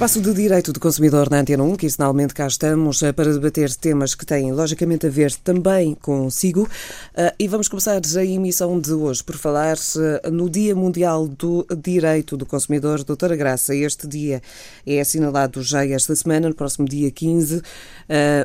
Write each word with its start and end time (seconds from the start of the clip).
Espaço 0.00 0.22
de 0.22 0.32
Direito 0.32 0.72
do 0.72 0.80
Consumidor 0.80 1.28
na 1.28 1.40
Antena 1.40 1.62
1, 1.62 1.76
que 1.76 1.90
finalmente 1.90 2.32
cá 2.32 2.46
estamos 2.46 3.02
eh, 3.02 3.12
para 3.12 3.34
debater 3.34 3.70
temas 3.74 4.14
que 4.14 4.24
têm 4.24 4.50
logicamente 4.50 5.06
a 5.06 5.10
ver 5.10 5.30
também 5.34 5.94
consigo. 5.94 6.66
Eh, 7.14 7.34
e 7.40 7.46
vamos 7.46 7.68
começar 7.68 8.00
a 8.16 8.24
emissão 8.24 8.80
de 8.80 8.94
hoje 8.94 9.22
por 9.22 9.36
falar 9.36 9.76
eh, 9.76 10.30
no 10.30 10.48
Dia 10.48 10.74
Mundial 10.74 11.28
do 11.28 11.66
Direito 11.84 12.34
do 12.34 12.46
Consumidor. 12.46 13.04
Doutora 13.04 13.36
Graça, 13.36 13.74
este 13.74 14.08
dia 14.08 14.40
é 14.86 15.02
assinalado 15.02 15.62
já 15.62 15.84
esta 15.84 16.16
semana, 16.16 16.48
no 16.48 16.54
próximo 16.54 16.88
dia 16.88 17.10
15, 17.10 17.60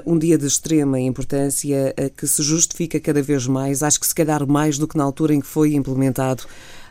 um 0.06 0.20
dia 0.20 0.38
de 0.38 0.46
extrema 0.46 1.00
importância 1.00 1.96
que 2.18 2.28
se 2.28 2.44
justifica 2.44 3.00
cada 3.00 3.22
vez 3.22 3.48
mais, 3.48 3.82
acho 3.82 4.00
que 4.00 4.08
se 4.08 4.14
calhar 4.14 4.46
mais 4.46 4.78
do 4.78 4.88
que 4.90 4.98
na 4.98 5.06
altura 5.06 5.34
em 5.34 5.40
que 5.40 5.48
foi 5.48 5.74
implementado 5.74 6.44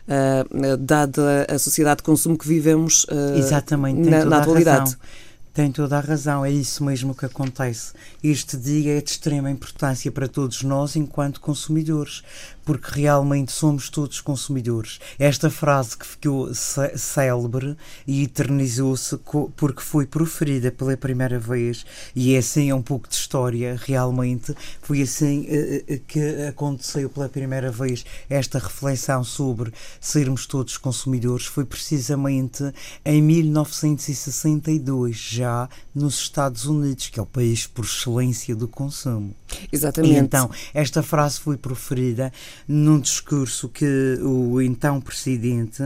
uh, 0.07 0.77
dada 0.77 1.45
a 1.49 1.59
sociedade 1.59 1.97
de 1.97 2.03
consumo 2.03 2.37
que 2.37 2.47
vivemos 2.47 3.05
uh, 3.05 3.37
Exatamente, 3.37 4.09
na, 4.09 4.25
na 4.25 4.37
atualidade. 4.37 4.91
Razão. 4.91 4.99
Tem 5.53 5.71
toda 5.71 5.97
a 5.97 6.01
razão, 6.01 6.43
é 6.43 6.51
isso 6.51 6.83
mesmo 6.83 7.15
que 7.15 7.25
acontece. 7.25 7.93
Este 8.21 8.57
dia 8.57 8.97
é 8.97 9.01
de 9.01 9.11
extrema 9.11 9.49
importância 9.49 10.11
para 10.11 10.27
todos 10.27 10.63
nós 10.63 10.97
enquanto 10.97 11.39
consumidores, 11.39 12.23
porque 12.65 13.01
realmente 13.01 13.51
somos 13.51 13.89
todos 13.89 14.19
consumidores. 14.19 14.99
Esta 15.19 15.49
frase 15.49 15.95
que 15.95 16.05
ficou 16.05 16.51
célebre 16.53 17.77
e 18.05 18.23
eternizou-se 18.23 19.17
porque 19.55 19.81
foi 19.81 20.05
proferida 20.05 20.71
pela 20.71 20.97
primeira 20.97 21.39
vez, 21.39 21.85
e 22.15 22.35
é 22.35 22.39
assim 22.39 22.69
é 22.69 22.75
um 22.75 22.81
pouco 22.81 23.07
de 23.07 23.15
história, 23.15 23.79
realmente. 23.79 24.55
Foi 24.81 25.01
assim 25.01 25.45
eh, 25.47 25.83
eh, 25.87 26.01
que 26.07 26.19
aconteceu 26.47 27.09
pela 27.09 27.29
primeira 27.29 27.71
vez 27.71 28.03
esta 28.29 28.57
reflexão 28.59 29.23
sobre 29.23 29.71
sermos 29.99 30.45
todos 30.45 30.77
consumidores. 30.77 31.45
Foi 31.45 31.65
precisamente 31.65 32.63
em 33.05 33.21
1962, 33.21 35.15
já 35.15 35.69
nos 35.95 36.15
Estados 36.15 36.65
Unidos, 36.65 37.07
que 37.07 37.19
é 37.19 37.23
o 37.23 37.25
país 37.25 37.65
por 37.65 37.85
excelência 37.85 38.53
do 38.53 38.67
consumo. 38.67 39.33
Exatamente. 39.71 40.13
E 40.13 40.17
então, 40.17 40.51
esta 40.73 41.01
frase 41.01 41.39
foi 41.39 41.55
proferida 41.55 42.33
num 42.67 42.99
discurso 42.99 43.69
que 43.69 44.19
o 44.21 44.61
então 44.61 44.99
presidente 44.99 45.81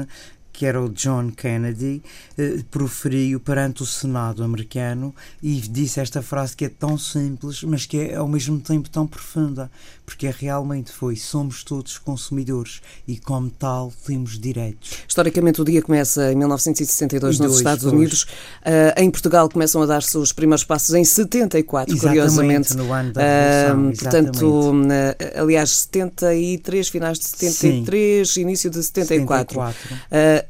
que 0.60 0.66
era 0.66 0.82
o 0.82 0.90
John 0.90 1.32
Kennedy, 1.32 2.04
eh, 2.38 2.60
proferiu 2.70 3.40
perante 3.40 3.82
o 3.82 3.86
Senado 3.86 4.44
americano 4.44 5.16
e 5.42 5.56
disse 5.62 6.02
esta 6.02 6.22
frase 6.22 6.54
que 6.54 6.66
é 6.66 6.70
tão 6.70 6.98
simples, 6.98 7.64
mas 7.64 7.86
que 7.86 7.98
é 7.98 8.16
ao 8.16 8.28
mesmo 8.28 8.60
tempo 8.60 8.90
tão 8.90 9.08
profunda, 9.08 9.72
porque 10.06 10.28
é 10.28 10.36
realmente 10.38 10.92
foi: 10.92 11.16
somos 11.16 11.64
todos 11.64 11.98
consumidores 11.98 12.82
e, 13.08 13.16
como 13.18 13.50
tal, 13.50 13.94
temos 14.06 14.38
direitos. 14.38 14.98
Historicamente, 15.08 15.62
o 15.62 15.64
dia 15.64 15.82
começa 15.82 16.30
em 16.30 16.36
1962 16.36 17.40
nos 17.40 17.48
dois, 17.48 17.58
Estados 17.60 17.84
dois. 17.84 17.96
Unidos. 17.96 18.24
Uh, 18.24 19.00
em 19.02 19.10
Portugal 19.10 19.48
começam 19.48 19.82
a 19.82 19.86
dar-se 19.86 20.18
os 20.18 20.34
primeiros 20.34 20.66
passos 20.66 20.94
em 20.94 21.06
74, 21.06 21.96
exatamente, 21.96 22.20
curiosamente. 22.20 22.76
No 22.76 22.92
ano 22.92 23.14
da 23.14 23.22
uh, 23.22 23.98
portanto, 23.98 24.72
uh, 24.72 25.42
aliás, 25.42 25.70
73, 25.70 26.90
finais 26.90 27.18
de 27.18 27.26
73, 27.28 28.30
Sim. 28.30 28.42
início 28.42 28.70
de 28.70 28.84
74. 28.84 29.62
74 29.62 30.49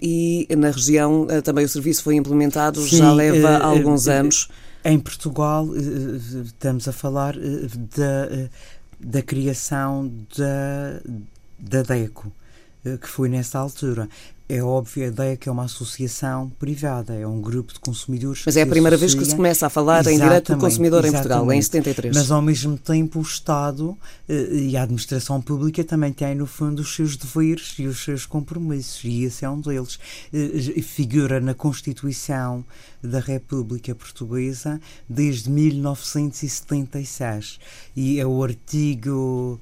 e 0.00 0.48
na 0.56 0.70
região 0.70 1.26
eh, 1.30 1.40
também 1.40 1.64
o 1.64 1.68
serviço 1.68 2.02
foi 2.02 2.16
implementado, 2.16 2.80
Sim, 2.82 2.98
já 2.98 3.12
leva 3.12 3.58
uh, 3.58 3.64
alguns 3.64 4.06
uh, 4.06 4.12
anos. 4.12 4.48
Em 4.84 4.98
Portugal, 4.98 5.66
estamos 5.76 6.86
a 6.86 6.92
falar 6.92 7.34
da, 7.36 8.50
da 9.00 9.22
criação 9.22 10.12
da, 10.36 11.00
da 11.58 11.82
DECO, 11.82 12.30
que 13.00 13.08
foi 13.08 13.30
nessa 13.30 13.58
altura. 13.58 14.06
É 14.46 14.62
óbvio, 14.62 15.04
a 15.04 15.06
ideia 15.06 15.38
que 15.38 15.48
é 15.48 15.52
uma 15.52 15.64
associação 15.64 16.50
privada, 16.58 17.14
é 17.14 17.26
um 17.26 17.40
grupo 17.40 17.72
de 17.72 17.80
consumidores. 17.80 18.42
Mas 18.44 18.58
é 18.58 18.62
a 18.62 18.66
primeira 18.66 18.94
vez 18.94 19.14
que 19.14 19.24
se 19.24 19.34
começa 19.34 19.66
a 19.66 19.70
falar 19.70 20.06
em 20.06 20.18
direito 20.18 20.54
do 20.54 20.60
consumidor 20.60 21.02
em 21.06 21.12
Portugal, 21.12 21.50
em 21.50 21.62
73. 21.62 22.14
Mas 22.14 22.30
ao 22.30 22.42
mesmo 22.42 22.76
tempo 22.76 23.20
o 23.20 23.22
Estado 23.22 23.96
eh, 24.28 24.48
e 24.52 24.76
a 24.76 24.82
administração 24.82 25.40
pública 25.40 25.82
também 25.82 26.12
têm, 26.12 26.34
no 26.34 26.46
fundo, 26.46 26.82
os 26.82 26.94
seus 26.94 27.16
deveres 27.16 27.74
e 27.78 27.86
os 27.86 28.04
seus 28.04 28.26
compromissos, 28.26 29.02
e 29.02 29.24
esse 29.24 29.46
é 29.46 29.50
um 29.50 29.62
deles. 29.62 29.98
Eh, 30.30 30.82
figura 30.82 31.40
na 31.40 31.54
Constituição 31.54 32.62
da 33.02 33.20
República 33.20 33.94
Portuguesa 33.94 34.78
desde 35.08 35.48
1976 35.48 37.58
e 37.96 38.20
é 38.20 38.26
o 38.26 38.42
artigo 38.42 39.58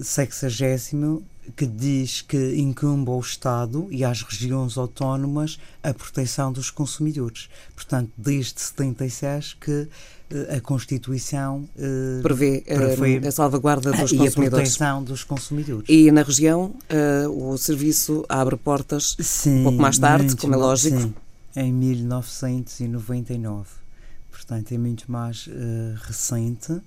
sexagésimo 0.00 1.20
que 1.56 1.66
diz 1.66 2.22
que 2.22 2.56
incumbe 2.56 3.10
ao 3.10 3.20
Estado 3.20 3.86
e 3.90 4.04
às 4.04 4.22
regiões 4.22 4.76
autónomas 4.78 5.58
a 5.82 5.92
proteção 5.92 6.52
dos 6.52 6.70
consumidores. 6.70 7.48
Portanto, 7.74 8.10
desde 8.16 8.60
76 8.60 9.56
que 9.60 9.88
eh, 10.30 10.56
a 10.56 10.60
Constituição 10.60 11.68
uh, 11.76 12.22
prevê, 12.22 12.62
prevê 12.62 13.26
a 13.26 13.30
salvaguarda 13.30 13.92
dos 13.92 14.12
e 14.12 14.16
consumidores. 14.16 14.36
E 14.36 14.46
a 14.46 14.50
proteção 14.50 15.02
dos 15.02 15.22
consumidores. 15.22 15.88
E 15.88 16.10
na 16.10 16.22
região 16.22 16.74
uh, 16.90 17.52
o 17.52 17.58
serviço 17.58 18.24
abre 18.28 18.56
portas 18.56 19.16
sim, 19.20 19.60
um 19.60 19.64
pouco 19.64 19.78
mais 19.78 19.98
tarde, 19.98 20.34
como 20.36 20.54
é 20.54 20.56
lógico. 20.56 20.98
Sim, 20.98 21.14
em 21.56 21.72
1999. 21.72 23.68
Portanto, 24.30 24.72
é 24.72 24.78
muito 24.78 25.10
mais 25.10 25.46
uh, 25.46 25.94
recente. 26.06 26.80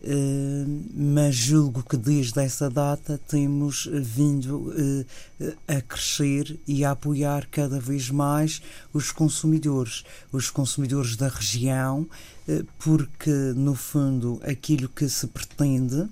Uh, 0.00 0.84
mas 0.94 1.34
julgo 1.34 1.82
que 1.82 1.96
desde 1.96 2.40
essa 2.40 2.70
data 2.70 3.18
temos 3.26 3.88
vindo 3.92 4.68
uh, 4.68 5.56
a 5.66 5.80
crescer 5.80 6.56
e 6.68 6.84
a 6.84 6.92
apoiar 6.92 7.48
cada 7.50 7.80
vez 7.80 8.08
mais 8.08 8.62
os 8.94 9.10
consumidores, 9.10 10.04
os 10.30 10.50
consumidores 10.50 11.16
da 11.16 11.26
região, 11.26 12.02
uh, 12.48 12.64
porque 12.78 13.30
no 13.56 13.74
fundo 13.74 14.40
aquilo 14.44 14.88
que 14.88 15.08
se 15.08 15.26
pretende 15.26 16.08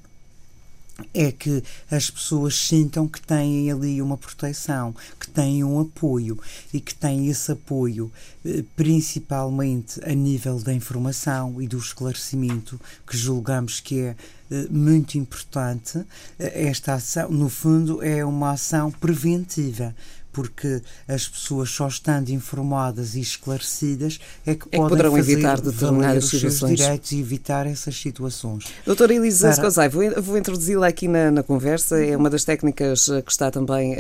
é 1.13 1.31
que 1.31 1.63
as 1.91 2.11
pessoas 2.11 2.57
sintam 2.57 3.07
que 3.07 3.21
têm 3.21 3.71
ali 3.71 4.01
uma 4.01 4.17
proteção, 4.17 4.95
que 5.21 5.29
têm 5.29 5.63
um 5.63 5.81
apoio 5.81 6.39
e 6.73 6.81
que 6.81 6.95
têm 6.95 7.29
esse 7.29 7.53
apoio 7.53 8.11
eh, 8.45 8.65
principalmente 8.75 10.01
a 10.05 10.15
nível 10.15 10.59
da 10.59 10.73
informação 10.73 11.61
e 11.61 11.69
do 11.69 11.79
esclarecimento, 11.79 12.81
que 13.07 13.17
julgamos 13.17 13.79
que 13.79 14.01
é 14.01 14.17
eh, 14.51 14.67
muito 14.71 15.19
importante. 15.19 16.03
Eh, 16.39 16.69
esta 16.69 16.95
ação, 16.95 17.31
no 17.31 17.51
fundo, 17.51 18.03
é 18.03 18.25
uma 18.25 18.53
ação 18.53 18.91
preventiva 18.91 19.95
porque 20.37 20.83
as 21.09 21.27
pessoas 21.27 21.71
só 21.71 21.89
estando 21.89 22.29
informadas 22.29 23.15
e 23.15 23.21
esclarecidas 23.21 24.21
é 24.45 24.55
que, 24.55 24.67
é 24.71 24.77
que 24.77 24.77
poderão 24.77 25.17
evitar 25.17 25.59
determinadas 25.59 26.27
situações. 26.27 26.79
direitos 26.79 27.13
e 27.13 27.21
evitar 27.21 27.67
essas 27.67 27.99
situações. 27.99 28.67
Doutora 28.85 29.15
Elisa 29.15 29.51
Para... 29.57 29.89
Vou, 29.89 30.23
vou 30.23 30.37
introduzi-la 30.37 30.89
aqui 30.89 31.09
na, 31.09 31.31
na, 31.31 31.43
conversa, 31.43 32.05
é 32.05 32.15
uma 32.15 32.29
das 32.29 32.45
técnicas 32.45 33.09
eh, 33.09 33.23
que 33.23 33.33
está 33.33 33.51
também 33.51 33.95
a, 33.95 33.99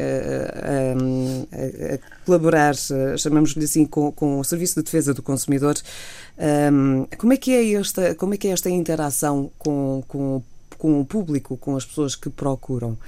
a, 1.53 1.95
a 1.95 2.25
colaborar, 2.27 2.75
eh, 2.75 3.17
chamamos-lhe 3.17 3.65
assim, 3.65 3.87
com, 3.87 4.13
com, 4.13 4.39
o 4.39 4.45
Serviço 4.45 4.75
de 4.75 4.83
Defesa 4.83 5.15
do 5.15 5.23
Consumidor. 5.23 5.77
Um, 6.71 7.07
como, 7.17 7.33
é 7.33 7.39
que 7.39 7.51
é 7.51 7.73
esta, 7.73 8.15
como 8.15 8.35
é 8.35 8.37
que 8.37 8.47
é 8.47 8.51
esta 8.51 8.69
interação 8.69 9.51
com, 9.57 10.05
com, 10.07 10.43
com 10.77 11.01
o 11.01 11.05
público, 11.07 11.57
com 11.57 11.75
as 11.77 11.87
pessoas 11.87 12.15
que 12.15 12.29
procuram? 12.29 12.99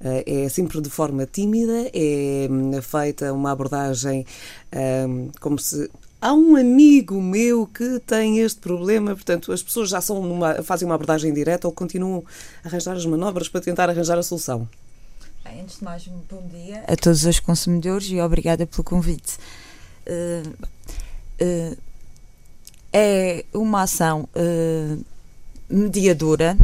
Eh, 0.00 0.44
é 0.44 0.48
sempre 0.48 0.80
de 0.80 0.88
forma 0.88 1.26
tímida, 1.26 1.90
é 1.92 2.48
hum, 2.50 2.80
feita 2.80 3.32
uma 3.32 3.50
abordagem 3.50 4.24
um, 5.08 5.30
como 5.40 5.58
se 5.58 5.90
há 6.20 6.32
um 6.32 6.56
amigo 6.56 7.20
meu 7.20 7.66
que 7.66 8.00
tem 8.06 8.38
este 8.38 8.60
problema, 8.60 9.14
portanto, 9.14 9.52
as 9.52 9.62
pessoas 9.62 9.88
já 9.88 10.00
são 10.00 10.22
numa, 10.22 10.62
fazem 10.62 10.86
uma 10.86 10.94
abordagem 10.94 11.32
direta 11.32 11.66
ou 11.66 11.72
continuam 11.72 12.24
a 12.64 12.68
arranjar 12.68 12.96
as 12.96 13.06
manobras 13.06 13.48
para 13.48 13.60
tentar 13.60 13.90
arranjar 13.90 14.18
a 14.18 14.22
solução? 14.22 14.68
Antes 15.44 15.78
de 15.78 15.84
mais, 15.84 16.06
um 16.06 16.20
bom 16.30 16.46
dia 16.48 16.84
a 16.86 16.94
todos 16.94 17.24
os 17.24 17.40
consumidores 17.40 18.08
e 18.10 18.20
obrigada 18.20 18.66
pelo 18.66 18.84
convite. 18.84 19.38
Uh, 20.06 20.66
uh, 21.42 21.78
é 22.92 23.44
uma 23.54 23.82
ação 23.82 24.28
uh, 24.34 25.04
mediadora 25.68 26.56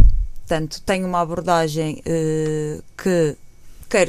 Portanto, 0.46 0.82
tenho 0.84 1.06
uma 1.06 1.20
abordagem 1.20 2.02
uh, 2.06 2.82
que 2.96 3.36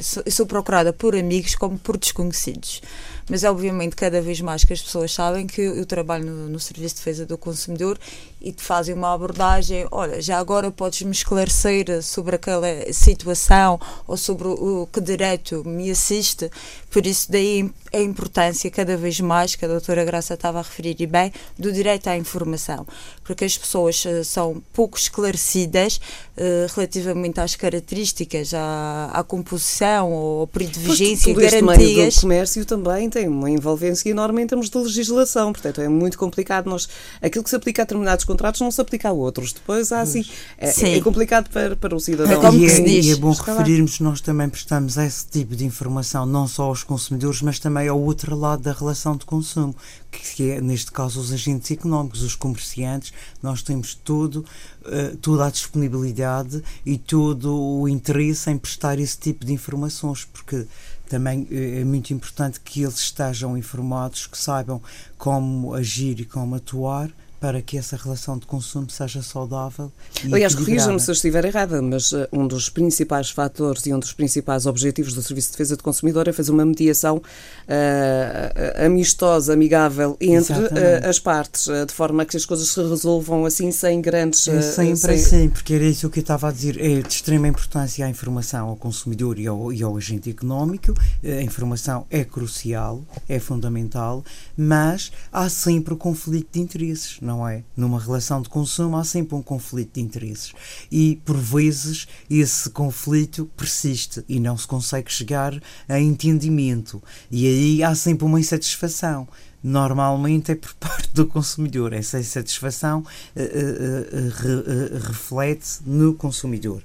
sou, 0.01 0.23
sou 0.29 0.45
procurada 0.45 0.91
por 0.91 1.15
amigos 1.15 1.55
como 1.55 1.77
por 1.77 1.97
desconhecidos. 1.97 2.81
Mas 3.29 3.43
obviamente 3.43 3.95
cada 3.95 4.21
vez 4.21 4.41
mais 4.41 4.63
que 4.63 4.73
as 4.73 4.81
pessoas 4.81 5.13
sabem 5.13 5.47
que 5.47 5.61
eu 5.61 5.85
trabalho 5.85 6.25
no, 6.25 6.49
no 6.49 6.59
Serviço 6.59 6.95
de 6.95 7.01
Defesa 7.01 7.25
do 7.25 7.37
Consumidor 7.37 7.97
e 8.45 8.51
te 8.51 8.61
fazem 8.61 8.93
uma 8.93 9.11
abordagem, 9.11 9.87
olha, 9.91 10.21
já 10.21 10.37
agora 10.37 10.69
podes-me 10.69 11.11
esclarecer 11.11 12.03
sobre 12.03 12.35
aquela 12.35 12.67
situação 12.93 13.79
ou 14.07 14.15
sobre 14.15 14.47
o, 14.47 14.83
o 14.83 14.87
que 14.87 15.01
direito 15.01 15.63
me 15.65 15.89
assiste, 15.89 16.51
por 16.91 17.07
isso 17.07 17.31
daí 17.31 17.71
a 17.91 17.99
importância 17.99 18.69
cada 18.69 18.95
vez 18.95 19.19
mais, 19.19 19.55
que 19.55 19.65
a 19.65 19.67
doutora 19.67 20.03
Graça 20.03 20.35
estava 20.35 20.59
a 20.59 20.61
referir 20.61 20.95
e 20.99 21.07
bem, 21.07 21.31
do 21.57 21.71
direito 21.71 22.07
à 22.07 22.15
informação, 22.15 22.85
porque 23.23 23.45
as 23.45 23.57
pessoas 23.57 24.03
uh, 24.05 24.23
são 24.23 24.61
pouco 24.73 24.97
esclarecidas 24.97 25.99
uh, 26.37 26.73
relativamente 26.75 27.39
às 27.39 27.55
características, 27.55 28.53
à, 28.53 29.09
à 29.13 29.23
composição 29.23 30.11
ou 30.11 30.41
ao 30.41 30.47
período 30.47 30.73
de 30.73 30.79
vigência, 30.79 31.33
pois, 31.33 31.51
garantias. 31.51 32.15
Do 32.15 32.21
comércio 32.21 32.65
também 32.65 33.09
tem 33.09 33.27
uma 33.27 33.49
envolvência 33.49 34.09
enorme 34.09 34.43
em 34.43 34.47
termos 34.47 34.69
de 34.69 34.77
legislação, 34.77 35.51
portanto 35.51 35.81
é 35.81 35.87
muito 35.87 36.17
complicado. 36.17 36.69
Nós, 36.69 36.87
aquilo 37.21 37.43
que 37.43 37.49
se 37.49 37.55
aplica 37.55 37.81
a 37.81 37.85
determinados 37.85 38.25
contratos 38.35 38.59
não 38.59 38.69
se 38.69 38.81
aplica 38.81 39.09
a 39.09 39.11
outros. 39.13 39.53
Depois 39.53 39.91
há 39.91 40.01
assim, 40.01 40.25
é, 40.57 40.97
é, 40.97 41.01
complicado 41.01 41.49
para, 41.49 41.75
para 41.75 41.95
o 41.95 41.99
cidadão. 41.99 42.51
É, 42.51 42.55
e, 42.55 42.65
é, 42.65 42.89
e 43.01 43.11
é 43.11 43.15
bom 43.15 43.31
referirmos, 43.31 43.99
nós 44.01 44.19
também 44.19 44.49
prestamos 44.49 44.97
esse 44.97 45.25
tipo 45.25 45.55
de 45.55 45.65
informação 45.65 46.25
não 46.25 46.47
só 46.47 46.63
aos 46.63 46.83
consumidores, 46.83 47.41
mas 47.41 47.59
também 47.59 47.87
ao 47.87 47.99
outro 47.99 48.35
lado 48.35 48.61
da 48.61 48.73
relação 48.73 49.15
de 49.15 49.25
consumo, 49.25 49.73
que 50.11 50.51
é, 50.51 50.61
neste 50.61 50.91
caso, 50.91 51.19
os 51.19 51.31
agentes 51.31 51.71
económicos, 51.71 52.21
os 52.21 52.35
comerciantes. 52.35 53.13
Nós 53.41 53.61
temos 53.61 53.95
todo, 53.95 54.45
uh, 54.85 55.15
toda 55.21 55.45
a 55.45 55.49
disponibilidade 55.49 56.61
e 56.85 56.97
todo 56.97 57.55
o 57.57 57.87
interesse 57.87 58.51
em 58.51 58.57
prestar 58.57 58.99
esse 58.99 59.17
tipo 59.17 59.45
de 59.45 59.53
informações, 59.53 60.25
porque 60.25 60.67
também 61.07 61.47
eh, 61.51 61.81
é 61.81 61.83
muito 61.83 62.11
importante 62.11 62.59
que 62.59 62.81
eles 62.81 62.97
estejam 62.97 63.55
informados, 63.57 64.25
que 64.25 64.37
saibam 64.37 64.81
como 65.17 65.73
agir 65.73 66.19
e 66.19 66.25
como 66.25 66.55
atuar 66.55 67.11
para 67.39 67.61
que 67.61 67.77
essa 67.77 67.95
relação 67.95 68.37
de 68.37 68.45
consumo 68.45 68.89
seja 68.89 69.21
saudável. 69.21 69.91
Aliás, 70.31 70.55
corrija-me 70.55 70.99
se 70.99 71.09
eu 71.09 71.13
estiver 71.13 71.45
errada, 71.45 71.81
mas 71.81 72.11
uh, 72.11 72.27
um 72.31 72.47
dos 72.47 72.69
principais 72.69 73.29
fatores 73.29 73.85
e 73.85 73.93
um 73.93 73.99
dos 73.99 74.13
principais 74.13 74.65
objetivos 74.65 75.13
do 75.13 75.21
Serviço 75.21 75.49
de 75.49 75.51
Defesa 75.53 75.75
do 75.75 75.83
Consumidor 75.83 76.27
é 76.27 76.33
fazer 76.33 76.51
uma 76.51 76.65
mediação 76.65 77.17
uh, 77.17 78.85
amistosa, 78.85 79.53
amigável 79.53 80.17
entre 80.19 80.53
uh, 80.53 81.07
as 81.09 81.19
partes, 81.19 81.67
de 81.87 81.93
forma 81.93 82.25
que 82.25 82.37
as 82.37 82.45
coisas 82.45 82.67
se 82.69 82.81
resolvam 82.81 83.45
assim 83.45 83.71
sem 83.71 84.01
grandes. 84.01 84.41
Sempre 84.41 84.97
sem... 84.97 85.15
assim, 85.15 85.49
porque 85.49 85.73
era 85.73 85.85
isso 85.85 86.09
que 86.09 86.19
eu 86.19 86.21
estava 86.21 86.49
a 86.49 86.51
dizer. 86.51 86.79
É 86.79 87.01
de 87.01 87.13
extrema 87.13 87.47
importância 87.47 88.05
a 88.05 88.09
informação 88.09 88.69
ao 88.69 88.75
consumidor 88.75 89.37
e 89.39 89.47
ao, 89.47 89.71
e 89.71 89.83
ao 89.83 89.95
agente 89.95 90.29
económico. 90.29 90.93
A 91.23 91.41
informação 91.41 92.05
é 92.09 92.23
crucial, 92.23 93.03
é 93.27 93.39
fundamental, 93.39 94.23
mas 94.57 95.11
há 95.31 95.49
sempre 95.49 95.93
o 95.93 95.97
conflito 95.97 96.47
de 96.51 96.59
interesses, 96.59 97.17
não 97.25 97.47
é? 97.47 97.63
Numa 97.75 97.99
relação 97.99 98.41
de 98.41 98.49
consumo 98.49 98.97
há 98.97 99.03
sempre 99.03 99.35
um 99.35 99.41
conflito 99.41 99.95
de 99.95 100.01
interesses 100.01 100.53
e, 100.91 101.19
por 101.25 101.37
vezes, 101.37 102.07
esse 102.29 102.69
conflito 102.69 103.49
persiste 103.57 104.23
e 104.29 104.39
não 104.39 104.57
se 104.57 104.67
consegue 104.67 105.11
chegar 105.11 105.59
a 105.89 105.99
entendimento. 105.99 107.01
E 107.29 107.47
aí 107.47 107.83
há 107.83 107.93
sempre 107.95 108.25
uma 108.25 108.39
insatisfação 108.39 109.27
normalmente 109.65 110.51
é 110.51 110.55
por 110.55 110.73
parte 110.79 111.09
do 111.11 111.25
consumidor. 111.25 111.91
Essa 111.91 112.19
insatisfação 112.19 112.99
uh, 112.99 113.41
uh, 113.41 114.95
uh, 114.95 115.07
reflete 115.07 115.79
no 115.85 116.13
consumidor. 116.13 116.83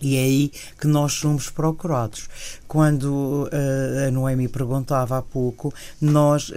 E 0.00 0.16
é 0.16 0.20
aí 0.20 0.52
que 0.80 0.86
nós 0.86 1.12
somos 1.14 1.48
procurados. 1.48 2.28
Quando 2.66 3.48
a 4.04 4.10
Noemi 4.10 4.48
perguntava 4.48 5.16
há 5.16 5.22
pouco, 5.22 5.72
nós 6.00 6.50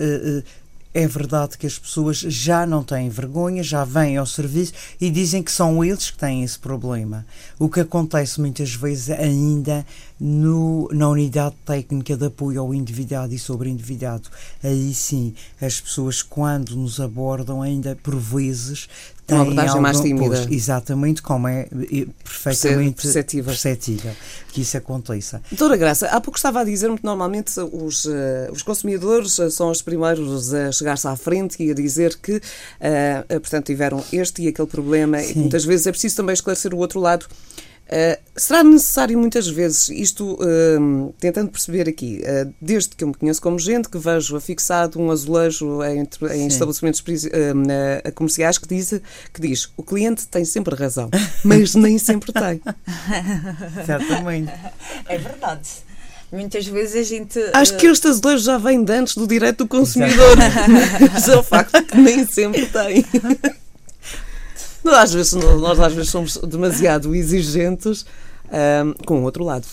é 0.96 1.06
verdade 1.06 1.58
que 1.58 1.68
as 1.68 1.78
pessoas 1.78 2.20
já 2.20 2.66
não 2.66 2.82
têm 2.82 3.10
vergonha, 3.10 3.62
já 3.62 3.84
vêm 3.84 4.16
ao 4.16 4.26
serviço 4.26 4.72
e 5.00 5.12
dizem 5.12 5.44
que 5.44 5.52
são 5.52 5.84
eles 5.84 6.10
que 6.10 6.18
têm 6.18 6.42
esse 6.42 6.58
problema. 6.58 7.26
O 7.60 7.68
que 7.68 7.82
acontece 7.82 8.40
muitas 8.40 8.74
vezes 8.74 9.10
ainda 9.10 9.86
no, 10.20 10.88
na 10.92 11.10
unidade 11.10 11.56
técnica 11.66 12.16
de 12.16 12.26
apoio 12.26 12.62
ao 12.62 12.74
endividado 12.74 13.34
e 13.34 13.40
sobre 13.40 13.70
endividado. 13.70 14.30
Aí 14.64 14.94
sim, 14.94 15.34
as 15.62 15.80
pessoas, 15.80 16.22
quando 16.22 16.76
nos 16.76 17.00
abordam, 17.00 17.62
ainda 17.62 17.98
por 18.02 18.16
vezes 18.16 18.88
uma 19.28 19.42
abordagem 19.42 19.82
mais 19.82 20.00
tímida. 20.00 20.36
Pois, 20.36 20.52
exatamente, 20.52 21.22
como 21.22 21.48
é 21.48 21.68
perfeitamente 22.24 23.02
perceptível. 23.02 23.46
perceptível 23.46 24.12
que 24.52 24.62
isso 24.62 24.78
aconteça. 24.78 25.42
Doutora 25.50 25.78
Graça, 25.78 26.08
há 26.08 26.22
pouco 26.22 26.38
estava 26.38 26.62
a 26.62 26.64
dizer-me 26.64 26.98
que 26.98 27.04
normalmente 27.04 27.60
os, 27.60 28.06
uh, 28.06 28.52
os 28.52 28.62
consumidores 28.62 29.40
eh, 29.40 29.50
são 29.50 29.72
os 29.72 29.82
primeiros 29.82 30.54
a 30.54 30.72
chegar-se 30.72 31.08
à 31.08 31.16
frente 31.16 31.62
e 31.62 31.72
a 31.72 31.74
dizer 31.74 32.18
que, 32.18 32.36
uh, 32.38 33.40
portanto, 33.42 33.66
tiveram 33.66 34.04
este 34.14 34.44
e 34.44 34.48
aquele 34.48 34.68
problema 34.68 35.20
Sim. 35.20 35.32
e 35.32 35.40
muitas 35.40 35.66
vezes 35.66 35.88
é 35.88 35.92
preciso 35.92 36.18
também 36.18 36.34
esclarecer 36.34 36.74
o 36.74 36.78
outro 36.78 37.00
lado 37.00 37.26
Uh, 37.86 38.20
será 38.36 38.64
necessário 38.64 39.18
muitas 39.18 39.48
vezes, 39.48 39.90
isto 39.90 40.40
uh, 40.42 41.14
tentando 41.20 41.52
perceber 41.52 41.88
aqui, 41.88 42.20
uh, 42.24 42.52
desde 42.60 42.96
que 42.96 43.04
eu 43.04 43.10
me 43.10 43.14
conheço 43.14 43.40
como 43.40 43.60
gente, 43.60 43.88
que 43.88 43.98
vejo 44.00 44.36
afixado 44.36 45.00
um 45.00 45.12
azulejo 45.12 45.84
em, 45.84 46.08
em 46.34 46.48
estabelecimentos 46.48 47.04
comerciais 48.16 48.58
que 48.58 48.68
diz, 48.68 49.00
que 49.32 49.40
diz 49.40 49.72
o 49.78 49.84
cliente 49.84 50.28
tem 50.28 50.44
sempre 50.44 50.76
razão, 50.76 51.12
mas 51.44 51.76
nem 51.76 52.00
sempre 52.00 52.34
tem. 52.34 52.60
Certamente. 53.86 54.52
É 55.08 55.18
verdade. 55.20 55.70
Muitas 56.32 56.66
vezes 56.66 56.96
a 56.96 57.04
gente. 57.04 57.40
Acho 57.54 57.78
que 57.78 57.86
este 57.86 58.08
azulejo 58.08 58.44
já 58.44 58.58
vem 58.58 58.84
de 58.84 58.92
antes 58.92 59.16
do 59.16 59.28
direito 59.28 59.60
do 59.60 59.68
consumidor. 59.68 60.36
mas 61.14 61.30
é 61.30 61.38
o 61.38 61.44
facto 61.44 61.84
que 61.84 61.98
nem 61.98 62.26
sempre 62.26 62.66
tem. 62.66 63.06
Nós 64.86 64.98
às 64.98 65.14
vezes, 65.14 65.34
nós 65.34 65.80
às 65.80 65.94
vezes 65.94 66.12
somos 66.12 66.38
demasiado 66.38 67.16
exigentes 67.16 68.06
um, 68.46 68.94
com 69.04 69.20
o 69.20 69.24
outro 69.24 69.44
lado, 69.44 69.66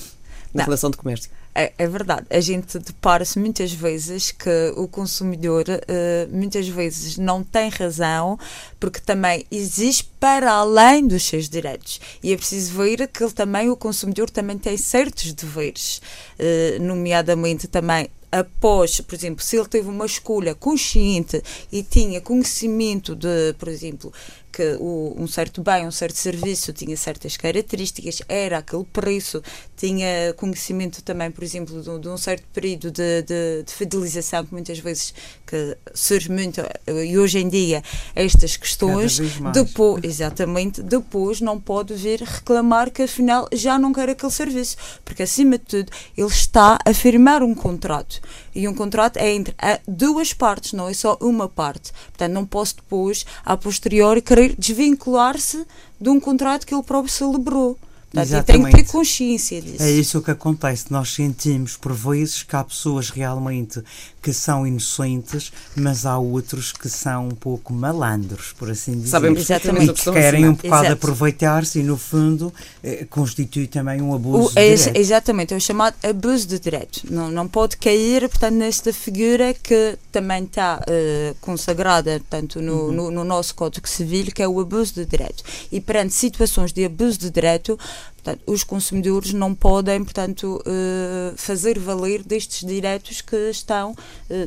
na 0.55 0.61
Não. 0.61 0.65
relação 0.65 0.91
de 0.91 0.97
comércio. 0.97 1.31
É, 1.55 1.71
é, 1.77 1.87
verdade. 1.87 2.25
A 2.31 2.41
gente 2.41 2.79
depara-se 2.79 3.39
muitas 3.39 3.71
vezes 3.75 4.31
que 4.33 4.73
o 4.75 4.89
consumidor 4.89 5.67
uh, 5.69 6.35
muitas 6.35 6.67
vezes 6.67 7.19
não 7.19 7.45
tem 7.45 7.69
razão 7.69 8.39
porque 8.81 9.01
também 9.01 9.45
existe 9.51 10.11
para 10.19 10.51
além 10.51 11.07
dos 11.07 11.23
seus 11.25 11.51
direitos. 11.51 12.01
E 12.23 12.33
é 12.33 12.37
preciso 12.39 12.73
ver 12.73 13.07
que 13.07 13.23
ele 13.23 13.33
também, 13.33 13.69
o 13.69 13.77
consumidor 13.77 14.31
também 14.31 14.57
tem 14.57 14.79
certos 14.79 15.31
deveres, 15.35 16.01
uh, 16.39 16.83
nomeadamente 16.83 17.69
também 17.69 18.09
após, 18.33 18.99
por 19.03 19.15
exemplo, 19.15 19.45
se 19.45 19.57
ele 19.57 19.69
teve 19.69 19.91
uma 19.91 20.07
escolha 20.07 20.55
consciente 20.55 21.43
e 21.71 21.83
tinha 21.83 22.19
conhecimento 22.19 23.15
de, 23.15 23.53
por 23.59 23.69
exemplo, 23.69 24.11
que 24.53 24.77
o, 24.79 25.15
um 25.17 25.27
certo 25.27 25.63
bem, 25.63 25.87
um 25.87 25.91
certo 25.91 26.17
serviço 26.17 26.73
tinha 26.73 26.97
certas 26.97 27.37
características, 27.37 28.21
era 28.29 28.59
aquele 28.59 28.85
preço, 28.85 29.43
tinha 29.77 30.35
conhecimento 30.37 31.03
também, 31.03 31.31
por 31.31 31.43
exemplo, 31.43 31.81
de, 31.83 31.99
de 31.99 32.09
um 32.09 32.19
certo 32.19 32.45
período 32.53 32.91
de, 32.91 33.23
de, 33.23 33.63
de, 33.65 33.73
fidelização 33.73 34.45
que 34.45 34.53
muitas 34.53 34.79
vezes 34.79 35.15
que 35.47 35.77
surge 35.95 36.31
muito 36.31 36.61
e 36.87 37.19
hoje 37.19 37.39
em 37.39 37.49
dia 37.49 37.83
estas 38.15 38.57
questões 38.57 39.19
depois, 39.53 40.05
exatamente, 40.05 40.83
depois 40.83 41.41
não 41.41 41.59
pode 41.59 41.95
vir 41.95 42.21
reclamar 42.21 42.91
que 42.91 43.03
afinal 43.03 43.49
já 43.53 43.79
não 43.79 43.93
quer 43.93 44.11
aquele 44.11 44.33
serviço, 44.33 44.77
porque 45.05 45.23
acima 45.23 45.57
de 45.57 45.65
tudo 45.65 45.93
ele 46.17 46.29
está 46.29 46.79
a 46.85 46.93
firmar 46.93 47.43
um 47.43 47.55
contrato 47.55 48.21
e 48.55 48.69
um 48.69 48.75
contrato 48.75 49.17
é 49.17 49.33
entre 49.33 49.55
duas 49.87 50.33
partes, 50.33 50.73
não 50.73 50.89
é 50.89 50.95
só 50.95 51.17
uma 51.21 51.49
parte. 51.49 51.93
Portanto, 52.09 52.33
não 52.33 52.47
posso 52.47 52.77
depois, 52.77 53.25
a 53.45 53.57
posteriori, 53.57 54.21
querer 54.21 54.55
desvincular-se 54.57 55.67
de 56.01 56.11
um 56.11 56.21
contrato 56.21 56.67
que 56.67 56.75
ele 56.75 56.83
próprio 56.83 57.13
celebrou. 57.13 57.79
Portanto, 58.13 58.45
tem 58.45 58.65
que 58.65 58.71
ter 58.71 58.85
consciência 58.85 59.61
disso. 59.61 59.83
É 59.83 59.91
isso 59.91 60.21
que 60.21 60.31
acontece. 60.31 60.87
Nós 60.91 61.13
sentimos, 61.15 61.77
por 61.77 61.93
vezes, 61.93 62.43
que 62.43 62.55
há 62.55 62.63
pessoas 62.63 63.11
realmente 63.11 63.83
que 64.23 64.33
são 64.33 64.65
inocentes, 64.65 65.53
mas 65.75 66.07
há 66.07 66.17
outros 66.17 66.73
que 66.73 66.89
são 66.89 67.29
um 67.29 67.35
pouco 67.35 67.73
malandros, 67.73 68.53
por 68.57 68.71
assim 68.71 68.93
dizer. 68.93 69.09
Sabem 69.09 69.33
exatamente 69.33 69.91
e 69.91 69.95
que 69.95 70.13
querem 70.13 70.49
um 70.49 70.55
bocado 70.55 70.93
aproveitar-se 70.93 71.81
e, 71.81 71.83
no 71.83 71.97
fundo, 71.97 72.53
eh, 72.85 73.05
constitui 73.11 73.67
também 73.67 74.01
um 74.01 74.15
abuso 74.15 74.49
o, 74.49 74.53
de 74.53 74.59
é, 74.61 74.75
direito. 74.75 74.97
Exatamente, 74.97 75.55
é 75.55 75.57
o 75.57 75.61
chamado 75.61 75.97
abuso 76.09 76.47
de 76.47 76.61
direito. 76.61 77.03
Não, 77.11 77.31
não 77.31 77.49
pode 77.49 77.77
cair, 77.77 78.29
portanto, 78.29 78.55
nesta 78.55 78.93
figura 78.93 79.55
que 79.55 79.99
também 80.13 80.45
está 80.45 80.81
eh, 80.87 81.35
consagrada, 81.41 82.23
tanto 82.31 82.61
no, 82.61 82.85
uhum. 82.85 82.93
no, 82.93 83.11
no 83.11 83.25
nosso 83.25 83.55
Código 83.55 83.89
Civil, 83.89 84.27
que 84.27 84.43
é 84.43 84.47
o 84.47 84.61
abuso 84.61 84.95
de 84.95 85.05
direito. 85.05 85.43
E 85.73 85.81
perante 85.81 86.15
situações 86.15 86.73
de 86.73 86.85
abuso 86.85 87.19
de 87.19 87.31
direito, 87.31 87.77
Portanto, 88.15 88.43
os 88.47 88.63
consumidores 88.63 89.33
não 89.33 89.53
podem, 89.53 90.05
portanto, 90.05 90.63
uh, 90.65 91.37
fazer 91.37 91.79
valer 91.79 92.23
destes 92.23 92.67
direitos 92.67 93.21
que 93.21 93.51
estão 93.51 93.93
uh, 93.93 93.97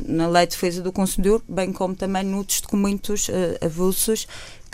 na 0.06 0.26
Lei 0.26 0.46
de 0.46 0.52
Defesa 0.52 0.80
do 0.80 0.90
Consumidor, 0.90 1.42
bem 1.46 1.72
como 1.72 1.94
também 1.94 2.24
noutros 2.24 2.62
documentos 2.62 3.28
uh, 3.28 3.32
avulsos 3.64 4.26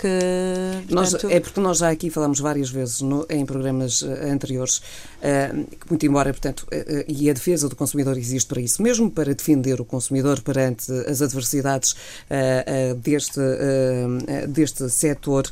que, 0.03 0.93
nós, 0.93 1.15
é 1.15 1.39
porque 1.39 1.61
nós 1.61 1.79
já 1.79 1.91
aqui 1.91 2.11
falamos 2.11 2.41
várias 2.41 2.71
vezes 2.71 3.01
no, 3.03 3.25
em 3.31 3.47
programas 3.47 4.03
anteriores, 4.03 4.79
uh, 4.79 5.67
muito 5.89 6.05
embora, 6.05 6.33
portanto, 6.33 6.67
uh, 6.73 7.05
e 7.07 7.31
a 7.31 7.33
defesa 7.33 7.69
do 7.69 7.77
consumidor 7.77 8.19
existe 8.19 8.49
para 8.49 8.61
isso, 8.61 8.83
mesmo 8.83 9.11
para 9.11 9.33
defender 9.33 9.81
o 9.81 9.85
consumidor 9.85 10.41
perante 10.41 10.91
as 11.07 11.23
adversidades 11.23 11.93
uh, 11.93 12.95
deste, 12.97 13.41
deste 14.49 14.91
setor, 14.91 15.45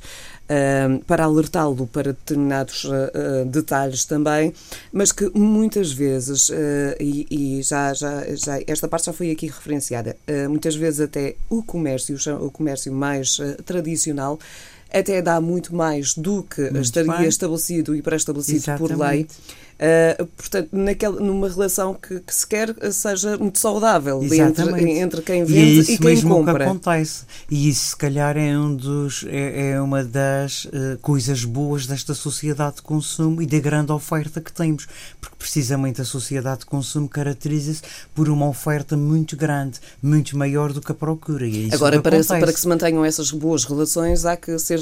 para 1.06 1.24
alertá-lo 1.24 1.86
para 1.86 2.12
determinados 2.12 2.84
uh, 2.84 3.44
detalhes 3.46 4.04
também, 4.04 4.52
mas 4.92 5.12
que 5.12 5.30
muitas 5.32 5.92
vezes, 5.92 6.48
uh, 6.48 6.54
e, 6.98 7.26
e, 7.30 7.62
já, 7.62 7.94
já, 7.94 8.24
já 8.34 8.58
esta 8.66 8.88
parte 8.88 9.06
já 9.06 9.12
foi 9.12 9.30
aqui 9.30 9.46
referenciada, 9.46 10.16
muitas 10.48 10.74
vezes 10.74 11.00
até 11.00 11.36
o 11.48 11.62
comércio, 11.62 12.16
o 12.40 12.50
comércio 12.50 12.92
mais 12.92 13.38
tradicional, 13.64 14.38
até 14.92 15.22
dá 15.22 15.40
muito 15.40 15.74
mais 15.74 16.14
do 16.14 16.42
que 16.42 16.62
muito 16.62 16.80
estaria 16.80 17.18
bem. 17.18 17.28
estabelecido 17.28 17.94
e 17.94 18.02
pré-estabelecido 18.02 18.76
por 18.76 18.90
lei 18.98 19.26
Uh, 19.80 20.26
portanto, 20.26 20.68
naquela, 20.72 21.18
numa 21.20 21.48
relação 21.48 21.94
que, 21.94 22.20
que 22.20 22.34
se 22.34 22.46
quer 22.46 22.74
seja 22.92 23.38
muito 23.38 23.58
saudável 23.58 24.22
entre, 24.22 24.90
entre 24.98 25.22
quem 25.22 25.42
vende 25.42 25.58
e, 25.58 25.62
é 25.62 25.80
isso 25.80 25.92
e 25.92 25.96
quem 25.96 26.06
mesmo 26.08 26.34
compra. 26.34 26.54
que 26.58 26.62
acontece. 26.64 27.22
E 27.50 27.70
isso, 27.70 27.86
se 27.86 27.96
calhar, 27.96 28.36
é, 28.36 28.58
um 28.58 28.76
dos, 28.76 29.24
é, 29.26 29.70
é 29.70 29.80
uma 29.80 30.04
das 30.04 30.66
uh, 30.66 30.98
coisas 31.00 31.46
boas 31.46 31.86
desta 31.86 32.12
sociedade 32.12 32.76
de 32.76 32.82
consumo 32.82 33.40
e 33.40 33.46
da 33.46 33.58
grande 33.58 33.90
oferta 33.90 34.38
que 34.38 34.52
temos. 34.52 34.86
Porque, 35.18 35.36
precisamente, 35.38 36.02
a 36.02 36.04
sociedade 36.04 36.60
de 36.60 36.66
consumo 36.66 37.08
caracteriza-se 37.08 37.80
por 38.14 38.28
uma 38.28 38.46
oferta 38.48 38.98
muito 38.98 39.34
grande, 39.34 39.78
muito 40.02 40.36
maior 40.36 40.74
do 40.74 40.82
que 40.82 40.92
a 40.92 40.94
procura. 40.94 41.46
E 41.46 41.70
é 41.70 41.74
Agora, 41.74 41.96
que 41.96 42.02
para, 42.02 42.22
para 42.22 42.52
que 42.52 42.60
se 42.60 42.68
mantenham 42.68 43.02
essas 43.02 43.30
boas 43.30 43.64
relações, 43.64 44.26
há 44.26 44.36
que, 44.36 44.58
ser, 44.58 44.78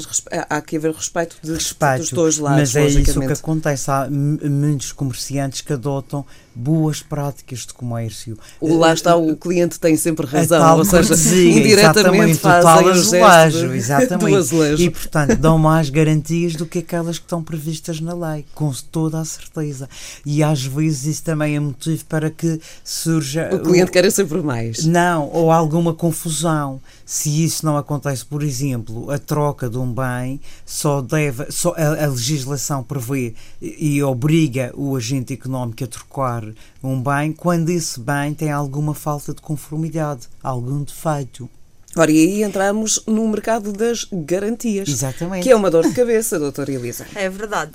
há 0.49 0.61
que 0.61 0.75
haver 0.75 0.91
respeito, 0.91 1.37
de, 1.41 1.53
respeito 1.53 1.99
dos 1.99 2.11
dois 2.11 2.37
lados. 2.37 2.73
Mas 2.73 2.75
é 2.75 2.85
isso 2.85 3.21
que 3.21 3.31
acontece. 3.31 3.89
Há 3.89 4.09
muitos 4.09 4.88
comerciantes 4.91 5.61
que 5.61 5.73
adotam 5.73 6.25
boas 6.59 7.01
práticas 7.01 7.59
de 7.59 7.73
comércio. 7.73 8.37
O, 8.59 8.75
lá 8.77 8.93
está, 8.93 9.15
o 9.15 9.35
cliente 9.35 9.79
tem 9.79 9.95
sempre 9.95 10.25
razão, 10.25 10.77
ou 10.77 10.85
seja, 10.85 11.13
indiretamente 11.13 12.35
fazem 12.35 12.85
o 12.85 12.89
azulejo, 12.89 13.73
exatamente. 13.73 14.35
azulejo. 14.35 14.83
E, 14.83 14.89
portanto, 14.89 15.35
dão 15.37 15.57
mais 15.57 15.89
garantias 15.89 16.55
do 16.55 16.65
que 16.65 16.79
aquelas 16.79 17.17
que 17.17 17.25
estão 17.25 17.41
previstas 17.41 18.01
na 18.01 18.13
lei, 18.13 18.45
com 18.53 18.71
toda 18.91 19.19
a 19.19 19.25
certeza. 19.25 19.87
E 20.25 20.43
às 20.43 20.63
vezes 20.63 21.05
isso 21.05 21.23
também 21.23 21.55
é 21.55 21.59
motivo 21.59 22.03
para 22.05 22.29
que 22.29 22.59
surja... 22.83 23.49
O 23.53 23.59
cliente 23.59 23.89
o, 23.89 23.93
quer 23.93 24.11
sempre 24.11 24.41
mais. 24.41 24.85
Não, 24.85 25.29
ou 25.31 25.51
alguma 25.51 25.93
confusão. 25.93 26.81
Se 27.05 27.43
isso 27.43 27.65
não 27.65 27.77
acontece, 27.77 28.25
por 28.25 28.43
exemplo, 28.43 29.09
a 29.09 29.17
troca 29.17 29.69
de 29.69 29.77
um 29.77 29.91
bem 29.91 30.39
só 30.65 31.01
deve... 31.01 31.49
Só 31.49 31.73
a, 31.77 32.03
a 32.03 32.07
legislação 32.07 32.83
prevê 32.83 33.33
e, 33.61 33.95
e 33.95 34.03
obriga 34.03 34.71
o 34.75 34.95
agente 34.95 35.33
económico 35.33 35.83
a 35.83 35.87
trocar 35.87 36.48
um 36.83 37.01
bem 37.01 37.31
quando 37.33 37.69
esse 37.69 37.99
bem 37.99 38.33
tem 38.33 38.51
alguma 38.51 38.93
falta 38.93 39.33
de 39.33 39.41
conformidade, 39.41 40.27
algum 40.41 40.83
defeito. 40.83 41.49
Ora, 41.95 42.11
e 42.11 42.19
aí 42.19 42.43
entramos 42.43 43.01
no 43.07 43.27
mercado 43.27 43.73
das 43.73 44.07
garantias. 44.11 44.87
Exatamente. 44.87 45.43
Que 45.43 45.49
é 45.49 45.55
uma 45.55 45.71
dor 45.71 45.87
de 45.87 45.93
cabeça, 45.93 46.37
doutora 46.37 46.71
Elisa. 46.71 47.07
É 47.15 47.27
verdade. 47.29 47.71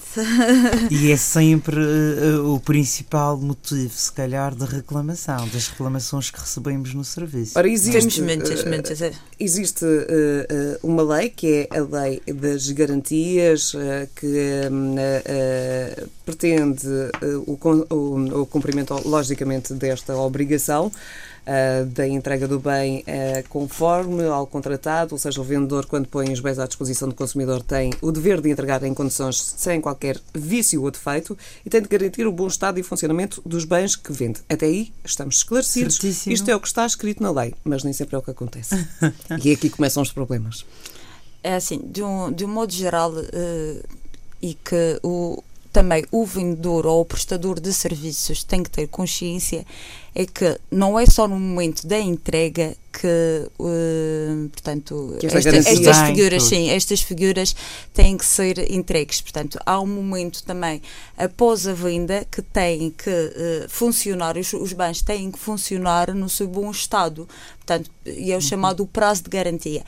e 0.89 1.11
é 1.11 1.17
sempre 1.17 1.77
uh, 1.81 2.55
o 2.55 2.61
principal 2.61 3.37
motivo, 3.37 3.93
se 3.93 4.13
calhar, 4.13 4.55
de 4.55 4.65
reclamação, 4.65 5.49
das 5.49 5.67
reclamações 5.67 6.31
que 6.31 6.39
recebemos 6.39 6.95
no 6.95 7.05
serviço. 7.05 7.59
Ora, 7.59 7.69
existe, 7.69 8.23
muitas, 8.23 8.63
uh, 8.63 8.69
muitas. 8.69 9.03
É. 9.03 9.11
Existe 9.39 9.85
uh, 9.85 10.79
uma 10.85 11.03
lei, 11.03 11.31
que 11.31 11.69
é 11.69 11.77
a 11.77 11.83
Lei 11.83 12.23
das 12.33 12.71
Garantias, 12.71 13.73
que 14.15 14.31
pretende 16.25 16.87
o, 17.47 17.59
o, 17.93 18.43
o 18.43 18.47
cumprimento, 18.47 18.95
logicamente, 19.05 19.75
desta 19.75 20.17
obrigação 20.17 20.93
uh, 21.47 21.87
da 21.87 22.07
entrega 22.07 22.49
do 22.49 22.59
bem 22.59 23.01
uh, 23.01 23.49
conforme 23.49 24.25
ao 24.25 24.47
contratado, 24.47 25.15
ou 25.15 25.19
seja, 25.19 25.41
o 25.41 25.45
vendedor, 25.45 25.87
quando 25.87 26.09
põe 26.09 26.33
os 26.33 26.41
bens 26.41 26.59
à 26.59 26.67
disposição 26.67 27.09
do 27.09 27.15
consumidor, 27.15 27.63
tem 27.63 27.93
o 28.01 28.11
dever 28.11 28.41
de 28.41 28.51
entregar 28.51 28.83
em 28.83 28.95
condições 28.95 29.55
sem 29.57 29.81
qualquer 29.81 30.21
vício 30.35 30.83
ou 30.83 30.91
defeito 30.91 31.37
e 31.65 31.71
tem 31.71 31.83
de 31.83 31.89
garantir 31.89 32.27
o 32.27 32.33
bom 32.33 32.47
estado 32.47 32.79
e 32.79 32.83
funcionamento 32.83 33.43
dos 33.45 33.65
bens 33.65 33.97
que 33.97 34.13
vende. 34.13 34.41
Até 34.49 34.67
aí 34.67 34.93
estamos 35.05 35.37
esclarecidos. 35.37 35.97
Certíssimo. 35.97 36.35
Isto 36.35 36.51
é 36.51 36.57
o 36.57 36.61
que 36.61 36.69
está 36.69 36.87
escrito 36.87 37.23
na 37.23 37.31
lei, 37.31 37.55
mas 37.65 37.85
nem 37.85 37.93
sempre 37.93 38.17
é 38.17 38.19
o 38.19 38.23
que 38.23 38.31
acontece. 38.31 38.75
e 39.43 39.53
aqui 39.53 39.71
começam 39.71 40.03
os 40.03 40.13
problemas. 40.13 40.65
É 41.43 41.57
assim, 41.57 41.79
de 41.85 42.03
um, 42.03 42.33
de 42.33 42.45
um 42.45 42.49
modo 42.49 42.73
geral, 42.73 43.13
uh, 43.13 43.89
e 44.41 44.55
que 44.55 44.99
o, 45.03 45.43
também 45.75 46.05
o 46.13 46.25
vendedor 46.25 46.87
ou 46.87 47.01
o 47.01 47.05
prestador 47.05 47.59
de 47.59 47.73
serviços 47.73 48.45
tem 48.45 48.63
que 48.63 48.71
ter 48.71 48.87
consciência 48.87 49.67
é 50.15 50.25
que 50.25 50.57
não 50.71 50.97
é 50.97 51.05
só 51.05 51.27
no 51.27 51.35
momento 51.35 51.85
da 51.85 51.99
entrega 51.99 52.77
que, 52.93 53.51
uh, 53.59 54.49
portanto, 54.51 55.17
que 55.19 55.27
esta, 55.27 55.57
estas 55.57 55.99
figuras, 55.99 56.43
sim, 56.45 56.71
estas 56.71 57.01
figuras 57.01 57.57
têm 57.93 58.17
que 58.17 58.25
ser 58.25 58.71
entregues. 58.71 59.21
Portanto, 59.21 59.59
há 59.67 59.81
um 59.81 59.87
momento 59.89 60.45
também 60.45 60.81
após 61.19 61.67
a 61.67 61.73
venda 61.73 62.25
que 62.31 62.41
tem 62.41 62.91
que 62.91 63.11
uh, 63.11 63.69
funcionar, 63.69 64.39
os, 64.39 64.53
os, 64.53 64.73
bens 64.73 65.03
têm 65.03 65.33
que 65.33 65.39
funcionar 65.41 66.15
no 66.15 66.29
seu 66.29 66.47
bom 66.47 66.71
estado. 66.71 67.29
Portanto, 67.57 67.91
e 68.07 68.31
é 68.31 68.35
o 68.35 68.37
uhum. 68.37 68.41
chamado 68.41 68.87
prazo 68.87 69.25
de 69.25 69.31
garantia 69.31 69.83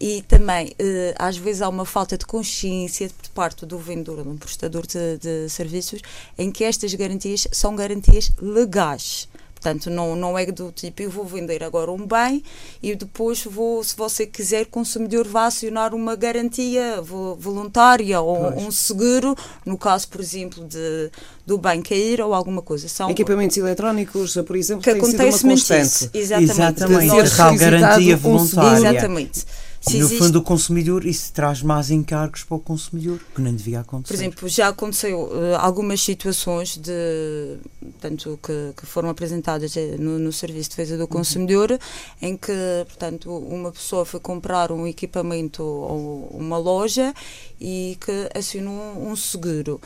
e 0.00 0.22
também 0.22 0.72
eh, 0.78 1.14
às 1.18 1.36
vezes 1.36 1.60
há 1.60 1.68
uma 1.68 1.84
falta 1.84 2.16
de 2.16 2.24
consciência 2.24 3.10
por 3.22 3.28
parte 3.30 3.66
do 3.66 3.78
vendedor, 3.78 4.24
do 4.24 4.34
prestador 4.38 4.86
de, 4.86 5.18
de 5.18 5.48
serviços, 5.50 6.00
em 6.38 6.50
que 6.50 6.64
estas 6.64 6.94
garantias 6.94 7.46
são 7.52 7.76
garantias 7.76 8.32
legais. 8.40 9.28
Portanto, 9.60 9.90
não, 9.90 10.16
não 10.16 10.38
é 10.38 10.46
do 10.46 10.72
tipo, 10.72 11.02
eu 11.02 11.10
vou 11.10 11.26
vender 11.26 11.62
agora 11.62 11.92
um 11.92 12.06
bem 12.06 12.42
e 12.82 12.94
depois 12.94 13.44
vou, 13.44 13.84
se 13.84 13.94
você 13.94 14.26
quiser, 14.26 14.62
o 14.62 14.68
consumidor 14.68 15.28
vai 15.28 15.48
acionar 15.48 15.94
uma 15.94 16.16
garantia 16.16 17.02
voluntária 17.02 18.22
ou 18.22 18.52
pois. 18.52 18.64
um 18.64 18.70
seguro, 18.70 19.36
no 19.66 19.76
caso, 19.76 20.08
por 20.08 20.18
exemplo, 20.18 20.64
de, 20.64 21.10
do 21.46 21.58
bem 21.58 21.82
cair 21.82 22.22
ou 22.22 22.32
alguma 22.32 22.62
coisa. 22.62 22.88
São 22.88 23.10
Equipamentos 23.10 23.54
eletrónicos, 23.58 24.34
por 24.46 24.56
exemplo, 24.56 24.82
que 24.82 24.90
acontece 24.90 25.44
uma 25.44 25.52
constante. 25.52 25.84
Isso. 25.84 26.10
Exatamente. 26.14 26.52
Exatamente. 26.52 27.36
Tal 27.36 27.56
garantia 27.56 28.16
voluntária. 28.16 28.70
Um 28.70 28.76
Exatamente. 28.76 29.44
Se 29.80 29.96
no 29.96 30.04
existe... 30.04 30.18
fundo, 30.18 30.38
o 30.40 30.42
consumidor, 30.42 31.06
isso 31.06 31.32
traz 31.32 31.62
mais 31.62 31.90
encargos 31.90 32.44
para 32.44 32.56
o 32.56 32.60
consumidor, 32.60 33.18
que 33.34 33.40
não 33.40 33.54
devia 33.54 33.80
acontecer. 33.80 34.14
Por 34.14 34.20
exemplo, 34.20 34.48
já 34.48 34.68
aconteceu 34.68 35.22
uh, 35.22 35.56
algumas 35.58 36.02
situações 36.02 36.76
de, 36.76 37.56
tanto 37.98 38.38
que, 38.42 38.74
que 38.76 38.84
foram 38.84 39.08
apresentadas 39.08 39.74
eh, 39.78 39.96
no, 39.98 40.18
no, 40.18 40.32
Serviço 40.32 40.68
de 40.68 40.76
Defesa 40.76 40.96
do 40.98 41.04
uhum. 41.04 41.08
Consumidor, 41.08 41.70
uhum. 41.70 41.78
em 42.20 42.36
que, 42.36 42.52
portanto, 42.86 43.34
uma 43.34 43.72
pessoa 43.72 44.04
foi 44.04 44.20
comprar 44.20 44.70
um 44.70 44.86
equipamento 44.86 45.62
ou 45.62 46.28
uma 46.34 46.58
loja 46.58 47.14
e 47.58 47.96
que 48.04 48.38
assinou 48.38 48.98
um 48.98 49.16
seguro. 49.16 49.80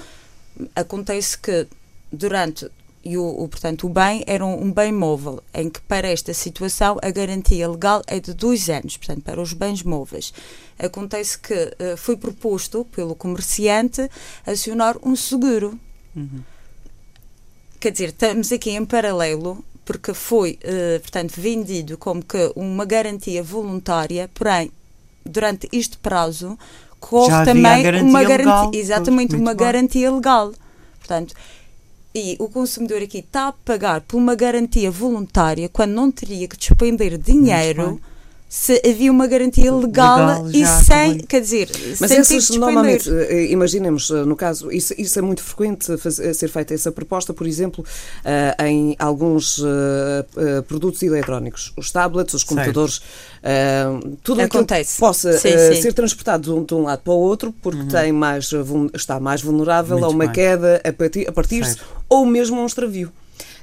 Acontece 0.74 1.38
que 1.38 1.68
durante 2.12 2.68
e 3.04 3.18
o, 3.18 3.24
o, 3.24 3.48
portanto, 3.48 3.86
o 3.86 3.90
bem 3.90 4.24
era 4.26 4.44
um, 4.44 4.64
um, 4.64 4.72
bem 4.72 4.90
móvel, 4.92 5.42
em 5.52 5.68
que 5.68 5.80
para 5.82 6.08
esta 6.08 6.32
situação 6.32 6.98
a 7.02 7.10
garantia 7.10 7.68
legal 7.68 8.02
é 8.06 8.18
de 8.18 8.32
dois 8.32 8.70
anos, 8.70 8.96
portanto, 8.96 9.22
para 9.22 9.40
os 9.40 9.52
bens 9.52 9.82
móveis. 9.82 10.32
Acontece 10.78 11.38
que 11.38 11.52
uh, 11.54 11.96
foi 11.96 12.16
proposto 12.16 12.84
pelo 12.86 13.14
comerciante 13.14 14.08
acionar 14.46 14.96
um 15.02 15.14
seguro. 15.14 15.78
Uhum. 16.16 16.40
Quer 17.78 17.90
dizer, 17.90 18.08
estamos 18.08 18.50
aqui 18.50 18.70
em 18.70 18.84
paralelo, 18.84 19.62
porque 19.84 20.14
foi, 20.14 20.58
uh, 20.64 21.00
portanto, 21.00 21.34
vendido 21.36 21.98
como 21.98 22.24
que 22.24 22.52
uma 22.56 22.84
garantia 22.84 23.42
voluntária, 23.42 24.30
porém, 24.32 24.72
durante 25.24 25.68
este 25.72 25.98
prazo, 25.98 26.58
corre 26.98 27.44
também 27.44 28.02
uma 28.02 28.24
garantia, 28.24 28.80
exatamente, 28.80 29.36
uma 29.36 29.52
bom. 29.52 29.64
garantia 29.64 30.10
legal. 30.10 30.54
Portanto, 30.98 31.34
e 32.14 32.36
o 32.38 32.48
consumidor 32.48 33.02
aqui 33.02 33.18
está 33.18 33.48
a 33.48 33.52
pagar 33.52 34.00
por 34.02 34.16
uma 34.16 34.36
garantia 34.36 34.90
voluntária 34.90 35.68
quando 35.68 35.92
não 35.92 36.12
teria 36.12 36.46
que 36.46 36.56
despender 36.56 37.18
dinheiro 37.18 38.00
se 38.56 38.80
havia 38.88 39.10
uma 39.10 39.26
garantia 39.26 39.74
legal, 39.74 40.44
legal 40.44 40.50
e 40.50 40.64
sem, 40.64 41.10
também. 41.10 41.26
quer 41.26 41.40
dizer, 41.40 41.68
mas 42.00 42.08
sem 42.08 42.20
essas 42.20 42.50
normalmente, 42.50 43.10
eh, 43.10 43.46
imaginemos, 43.50 44.08
eh, 44.12 44.24
no 44.24 44.36
caso, 44.36 44.70
isso, 44.70 44.94
isso 44.96 45.18
é 45.18 45.22
muito 45.22 45.42
frequente 45.42 45.96
fazer, 45.96 46.32
ser 46.32 46.46
feita 46.46 46.72
essa 46.72 46.92
proposta, 46.92 47.34
por 47.34 47.48
exemplo, 47.48 47.84
uh, 47.84 48.64
em 48.64 48.94
alguns 48.96 49.58
uh, 49.58 49.64
uh, 50.36 50.62
produtos 50.68 51.02
eletrónicos, 51.02 51.72
os 51.76 51.90
tablets, 51.90 52.32
os 52.32 52.44
computadores, 52.44 53.02
tudo 54.22 54.40
Acontece. 54.40 54.94
que 54.94 55.00
possa 55.00 55.32
sim, 55.32 55.50
sim. 55.50 55.82
ser 55.82 55.92
transportado 55.92 56.44
de 56.44 56.50
um, 56.52 56.64
de 56.64 56.74
um, 56.74 56.82
lado 56.84 57.00
para 57.00 57.12
o 57.12 57.18
outro, 57.18 57.52
porque 57.60 57.80
uhum. 57.80 57.88
tem 57.88 58.12
mais, 58.12 58.50
está 58.94 59.18
mais 59.18 59.42
vulnerável 59.42 59.98
muito 59.98 60.12
a 60.12 60.14
uma 60.14 60.26
bem. 60.26 60.32
queda 60.32 60.80
a 60.84 60.92
partir-se 60.92 61.32
partir 61.32 61.76
ou 62.08 62.24
mesmo 62.24 62.60
a 62.60 62.62
um 62.62 62.66
extravio. 62.66 63.10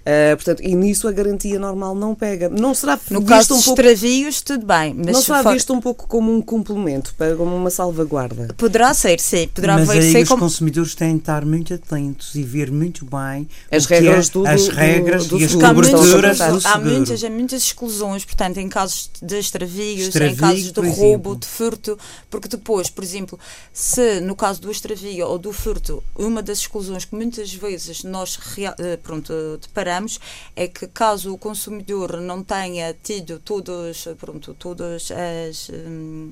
Uh, 0.01 0.35
portanto, 0.35 0.63
e 0.63 0.73
nisso 0.73 1.07
a 1.07 1.11
garantia 1.11 1.59
normal 1.59 1.93
não 1.93 2.15
pega. 2.15 2.49
Não 2.49 2.73
será 2.73 2.99
no 3.11 3.19
visto 3.19 3.29
caso 3.29 3.53
um 3.53 3.61
pouco, 3.61 3.81
extravios, 3.81 4.41
tudo 4.41 4.65
bem. 4.65 4.95
Mas 4.95 5.13
não 5.13 5.21
será 5.21 5.43
for... 5.43 5.53
visto 5.53 5.73
um 5.73 5.79
pouco 5.79 6.07
como 6.07 6.35
um 6.35 6.41
complemento, 6.41 7.13
como 7.37 7.55
uma 7.55 7.69
salvaguarda? 7.69 8.47
Poderá 8.57 8.95
ser, 8.95 9.19
sim. 9.19 9.47
Poderá 9.53 9.77
mas 9.77 9.89
aí 9.91 10.11
ser 10.11 10.23
os 10.23 10.29
como... 10.29 10.41
consumidores 10.41 10.95
têm 10.95 11.13
de 11.13 11.19
estar 11.19 11.45
muito 11.45 11.71
atentos 11.71 12.33
e 12.33 12.41
ver 12.41 12.71
muito 12.71 13.05
bem 13.05 13.47
as 13.71 13.85
regras, 13.85 14.29
é, 14.29 14.31
do, 14.31 14.47
as 14.47 14.67
regras 14.69 15.27
do, 15.27 15.37
do, 15.37 15.41
e 15.41 15.45
as 15.45 15.53
coberturas 15.53 16.37
do 16.39 16.67
Há 16.67 16.79
muitas, 16.79 17.23
há 17.23 17.29
muitas 17.29 17.61
exclusões, 17.61 18.25
portanto, 18.25 18.57
em 18.57 18.67
casos 18.67 19.11
de 19.21 19.37
extravios, 19.37 20.07
extravio, 20.07 20.33
em 20.33 20.35
casos 20.35 20.71
de 20.71 20.89
roubo, 20.89 21.35
de 21.35 21.45
furto, 21.45 21.97
porque 22.27 22.47
depois, 22.47 22.89
por 22.89 23.03
exemplo, 23.03 23.39
se 23.71 24.19
no 24.21 24.35
caso 24.35 24.61
do 24.61 24.71
extravio 24.71 25.27
ou 25.27 25.37
do 25.37 25.53
furto, 25.53 26.03
uma 26.15 26.41
das 26.41 26.59
exclusões 26.59 27.05
que 27.05 27.13
muitas 27.13 27.53
vezes 27.53 28.03
nós 28.03 28.39
eh, 28.57 28.97
pronto, 28.97 29.31
deparamos 29.61 29.90
é 30.55 30.67
que 30.67 30.87
caso 30.87 31.33
o 31.33 31.37
consumidor 31.37 32.19
não 32.21 32.43
tenha 32.43 32.95
tido 33.03 33.39
todos, 33.39 34.07
pronto, 34.19 34.53
todas 34.53 35.09
as... 35.11 35.69
Hum, 35.69 36.31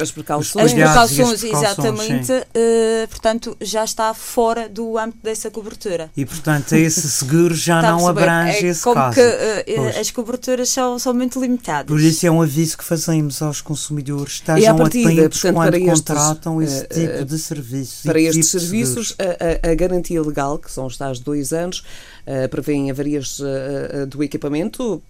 as 0.00 0.10
precauções, 0.10 0.64
as 0.66 0.72
precauções, 0.72 1.44
exatamente, 1.44 2.32
uh, 2.32 3.08
portanto, 3.10 3.54
já 3.60 3.84
está 3.84 4.14
fora 4.14 4.66
do 4.66 4.96
âmbito 4.96 5.18
dessa 5.22 5.50
cobertura. 5.50 6.10
E, 6.16 6.24
portanto, 6.24 6.72
esse 6.74 7.08
seguro 7.10 7.54
já 7.54 7.82
não 7.82 8.08
abrange 8.08 8.66
é 8.66 8.70
esse 8.70 8.82
como 8.82 8.94
caso. 8.94 9.16
que 9.16 9.20
uh, 9.20 10.00
as 10.00 10.10
coberturas 10.10 10.70
são, 10.70 10.98
são 10.98 11.12
muito 11.12 11.38
limitadas. 11.38 11.86
Por 11.86 12.00
isso 12.00 12.26
é 12.26 12.30
um 12.30 12.40
aviso 12.40 12.78
que 12.78 12.84
fazemos 12.84 13.42
aos 13.42 13.60
consumidores, 13.60 14.34
estejam 14.34 14.74
partida, 14.74 15.10
atentos 15.10 15.42
portanto, 15.42 15.54
quando 15.54 15.74
estes, 15.74 15.90
contratam 15.90 16.62
esse 16.62 16.84
uh, 16.84 16.88
tipo 16.88 17.24
de 17.26 17.38
serviços. 17.38 18.02
Para 18.02 18.20
estes 18.20 18.50
tipo 18.50 18.60
serviços, 18.60 19.16
a, 19.18 19.68
a, 19.68 19.72
a, 19.72 19.74
garantia 19.74 20.22
legal, 20.22 20.58
que 20.58 20.72
são 20.72 20.86
os 20.86 20.96
tais 20.96 21.20
dois 21.20 21.52
anos, 21.52 21.84
uh, 22.28 22.48
prevêem 22.48 22.90
avarias 22.90 23.40
uh, 23.40 24.06
do 24.06 24.22
equipamento? 24.22 25.02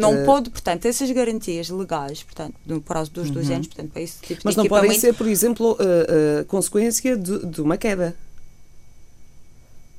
não 0.00 0.24
pode, 0.24 0.50
portanto, 0.50 0.86
essas 0.86 1.10
garantias 1.10 1.68
legais, 1.68 2.22
portanto, 2.22 2.54
no 2.66 2.80
prazo 2.80 3.10
dos 3.10 3.30
dois 3.30 3.48
uhum. 3.48 3.56
anos, 3.56 3.66
portanto, 3.66 3.90
para 3.92 4.02
esse 4.02 4.20
tipo 4.20 4.40
Mas 4.44 4.56
não 4.56 4.66
podem 4.66 4.98
ser, 4.98 5.14
por 5.14 5.26
exemplo, 5.26 5.76
consequência 6.48 7.16
de, 7.16 7.46
de 7.46 7.60
uma 7.60 7.76
queda 7.76 8.16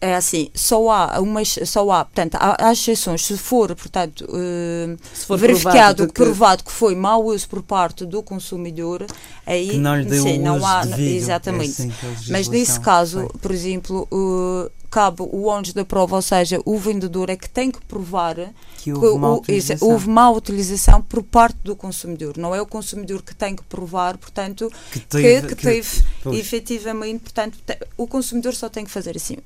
é 0.02 0.16
assim, 0.16 0.50
só 0.56 0.90
há 0.90 1.20
umas, 1.20 1.60
só 1.66 1.92
há, 1.92 2.06
portanto, 2.06 2.36
há, 2.36 2.68
há 2.68 2.72
exceções, 2.72 3.26
se 3.26 3.38
for, 3.38 3.76
portanto, 3.76 4.26
uh, 4.30 4.98
se 5.14 5.26
for 5.26 5.38
verificado, 5.38 6.08
provado 6.08 6.14
que... 6.14 6.24
provado 6.24 6.64
que 6.64 6.72
foi 6.72 6.96
mau 6.96 7.26
uso 7.26 7.50
por 7.50 7.62
parte 7.62 8.06
do 8.06 8.24
consumidor, 8.24 9.06
aí 9.46 9.70
que 9.72 9.78
não, 9.78 9.98
lhe 9.98 10.06
deu 10.06 10.24
sim, 10.24 10.40
não 10.40 10.66
há, 10.66 10.86
devido, 10.86 11.16
exatamente. 11.16 11.82
É 11.82 11.86
assim 11.86 12.32
Mas 12.32 12.48
nesse 12.48 12.80
caso, 12.80 13.20
sei. 13.20 13.30
por 13.42 13.52
exemplo, 13.52 14.08
uh, 14.10 14.72
cabe 14.90 15.22
o 15.22 15.46
ónus 15.46 15.74
da 15.74 15.86
prova, 15.86 16.16
ou 16.16 16.22
seja, 16.22 16.60
o 16.66 16.78
vendedor 16.78 17.30
é 17.30 17.36
que 17.36 17.50
tem 17.50 17.72
que 17.72 17.82
provar 17.86 18.36
que 18.78 18.92
houve, 18.92 19.20
má 19.20 19.34
utilização. 19.34 19.88
houve 19.88 20.10
má 20.10 20.30
utilização 20.32 21.02
por 21.02 21.24
parte 21.24 21.58
do 21.64 21.76
consumidor. 21.76 22.38
Não 22.38 22.56
é 22.56 22.62
o 22.62 22.66
consumidor 22.66 23.22
que 23.22 23.36
tem 23.36 23.56
que 23.56 23.64
provar, 23.64 24.18
portanto, 24.18 24.72
que 24.92 25.00
teve, 25.00 25.48
que, 25.48 25.56
que 25.56 25.62
teve 25.62 26.04
que, 26.24 26.36
efetivamente, 26.36 27.22
portanto, 27.22 27.58
o 27.98 28.08
consumidor 28.08 28.56
só 28.56 28.70
tem 28.70 28.84
que 28.84 28.92
fazer 28.92 29.16
assim. 29.16 29.38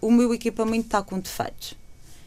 O 0.00 0.10
meu 0.10 0.32
equipamento 0.32 0.86
está 0.86 1.02
com 1.02 1.18
defeitos 1.18 1.81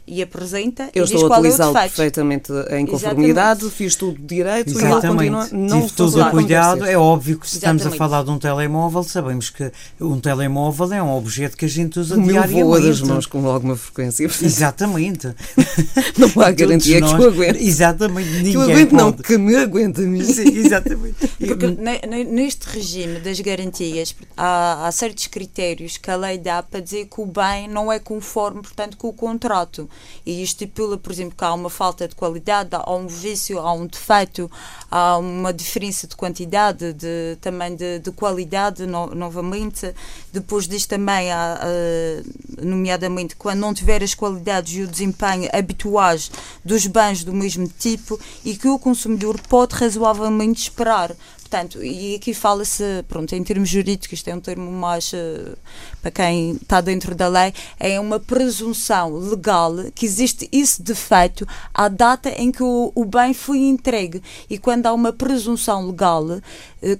e 0.07 0.21
apresenta 0.21 0.89
eu 0.93 1.03
e 1.03 1.05
estou 1.05 1.31
a 1.31 1.39
utilizá-lo 1.39 1.73
perfeitamente 1.73 2.51
em 2.69 2.85
conformidade, 2.85 3.61
Exatamente. 3.61 3.75
fiz 3.75 3.95
tudo 3.95 4.19
direito 4.19 4.69
Exatamente. 4.69 5.23
e 5.23 5.27
ele 5.27 5.35
continua 5.35 5.47
não 5.51 5.81
Tive 5.81 5.93
tudo 5.93 6.21
a 6.21 6.29
cuidado. 6.29 6.85
É 6.85 6.97
óbvio 6.97 7.39
que 7.39 7.49
se 7.49 7.55
estamos 7.55 7.85
a 7.85 7.91
falar 7.91 8.23
de 8.23 8.29
um 8.29 8.37
telemóvel, 8.37 9.03
sabemos 9.03 9.49
que 9.49 9.71
um 9.99 10.19
telemóvel 10.19 10.93
é 10.93 11.01
um 11.01 11.15
objeto 11.15 11.57
que 11.57 11.65
a 11.65 11.67
gente 11.67 11.99
usa 11.99 12.15
o 12.15 12.21
diariamente. 12.21 12.63
voa 12.63 12.81
das 12.81 13.01
mãos 13.01 13.25
com 13.25 13.47
alguma 13.47 13.75
frequência. 13.75 14.25
Exatamente. 14.25 15.33
não 16.17 16.29
há 16.43 16.51
garantia 16.51 17.01
que 17.01 17.07
eu 17.07 17.27
aguente. 17.27 17.63
Exatamente. 17.63 18.29
Ninguém 18.29 18.51
que 18.51 18.57
eu 18.57 18.61
aguento, 18.61 18.89
pode. 18.89 19.03
não, 19.03 19.13
que 19.13 19.37
me 19.37 19.55
aguenta 19.55 20.01
a 20.01 20.05
mim. 20.05 20.23
Sim, 20.23 20.55
exatamente. 20.55 21.27
Porque 21.37 21.67
neste 21.67 22.67
regime 22.69 23.19
das 23.19 23.39
garantias 23.39 24.15
há, 24.37 24.87
há 24.87 24.91
certos 24.91 25.27
critérios 25.27 25.97
que 25.97 26.11
a 26.11 26.15
lei 26.15 26.37
dá 26.37 26.61
para 26.61 26.79
dizer 26.79 27.05
que 27.05 27.21
o 27.21 27.25
bem 27.25 27.67
não 27.67 27.91
é 27.91 27.97
conforme, 27.97 28.61
portanto, 28.61 28.97
com 28.97 29.07
o 29.07 29.13
contrato 29.13 29.89
e 30.25 30.41
estipula, 30.41 30.97
por 30.97 31.11
exemplo, 31.11 31.35
que 31.37 31.43
há 31.43 31.53
uma 31.53 31.69
falta 31.69 32.07
de 32.07 32.15
qualidade, 32.15 32.69
há 32.73 32.93
um 32.93 33.07
vício, 33.07 33.59
há 33.59 33.71
um 33.71 33.85
defeito, 33.85 34.49
há 34.89 35.17
uma 35.17 35.53
diferença 35.53 36.07
de 36.07 36.15
quantidade, 36.15 36.93
de, 36.93 37.37
também 37.41 37.75
de, 37.75 37.99
de 37.99 38.11
qualidade, 38.11 38.85
no, 38.85 39.07
novamente. 39.07 39.93
Depois 40.33 40.67
disto 40.67 40.89
também 40.89 41.31
há, 41.31 41.59
uh, 41.61 42.65
nomeadamente, 42.65 43.35
quando 43.35 43.59
não 43.59 43.73
tiver 43.73 44.03
as 44.03 44.15
qualidades 44.15 44.75
e 44.75 44.81
o 44.81 44.87
desempenho 44.87 45.49
habituais 45.53 46.31
dos 46.63 46.87
bens 46.87 47.23
do 47.23 47.33
mesmo 47.33 47.67
tipo 47.67 48.19
e 48.43 48.55
que 48.55 48.67
o 48.67 48.79
consumidor 48.79 49.39
pode 49.47 49.75
razoavelmente 49.75 50.61
esperar 50.61 51.15
Portanto, 51.55 51.81
e 51.81 52.15
aqui 52.15 52.33
fala-se, 52.33 52.83
pronto, 53.07 53.33
em 53.33 53.41
termos 53.41 53.69
jurídicos, 53.69 54.19
isto 54.19 54.27
é 54.27 54.35
um 54.35 54.41
termo 54.41 54.69
mais 54.69 55.13
uh, 55.13 55.57
para 56.01 56.11
quem 56.11 56.51
está 56.51 56.81
dentro 56.81 57.15
da 57.15 57.29
lei, 57.29 57.53
é 57.79 57.97
uma 57.97 58.19
presunção 58.19 59.17
legal 59.17 59.73
que 59.95 60.05
existe 60.05 60.49
esse 60.51 60.81
defeito 60.81 61.47
à 61.73 61.87
data 61.87 62.27
em 62.29 62.51
que 62.51 62.61
o, 62.61 62.91
o 62.93 63.05
bem 63.05 63.33
foi 63.33 63.59
entregue. 63.59 64.21
E 64.49 64.57
quando 64.57 64.85
há 64.85 64.91
uma 64.91 65.13
presunção 65.13 65.87
legal, 65.87 66.25
uh, 66.25 66.41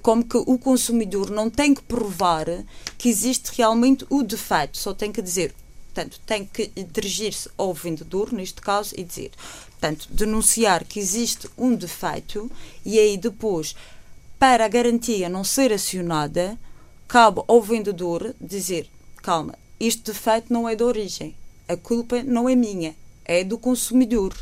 como 0.00 0.24
que 0.24 0.38
o 0.38 0.56
consumidor 0.56 1.28
não 1.28 1.50
tem 1.50 1.74
que 1.74 1.82
provar 1.82 2.46
que 2.96 3.10
existe 3.10 3.50
realmente 3.54 4.06
o 4.08 4.22
defeito, 4.22 4.78
só 4.78 4.94
tem 4.94 5.12
que 5.12 5.20
dizer 5.20 5.54
Portanto, 5.96 6.20
tem 6.26 6.44
que 6.44 6.70
dirigir-se 6.92 7.48
ao 7.56 7.72
vendedor, 7.72 8.30
neste 8.30 8.60
caso, 8.60 8.94
e 8.98 9.02
dizer, 9.02 9.30
portanto, 9.70 10.06
denunciar 10.10 10.84
que 10.84 11.00
existe 11.00 11.48
um 11.56 11.74
defeito 11.74 12.50
e 12.84 12.98
aí 12.98 13.16
depois 13.16 13.74
para 14.46 14.64
a 14.64 14.68
garantia 14.68 15.28
não 15.28 15.42
ser 15.42 15.72
acionada, 15.72 16.56
cabe 17.08 17.42
ao 17.48 17.60
vendedor 17.60 18.32
dizer: 18.40 18.88
calma, 19.20 19.56
este 19.80 20.04
defeito 20.04 20.52
não 20.52 20.68
é 20.68 20.76
de 20.76 20.84
origem, 20.84 21.34
a 21.68 21.76
culpa 21.76 22.22
não 22.22 22.48
é 22.48 22.54
minha, 22.54 22.94
é 23.24 23.42
do 23.42 23.58
consumidor. 23.58 24.32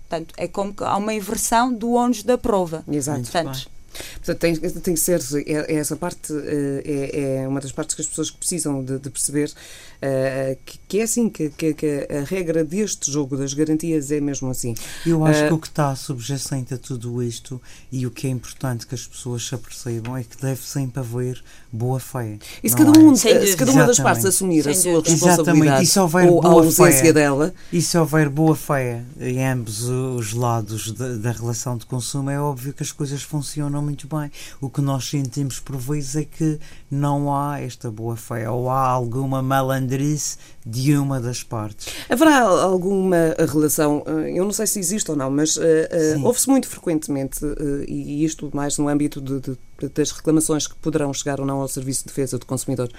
Portanto, 0.00 0.34
é 0.36 0.46
como 0.46 0.74
que 0.74 0.84
há 0.84 0.94
uma 0.98 1.14
inversão 1.14 1.72
do 1.72 1.92
ônus 1.92 2.22
da 2.22 2.36
prova. 2.36 2.84
Exato. 2.86 3.22
Portanto, 3.22 3.70
Portanto, 4.14 4.38
tem, 4.38 4.54
tem 4.54 4.94
que 4.94 5.00
ser, 5.00 5.20
é, 5.46 5.74
é 5.74 5.76
essa 5.76 5.96
parte 5.96 6.32
eh, 6.32 6.82
é, 6.84 7.42
é, 7.42 7.48
uma 7.48 7.60
das 7.60 7.72
partes 7.72 7.94
que 7.94 8.02
as 8.02 8.08
pessoas 8.08 8.30
precisam 8.30 8.84
de, 8.84 8.98
de 8.98 9.10
perceber 9.10 9.48
uh, 9.48 10.58
que, 10.64 10.78
que, 10.86 11.00
é 11.00 11.02
assim, 11.02 11.28
que, 11.28 11.50
que, 11.50 11.74
que, 11.74 12.08
a 12.10 12.24
regra 12.24 12.64
deste 12.64 13.10
jogo 13.10 13.36
das 13.36 13.54
garantias 13.54 14.10
é 14.10 14.20
mesmo 14.20 14.50
assim. 14.50 14.74
Eu 15.06 15.24
acho 15.24 15.44
uh, 15.44 15.48
que 15.48 15.54
o 15.54 15.58
que 15.58 15.66
está 15.68 15.94
subjacente 15.96 16.74
a 16.74 16.78
tudo 16.78 17.22
isto 17.22 17.60
e 17.90 18.06
o 18.06 18.10
que 18.10 18.26
é 18.26 18.30
importante 18.30 18.86
que 18.86 18.94
as 18.94 19.06
pessoas 19.06 19.46
se 19.46 19.54
apercebam 19.54 20.16
é 20.16 20.22
que 20.22 20.36
deve 20.40 20.62
sempre 20.62 21.00
haver 21.00 21.42
boa 21.70 22.00
fé. 22.00 22.38
E 22.62 22.68
se 22.68 22.76
cada, 22.76 22.98
um, 22.98 23.12
é? 23.12 23.16
se 23.16 23.56
cada 23.56 23.72
uma 23.72 23.86
das 23.86 23.98
partes 23.98 24.24
assumir 24.24 24.62
Sem 24.64 24.72
a 24.72 24.74
sua 24.74 25.02
responsabilidade 25.02 25.84
e 25.84 25.86
se 25.86 25.98
houver 25.98 26.28
ou 26.30 26.40
boa 26.40 26.54
a 26.54 26.64
ausência 26.64 27.04
fé, 27.04 27.12
dela. 27.12 27.52
E 27.72 27.82
se 27.82 27.98
houver 27.98 28.28
boa 28.28 28.56
fé 28.56 29.02
em 29.20 29.44
ambos 29.46 29.82
os 29.84 30.32
lados 30.32 30.92
da, 30.92 31.16
da 31.16 31.32
relação 31.32 31.76
de 31.76 31.84
consumo, 31.86 32.30
é 32.30 32.40
óbvio 32.40 32.72
que 32.72 32.82
as 32.82 32.92
coisas 32.92 33.22
funcionam 33.22 33.82
muito 33.82 34.08
bem. 34.08 34.30
O 34.60 34.70
que 34.70 34.80
nós 34.80 35.08
sentimos 35.08 35.60
por 35.60 35.76
vezes 35.76 36.16
é 36.16 36.24
que 36.24 36.58
não 36.90 37.34
há 37.34 37.60
esta 37.60 37.90
boa 37.90 38.16
fé 38.16 38.48
ou 38.48 38.70
há 38.70 38.86
alguma 38.86 39.42
malandrice 39.42 40.36
de 40.64 40.96
uma 40.96 41.20
das 41.20 41.42
partes. 41.42 41.88
Haverá 42.08 42.40
alguma 42.40 43.34
relação, 43.38 44.02
eh, 44.06 44.38
eu 44.38 44.44
não 44.44 44.52
sei 44.52 44.66
se 44.66 44.78
existe 44.78 45.10
ou 45.10 45.16
não, 45.16 45.30
mas 45.30 45.56
uh, 45.56 45.60
uh, 45.60 46.26
ouve-se 46.26 46.48
muito 46.48 46.68
frequentemente, 46.68 47.44
uh, 47.44 47.84
e 47.86 48.22
isto 48.24 48.50
mais 48.52 48.76
no 48.76 48.88
âmbito 48.88 49.20
de, 49.20 49.40
de, 49.40 49.58
das 49.94 50.10
reclamações 50.10 50.66
que 50.66 50.74
poderão 50.76 51.12
chegar 51.12 51.40
ou 51.40 51.46
não 51.46 51.60
ao 51.60 51.68
Serviço 51.68 52.02
de 52.02 52.08
Defesa 52.08 52.38
do 52.38 52.46
Consumidor, 52.46 52.90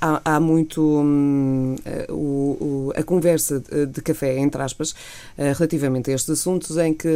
há, 0.00 0.20
há, 0.24 0.40
muito 0.40 0.82
um, 0.82 1.76
o, 2.08 2.14
o, 2.14 2.92
a 2.96 3.02
conversa 3.02 3.60
de, 3.60 3.86
de, 3.86 4.02
café, 4.02 4.38
entre 4.38 4.60
aspas, 4.60 4.94
relativamente 5.36 6.10
a 6.10 6.14
estes 6.14 6.30
assuntos, 6.30 6.76
em 6.76 6.92
que 6.92 7.08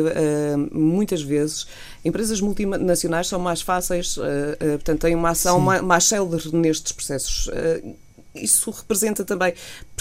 muitas 0.73 1.23
vezes 1.23 1.67
empresas 2.05 2.41
multinacionais 2.41 3.27
são 3.27 3.41
mais 3.41 3.61
fáceis, 3.61 4.19
portanto, 4.59 5.01
têm 5.01 5.15
uma 5.15 5.31
ação 5.31 5.61
mais, 5.61 5.83
mais 5.83 6.05
célere 6.05 6.57
nestes 6.57 6.93
processos 6.93 7.51
isso 8.43 8.71
representa 8.71 9.25
também. 9.25 9.53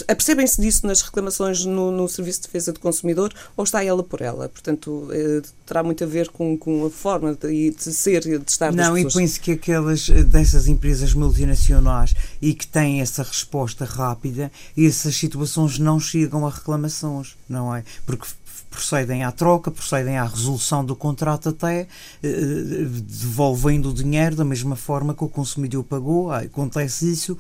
Apercebem-se 0.08 0.62
disso 0.62 0.86
nas 0.86 1.02
reclamações 1.02 1.65
no, 1.65 1.91
no, 1.91 2.08
Serviço 2.08 2.41
de 2.41 2.47
Defesa 2.47 2.71
do 2.71 2.80
Consumidor 2.80 3.34
ou 3.56 3.63
está 3.63 3.84
ela 3.84 4.04
por 4.04 4.21
ela? 4.21 4.47
Portanto, 4.50 5.10
eh, 5.12 5.41
terá 5.65 5.84
muito 5.84 6.04
a 6.04 6.08
ver 6.08 6.30
com, 6.30 6.58
com 6.58 6.86
a 6.86 6.89
forma 6.89 7.34
de, 7.36 7.71
de 7.71 7.93
ser 7.93 8.26
e 8.26 8.38
de 8.38 8.52
estar 8.52 8.71
Não, 8.71 8.97
e 8.97 9.12
penso 9.12 9.41
que 9.41 9.52
aquelas 9.52 10.10
eh, 10.10 10.23
dessas 10.23 10.67
empresas 10.67 11.13
multinacionais 11.13 12.13
e 12.41 12.54
que 12.54 12.67
têm 12.67 13.02
essa 13.02 13.23
resposta 13.23 13.86
rápida, 13.86 14.52
essas 14.78 15.15
situações 15.15 15.80
não 15.80 16.00
chegam 16.00 16.45
a 16.45 16.50
reclamações, 16.50 17.36
não 17.50 17.76
é? 17.76 17.84
Porque 18.06 18.28
procedem 18.69 19.23
à 19.23 19.32
troca, 19.32 19.71
procedem 19.71 20.17
à 20.17 20.26
resolução 20.26 20.86
do 20.86 20.95
contrato 20.95 21.50
até, 21.50 21.88
eh, 22.21 22.86
devolvendo 23.02 23.89
o 23.89 23.93
dinheiro 23.93 24.36
da 24.36 24.45
mesma 24.45 24.76
forma 24.76 25.15
que 25.15 25.23
o 25.23 25.28
consumidor 25.28 25.84
pagou. 25.84 26.32
Ah, 26.32 26.39
acontece 26.39 27.12
isso 27.12 27.38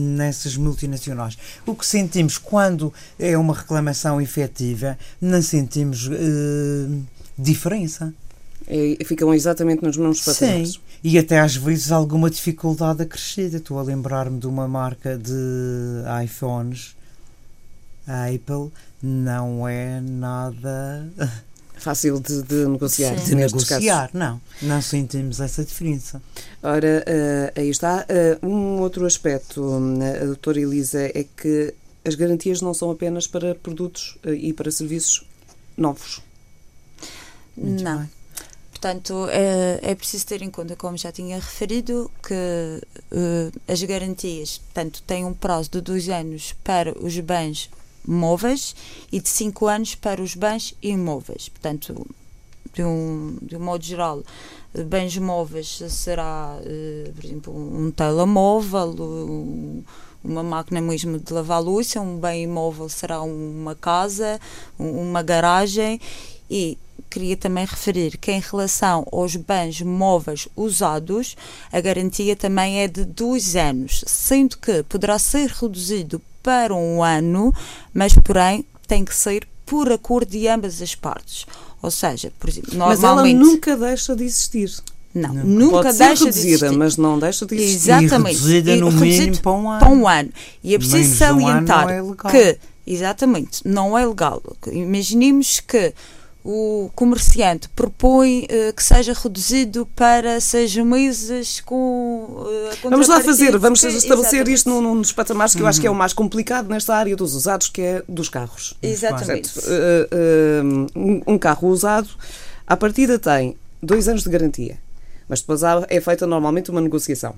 nessas 0.00 0.56
multinacionais. 0.56 1.36
O 1.66 1.74
que 1.74 1.86
sentimos 1.86 2.38
quando 2.38 2.92
é 3.18 3.36
uma 3.36 3.54
reclamação 3.54 4.20
efetiva, 4.20 4.98
não 5.20 5.42
sentimos 5.42 6.06
uh, 6.06 7.02
diferença. 7.38 8.12
E 8.68 9.04
ficam 9.04 9.34
exatamente 9.34 9.82
nos 9.82 9.96
mesmos 9.96 10.20
patamares. 10.20 10.72
Sim, 10.72 10.80
e 11.02 11.18
até 11.18 11.40
às 11.40 11.56
vezes 11.56 11.90
alguma 11.90 12.30
dificuldade 12.30 13.02
acrescida. 13.02 13.56
Estou 13.56 13.78
a 13.78 13.82
lembrar-me 13.82 14.38
de 14.38 14.46
uma 14.46 14.68
marca 14.68 15.18
de 15.18 15.32
iPhones, 16.24 16.94
a 18.06 18.26
Apple, 18.26 18.70
não 19.02 19.66
é 19.66 20.00
nada 20.00 21.08
fácil 21.80 22.20
de, 22.20 22.42
de 22.42 22.66
negociar. 22.66 23.18
Sim. 23.18 23.24
De 23.24 23.34
negociar, 23.34 24.08
casos. 24.08 24.14
não. 24.14 24.40
Não 24.62 24.82
sentimos 24.82 25.40
essa 25.40 25.64
diferença. 25.64 26.22
Ora, 26.62 27.04
uh, 27.06 27.60
aí 27.60 27.70
está. 27.70 28.06
Uh, 28.42 28.46
um 28.46 28.80
outro 28.80 29.06
aspecto, 29.06 29.62
uh, 29.62 30.26
doutora 30.26 30.60
Elisa, 30.60 31.00
é 31.00 31.24
que 31.36 31.74
as 32.04 32.14
garantias 32.14 32.60
não 32.60 32.72
são 32.72 32.90
apenas 32.90 33.26
para 33.26 33.54
produtos 33.54 34.18
uh, 34.24 34.30
e 34.32 34.52
para 34.52 34.70
serviços 34.70 35.24
novos. 35.76 36.20
Muito 37.56 37.82
não. 37.82 37.98
Bem. 37.98 38.10
Portanto, 38.80 39.28
é, 39.28 39.78
é, 39.82 39.94
preciso 39.94 40.26
ter 40.26 40.40
em 40.40 40.50
conta, 40.50 40.74
como 40.74 40.96
já 40.96 41.12
tinha 41.12 41.36
referido, 41.36 42.10
que 42.26 42.32
uh, 42.32 43.60
as 43.68 43.82
garantias 43.82 44.56
portanto, 44.56 45.02
têm 45.06 45.22
um 45.26 45.34
prazo 45.34 45.70
de 45.72 45.82
dois 45.82 46.08
anos 46.08 46.54
para 46.64 46.98
os 46.98 47.18
bens 47.20 47.68
móveis 48.06 48.74
e 49.10 49.20
de 49.20 49.28
cinco 49.28 49.66
anos 49.66 49.94
para 49.94 50.22
os 50.22 50.34
bens 50.34 50.74
imóveis. 50.82 51.48
Portanto, 51.48 52.06
de 52.72 52.84
um, 52.84 53.36
de 53.42 53.56
um 53.56 53.60
modo 53.60 53.84
geral, 53.84 54.22
bens 54.86 55.16
móveis 55.18 55.82
será, 55.88 56.58
uh, 56.60 57.12
por 57.12 57.24
exemplo, 57.24 57.54
um 57.54 57.90
telemóvel, 57.90 58.94
um, 58.98 59.82
uma 60.22 60.42
máquina 60.42 60.80
mesmo 60.80 61.18
de 61.18 61.32
lavar 61.32 61.62
louça, 61.62 62.00
um 62.00 62.18
bem 62.18 62.44
imóvel 62.44 62.88
será 62.88 63.22
uma 63.22 63.74
casa, 63.74 64.38
uma 64.78 65.22
garagem 65.22 66.00
e 66.50 66.76
queria 67.08 67.36
também 67.36 67.64
referir 67.64 68.16
que 68.18 68.30
em 68.30 68.40
relação 68.40 69.06
aos 69.10 69.34
bens 69.34 69.80
móveis 69.82 70.46
usados, 70.54 71.36
a 71.72 71.80
garantia 71.80 72.36
também 72.36 72.80
é 72.80 72.88
de 72.88 73.04
dois 73.04 73.56
anos, 73.56 74.04
sendo 74.06 74.56
que 74.58 74.82
poderá 74.84 75.18
ser 75.18 75.48
reduzido 75.48 76.20
para 76.42 76.74
um 76.74 77.02
ano, 77.02 77.52
mas 77.92 78.14
porém 78.14 78.64
tem 78.86 79.04
que 79.04 79.14
ser 79.14 79.46
por 79.64 79.90
acordo 79.92 80.30
de 80.30 80.48
ambas 80.48 80.82
as 80.82 80.94
partes. 80.94 81.46
Ou 81.82 81.90
seja, 81.90 82.32
por 82.38 82.48
exemplo, 82.48 82.76
normalmente... 82.76 83.02
Mas 83.02 83.04
ela 83.04 83.32
nunca 83.32 83.76
deixa 83.76 84.16
de 84.16 84.24
existir. 84.24 84.70
Não, 85.14 85.34
nunca, 85.34 85.44
nunca 85.44 85.92
deixa 85.92 86.24
reduzida, 86.24 86.30
de 86.30 86.48
existir. 86.48 86.78
mas 86.78 86.96
não 86.96 87.18
deixa 87.18 87.46
de 87.46 87.54
existir. 87.54 87.90
Exatamente. 87.90 88.36
E 88.36 88.38
reduzida 88.38 88.76
no 88.76 88.92
mínimo 88.92 89.40
para 89.40 89.52
um 89.52 89.70
ano. 89.70 89.78
Para 89.78 89.88
um 89.88 90.08
ano. 90.08 90.30
E 90.62 90.74
é 90.74 90.78
preciso 90.78 91.16
salientar 91.16 91.88
um 91.88 92.12
é 92.12 92.30
que, 92.30 92.58
exatamente, 92.86 93.60
não 93.64 93.98
é 93.98 94.06
legal. 94.06 94.40
Imaginemos 94.70 95.60
que 95.60 95.92
o 96.44 96.90
comerciante 96.94 97.68
propõe 97.68 98.44
uh, 98.44 98.72
que 98.74 98.82
seja 98.82 99.12
reduzido 99.12 99.86
para 99.94 100.40
seis 100.40 100.74
meses 100.76 101.60
com 101.60 102.24
uh, 102.30 102.88
Vamos 102.88 103.08
lá 103.08 103.20
fazer, 103.20 103.56
vamos 103.58 103.80
que, 103.80 103.88
estabelecer 103.88 104.40
exatamente. 104.40 104.52
isto 104.52 104.70
num, 104.70 104.80
num 104.80 105.00
dos 105.00 105.12
patamares 105.12 105.54
que 105.54 105.60
eu 105.60 105.66
acho 105.66 105.80
que 105.80 105.86
é 105.86 105.90
o 105.90 105.94
mais 105.94 106.12
complicado 106.12 106.68
nesta 106.68 106.94
área 106.94 107.14
dos 107.14 107.34
usados, 107.34 107.68
que 107.68 107.82
é 107.82 108.02
dos 108.08 108.28
carros. 108.28 108.74
Exatamente. 108.82 109.50
Portanto, 109.52 109.70
uh, 110.96 111.30
um, 111.30 111.38
carro 111.38 111.68
usado, 111.68 112.08
à 112.66 112.76
partida 112.76 113.18
tem 113.18 113.56
dois 113.82 114.08
anos 114.08 114.22
de 114.22 114.30
garantia, 114.30 114.78
mas 115.28 115.40
depois 115.40 115.62
há, 115.62 115.84
é 115.88 116.00
feita 116.00 116.26
normalmente 116.26 116.70
uma 116.70 116.80
negociação. 116.80 117.34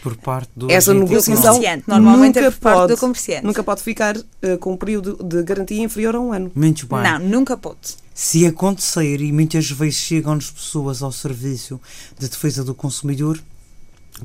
Por 0.00 0.16
parte 0.16 0.50
do 0.54 0.70
Essa 0.70 0.94
negociação 0.94 1.60
normalmente 1.86 2.38
é 2.38 2.42
nunca 2.42 2.48
é 2.48 2.50
por 2.50 2.60
parte 2.60 2.78
pode, 2.78 2.94
do 2.94 2.98
comerciante. 2.98 3.44
Nunca 3.44 3.64
pode 3.64 3.82
ficar 3.82 4.16
com 4.60 4.72
um 4.72 4.76
período 4.76 5.18
de 5.22 5.42
garantia 5.42 5.82
inferior 5.82 6.14
a 6.14 6.20
um 6.20 6.32
ano. 6.32 6.52
Muito 6.54 6.86
bem. 6.86 7.02
Não, 7.02 7.18
nunca 7.18 7.56
pode. 7.56 8.01
Se 8.14 8.46
acontecer, 8.46 9.20
e 9.20 9.32
muitas 9.32 9.70
vezes 9.70 10.00
chegam-nos 10.00 10.50
pessoas 10.50 11.02
ao 11.02 11.12
serviço 11.12 11.80
de 12.18 12.28
defesa 12.28 12.62
do 12.62 12.74
consumidor 12.74 13.38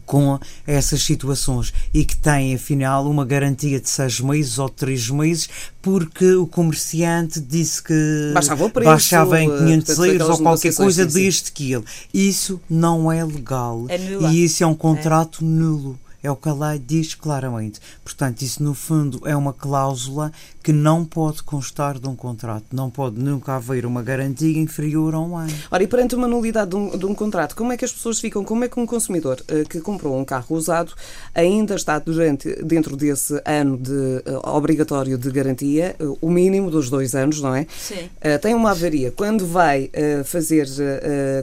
com 0.06 0.40
essas 0.66 1.02
situações 1.02 1.74
e 1.94 2.04
que 2.04 2.16
têm 2.18 2.54
afinal 2.54 3.10
uma 3.10 3.26
garantia 3.26 3.80
de 3.80 3.90
seis 3.90 4.20
meses 4.20 4.60
ou 4.60 4.70
três 4.70 5.10
meses 5.10 5.50
porque 5.82 6.34
o 6.34 6.46
comerciante 6.46 7.40
disse 7.40 7.82
que 7.82 8.32
baixava, 8.34 8.66
o 8.66 8.70
preço, 8.70 8.90
baixava 8.90 9.42
em 9.42 9.50
500 9.50 9.98
euros 10.00 10.30
ou 10.30 10.38
qualquer 10.40 10.76
coisa 10.76 11.06
deste 11.06 11.52
que 11.52 11.74
ele. 11.74 11.86
Isso 12.14 12.60
não 12.70 13.12
é 13.12 13.24
legal 13.24 13.86
é 13.88 13.98
e 14.32 14.44
isso 14.44 14.64
é 14.64 14.68
um 14.68 14.76
contrato 14.76 15.44
é. 15.44 15.48
nulo. 15.48 15.98
É 16.24 16.32
o 16.32 16.36
que 16.36 16.50
a 16.50 16.54
lei 16.54 16.80
diz 16.80 17.14
claramente. 17.14 17.80
Portanto, 18.04 18.42
isso 18.42 18.64
no 18.64 18.74
fundo 18.74 19.22
é 19.26 19.36
uma 19.36 19.54
cláusula 19.54 20.32
que 20.64 20.74
não 20.74 21.06
pode 21.06 21.44
constar 21.44 22.00
de 22.00 22.08
um 22.10 22.16
contrato. 22.16 22.66
Não 22.74 22.90
pode 22.90 23.20
nunca 23.20 23.56
haver 23.56 23.86
uma 23.86 24.02
garantia 24.04 24.60
inferior 24.60 25.14
a 25.14 25.20
um 25.20 25.38
ano. 25.38 25.54
Ora, 25.72 25.84
e 25.84 25.88
perante 25.88 26.16
uma 26.16 26.28
nulidade 26.28 26.72
de 26.72 26.76
um, 26.76 26.98
de 26.98 27.06
um 27.06 27.16
contrato, 27.16 27.56
como 27.56 27.72
é 27.72 27.78
que 27.78 27.86
as 27.86 27.92
pessoas 27.92 28.20
ficam? 28.20 28.44
Como 28.44 28.64
é 28.64 28.68
que 28.68 28.80
um 28.80 28.86
consumidor 28.86 29.42
uh, 29.50 29.68
que 29.70 29.80
comprou 29.80 30.18
um 30.18 30.26
carro 30.26 30.56
usado 30.56 30.94
ainda 31.34 31.76
está 31.76 32.00
durante, 32.00 32.54
dentro 32.64 32.98
desse 32.98 33.42
ano 33.46 33.78
de, 33.78 33.92
uh, 33.92 34.50
obrigatório 34.50 35.18
de 35.18 35.32
garantia, 35.32 35.96
uh, 36.00 36.18
o 36.20 36.30
mínimo 36.30 36.70
dos 36.70 36.90
dois 36.90 37.16
anos, 37.16 37.40
não 37.42 37.56
é? 37.56 37.66
Sim. 37.78 38.10
tem 38.42 38.54
uma 38.54 38.72
avaria. 38.72 39.12
Quando 39.12 39.46
vai 39.46 39.90
fazer, 40.26 40.68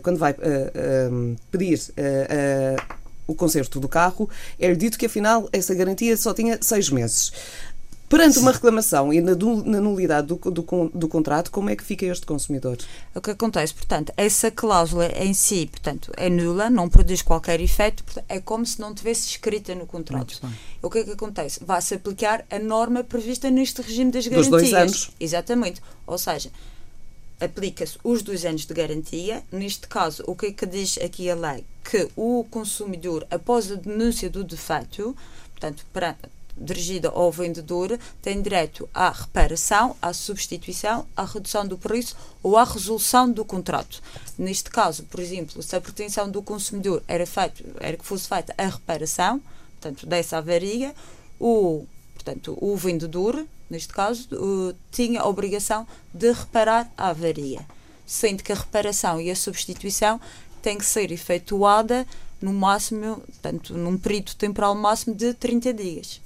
quando 0.02 0.18
vai 0.18 0.34
pedir 1.50 1.80
o 3.26 3.34
conserto 3.34 3.80
do 3.80 3.88
carro, 3.88 4.28
é-lhe 4.58 4.76
dito 4.76 4.98
que 4.98 5.06
afinal 5.06 5.48
essa 5.52 5.74
garantia 5.74 6.16
só 6.16 6.34
tinha 6.34 6.58
seis 6.60 6.90
meses. 6.90 7.32
Perante 8.08 8.38
uma 8.38 8.52
reclamação 8.52 9.12
e 9.12 9.20
na, 9.20 9.32
na 9.64 9.80
nulidade 9.80 10.28
do, 10.28 10.36
do, 10.36 10.90
do, 10.94 11.08
contrato, 11.08 11.50
como 11.50 11.70
é 11.70 11.74
que 11.74 11.82
fica 11.82 12.04
este 12.06 12.24
consumidor? 12.26 12.76
O 13.14 13.20
que 13.20 13.30
acontece, 13.30 13.74
portanto, 13.74 14.12
essa 14.16 14.50
cláusula 14.50 15.06
em 15.16 15.32
si, 15.32 15.66
portanto, 15.70 16.12
é 16.16 16.28
nula, 16.28 16.68
não 16.68 16.88
produz 16.88 17.22
qualquer 17.22 17.60
efeito, 17.60 18.04
é 18.28 18.38
como 18.40 18.64
se 18.64 18.78
não 18.80 18.94
tivesse 18.94 19.28
escrita 19.30 19.74
no 19.74 19.86
contrato. 19.86 20.40
O 20.82 20.90
que 20.90 20.98
é 20.98 21.04
que 21.04 21.12
acontece? 21.12 21.64
Vai-se 21.64 21.94
aplicar 21.94 22.44
a 22.50 22.58
norma 22.58 23.02
prevista 23.02 23.50
neste 23.50 23.80
regime 23.80 24.12
das 24.12 24.26
garantias. 24.26 24.50
Dos 24.50 24.70
dois 24.70 24.74
anos. 24.74 25.10
Exatamente. 25.18 25.82
Ou 26.06 26.18
seja, 26.18 26.50
aplica-se 27.44 27.98
os 28.02 28.22
dois 28.22 28.44
anos 28.44 28.66
de 28.66 28.74
garantia. 28.74 29.42
Neste 29.52 29.86
caso, 29.86 30.24
o 30.26 30.34
que 30.34 30.46
é 30.46 30.52
que 30.52 30.66
diz 30.66 30.98
aqui 30.98 31.30
a 31.30 31.34
lei? 31.34 31.64
Que 31.82 32.08
o 32.16 32.44
consumidor, 32.50 33.26
após 33.30 33.70
a 33.70 33.76
denúncia 33.76 34.28
do 34.30 34.42
defeito, 34.42 35.16
portanto, 35.52 35.84
para, 35.92 36.16
dirigida 36.56 37.08
ao 37.08 37.30
vendedor, 37.30 37.98
tem 38.22 38.40
direito 38.40 38.88
à 38.94 39.10
reparação, 39.10 39.96
à 40.00 40.12
substituição, 40.12 41.06
à 41.16 41.24
redução 41.24 41.66
do 41.66 41.76
preço 41.76 42.16
ou 42.42 42.56
à 42.56 42.64
resolução 42.64 43.30
do 43.30 43.44
contrato. 43.44 44.02
Neste 44.38 44.70
caso, 44.70 45.04
por 45.04 45.20
exemplo, 45.20 45.62
se 45.62 45.74
a 45.76 45.80
pretensão 45.80 46.30
do 46.30 46.42
consumidor 46.42 47.02
era, 47.06 47.26
feito, 47.26 47.64
era 47.80 47.96
que 47.96 48.04
fosse 48.04 48.28
feita 48.28 48.54
a 48.56 48.66
reparação, 48.66 49.40
portanto, 49.80 50.06
dessa 50.06 50.38
avaria, 50.38 50.94
o, 51.38 51.84
portanto, 52.24 52.56
o 52.60 52.76
vendedor 52.76 53.44
neste 53.68 53.92
caso, 53.92 54.28
uh, 54.32 54.74
tinha 54.90 55.20
a 55.20 55.28
obrigação 55.28 55.86
de 56.12 56.32
reparar 56.32 56.90
a 56.96 57.08
avaria, 57.08 57.66
sendo 58.06 58.42
que 58.42 58.52
a 58.52 58.56
reparação 58.56 59.20
e 59.20 59.30
a 59.30 59.36
substituição 59.36 60.20
têm 60.62 60.78
que 60.78 60.84
ser 60.84 61.10
efetuada 61.10 62.06
no 62.40 62.52
máximo, 62.52 63.16
portanto, 63.16 63.74
num 63.74 63.98
período 63.98 64.34
temporal 64.34 64.74
máximo 64.74 65.14
de 65.14 65.34
30 65.34 65.72
dias. 65.72 66.20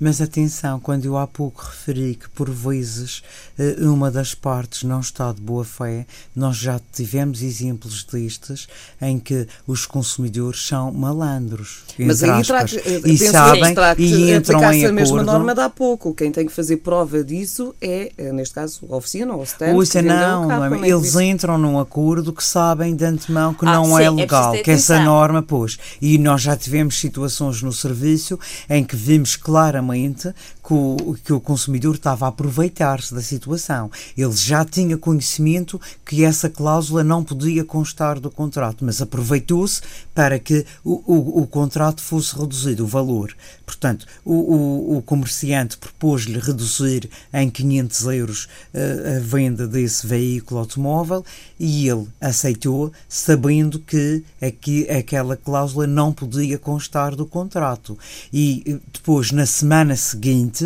Mas 0.00 0.20
atenção, 0.20 0.78
quando 0.80 1.04
eu 1.04 1.16
há 1.16 1.26
pouco 1.26 1.62
referi 1.62 2.14
que 2.14 2.28
por 2.30 2.50
vezes 2.50 3.22
eh, 3.58 3.76
uma 3.80 4.10
das 4.10 4.34
partes 4.34 4.82
não 4.82 5.00
está 5.00 5.32
de 5.32 5.40
boa 5.40 5.64
fé, 5.64 6.06
nós 6.34 6.56
já 6.56 6.80
tivemos 6.92 7.42
exemplos 7.42 8.04
destes 8.04 8.68
em 9.00 9.18
que 9.18 9.46
os 9.66 9.86
consumidores 9.86 10.66
são 10.66 10.92
malandros. 10.92 11.84
Mas 11.98 12.22
aí 12.22 12.30
aspas, 12.30 12.72
e 13.04 13.18
sabem 13.18 13.74
e 13.98 14.32
entram 14.32 14.72
em 14.72 14.86
a 14.86 14.92
mesma 14.92 15.22
norma 15.22 15.54
de 15.54 15.60
há 15.60 15.68
pouco. 15.68 16.14
Quem 16.14 16.30
tem 16.30 16.46
que 16.46 16.52
fazer 16.52 16.78
prova 16.78 17.22
disso 17.22 17.74
é, 17.80 18.12
eh, 18.16 18.32
neste 18.32 18.54
caso, 18.54 18.86
a 18.90 18.96
oficina 18.96 19.34
ou 19.34 19.40
o 19.40 19.44
stand. 19.44 19.74
Ouça, 19.74 20.02
não, 20.02 20.46
não 20.46 20.84
é, 20.84 20.88
eles 20.88 21.16
entram 21.16 21.58
num 21.58 21.78
acordo 21.78 22.32
que 22.32 22.44
sabem 22.44 22.94
de 22.94 23.04
antemão 23.04 23.54
que 23.54 23.66
ah, 23.66 23.72
não 23.72 23.96
sim, 23.96 24.02
é 24.02 24.10
legal, 24.10 24.54
é 24.54 24.62
que 24.62 24.70
essa 24.70 25.00
norma 25.00 25.42
pôs. 25.42 25.78
E 26.00 26.18
nós 26.18 26.42
já 26.42 26.56
tivemos 26.56 26.98
situações 26.98 27.62
no 27.62 27.72
serviço 27.72 28.38
em 28.68 28.84
que 28.84 28.96
vimos 28.96 29.36
claramente 29.36 29.57
claramente 29.58 30.34
que 30.68 30.74
o, 30.74 31.16
que 31.24 31.32
o 31.32 31.40
consumidor 31.40 31.94
estava 31.94 32.26
a 32.26 32.28
aproveitar-se 32.28 33.14
da 33.14 33.22
situação. 33.22 33.90
Ele 34.14 34.36
já 34.36 34.66
tinha 34.66 34.98
conhecimento 34.98 35.80
que 36.04 36.24
essa 36.24 36.50
cláusula 36.50 37.02
não 37.02 37.24
podia 37.24 37.64
constar 37.64 38.20
do 38.20 38.30
contrato, 38.30 38.84
mas 38.84 39.00
aproveitou-se 39.00 39.80
para 40.14 40.38
que 40.38 40.66
o, 40.84 41.02
o, 41.06 41.42
o, 41.42 41.46
contrato 41.46 42.02
fosse 42.02 42.38
reduzido, 42.38 42.84
o 42.84 42.86
valor. 42.86 43.34
Portanto, 43.64 44.06
o, 44.26 45.02
comerciante 45.06 45.78
propôs-lhe 45.78 46.38
reduzir 46.38 47.08
em 47.32 47.48
500 47.48 48.04
euros 48.06 48.48
a, 48.74 48.78
eh, 48.78 49.16
a 49.16 49.20
venda 49.20 49.66
desse 49.66 50.06
veículo 50.06 50.60
automóvel 50.60 51.24
e 51.58 51.88
ele 51.88 52.06
aceitou, 52.20 52.92
sabendo 53.08 53.78
que 53.78 54.22
aqui, 54.42 54.88
aquela 54.90 55.36
cláusula 55.36 55.86
não 55.86 56.12
podia 56.12 56.58
constar 56.58 57.14
do 57.14 57.24
contrato. 57.24 57.96
E 58.32 58.64
eh, 58.66 58.78
depois, 58.92 59.30
na 59.30 59.46
semana 59.46 59.96
seguinte, 59.96 60.57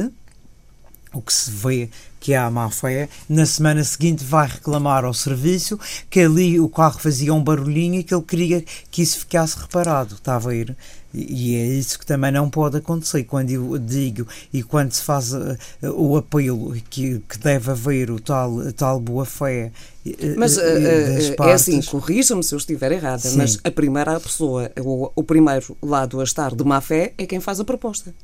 o 1.12 1.20
que 1.20 1.32
se 1.32 1.50
vê 1.50 1.88
que 2.18 2.34
há 2.34 2.48
má 2.48 2.70
fé, 2.70 3.08
na 3.28 3.44
semana 3.44 3.82
seguinte 3.82 4.24
vai 4.24 4.46
reclamar 4.46 5.04
ao 5.04 5.12
serviço 5.12 5.78
que 6.08 6.20
ali 6.20 6.60
o 6.60 6.68
carro 6.68 6.98
fazia 7.00 7.34
um 7.34 7.42
barulhinho 7.42 8.00
e 8.00 8.04
que 8.04 8.14
ele 8.14 8.22
queria 8.22 8.64
que 8.90 9.02
isso 9.02 9.18
ficasse 9.18 9.58
reparado, 9.58 10.14
está 10.14 10.36
a 10.36 10.38
ver? 10.38 10.76
E 11.12 11.56
é 11.56 11.66
isso 11.66 11.98
que 11.98 12.06
também 12.06 12.32
não 12.32 12.48
pode 12.48 12.78
acontecer 12.78 13.24
quando 13.24 13.50
eu 13.50 13.76
digo 13.76 14.26
e 14.52 14.62
quando 14.62 14.92
se 14.92 15.02
faz 15.02 15.34
uh, 15.34 15.58
o 15.94 16.16
apelo 16.16 16.72
que, 16.88 17.20
que 17.28 17.38
deve 17.38 17.70
haver 17.70 18.10
o 18.10 18.18
tal, 18.18 18.72
tal 18.72 18.98
boa 18.98 19.26
fé. 19.26 19.72
Uh, 20.06 20.12
mas 20.38 20.56
uh, 20.56 20.62
é 20.62 21.52
assim, 21.52 21.82
corrija-me 21.82 22.42
se 22.42 22.54
eu 22.54 22.56
estiver 22.56 22.92
errada, 22.92 23.18
Sim. 23.18 23.36
mas 23.36 23.58
a 23.62 23.70
primeira 23.70 24.18
pessoa, 24.20 24.70
o, 24.80 25.10
o 25.14 25.22
primeiro 25.22 25.76
lado 25.82 26.20
a 26.20 26.24
estar 26.24 26.54
de 26.54 26.64
má 26.64 26.80
fé 26.80 27.12
é 27.18 27.26
quem 27.26 27.40
faz 27.40 27.60
a 27.60 27.64
proposta. 27.64 28.14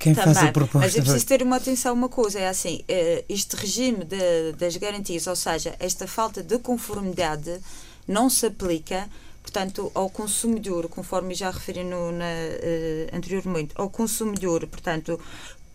Quem 0.00 0.14
Também, 0.14 0.34
faz 0.34 0.48
a 0.48 0.52
proposta. 0.52 0.78
Mas 0.86 0.96
é 0.96 1.00
preciso 1.00 1.26
ter 1.26 1.42
uma 1.42 1.56
atenção 1.56 1.92
a 1.92 1.94
uma 1.94 2.08
coisa, 2.08 2.40
é 2.40 2.48
assim, 2.48 2.82
eh, 2.88 3.22
este 3.28 3.54
regime 3.54 4.04
de, 4.04 4.52
das 4.58 4.76
garantias, 4.76 5.26
ou 5.26 5.36
seja, 5.36 5.76
esta 5.78 6.08
falta 6.08 6.42
de 6.42 6.58
conformidade 6.58 7.60
não 8.08 8.28
se 8.28 8.46
aplica 8.46 9.08
portanto, 9.42 9.90
ao 9.94 10.08
consumidor, 10.08 10.88
conforme 10.88 11.34
já 11.34 11.50
referi 11.50 11.82
no, 11.82 12.12
na, 12.12 12.24
uh, 12.24 13.16
anteriormente, 13.16 13.72
ao 13.74 13.90
consumidor, 13.90 14.66
portanto, 14.66 15.18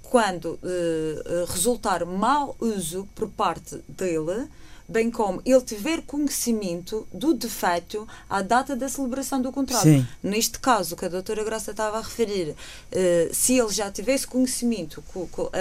quando 0.03 0.59
uh, 0.63 1.45
resultar 1.47 2.05
mau 2.05 2.55
uso 2.59 3.07
por 3.13 3.27
parte 3.29 3.83
dele, 3.87 4.47
bem 4.87 5.09
como 5.09 5.41
ele 5.45 5.61
tiver 5.61 6.01
conhecimento 6.01 7.07
do 7.11 7.33
defeito 7.33 8.07
à 8.29 8.41
data 8.41 8.75
da 8.75 8.87
celebração 8.87 9.41
do 9.41 9.51
contrato. 9.51 9.83
Sim. 9.83 10.07
Neste 10.21 10.59
caso, 10.59 10.95
que 10.95 11.05
a 11.05 11.09
doutora 11.09 11.43
Graça 11.43 11.71
estava 11.71 11.97
a 11.97 12.01
referir, 12.01 12.51
uh, 12.51 13.33
se 13.33 13.57
ele 13.57 13.71
já 13.71 13.91
tivesse 13.91 14.27
conhecimento 14.27 15.03
que, 15.11 15.25
que 15.27 15.41
uh, 15.41 15.51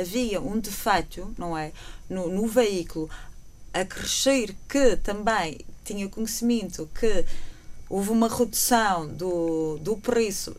havia 0.00 0.40
um 0.40 0.58
defeito, 0.58 1.34
não 1.36 1.56
é, 1.56 1.72
no, 2.08 2.28
no 2.28 2.46
veículo, 2.46 3.10
a 3.72 3.84
crescer 3.84 4.54
que 4.68 4.96
também 4.96 5.58
tinha 5.84 6.08
conhecimento 6.08 6.88
que 6.98 7.24
houve 7.88 8.10
uma 8.10 8.28
redução 8.28 9.08
do, 9.08 9.78
do 9.78 9.96
preço, 9.96 10.56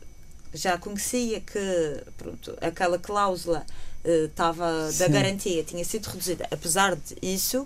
já 0.53 0.77
conhecia 0.77 1.39
que 1.39 2.03
pronto, 2.17 2.57
aquela 2.59 2.99
cláusula 2.99 3.65
estava 4.03 4.89
uh, 4.89 4.97
da 4.97 5.07
garantia 5.07 5.63
tinha 5.63 5.85
sido 5.85 6.07
reduzida. 6.07 6.47
Apesar 6.51 6.95
disso, 6.95 7.65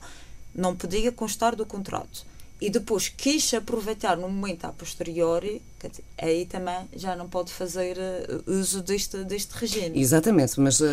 não 0.56 0.76
podia 0.76 1.12
constar 1.12 1.56
do 1.56 1.66
contrato. 1.66 2.26
E 2.60 2.70
depois 2.70 3.10
quis 3.10 3.54
aproveitar 3.54 4.16
no 4.16 4.30
momento 4.30 4.64
a 4.64 4.70
posteriori, 4.70 5.62
dizer, 5.78 6.04
aí 6.18 6.46
também 6.46 6.88
já 6.96 7.14
não 7.14 7.28
pode 7.28 7.52
fazer 7.52 7.98
uh, 7.98 8.50
uso 8.50 8.82
deste, 8.82 9.18
deste 9.26 9.52
regime. 9.54 10.00
Exatamente, 10.00 10.58
mas 10.60 10.80
uh, 10.80 10.88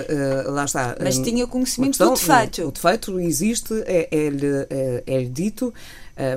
lá 0.49 0.65
está. 0.65 0.97
Mas 1.01 1.19
um, 1.19 1.23
tinha 1.23 1.47
conhecimento 1.47 1.91
questão, 1.91 2.15
do 2.15 2.19
defeito. 2.19 2.67
O 2.67 2.73
defeito 2.73 3.21
existe, 3.21 3.73
é-lhe 3.87 4.47
é, 4.69 5.03
é, 5.07 5.21
é 5.21 5.23
dito, 5.23 5.73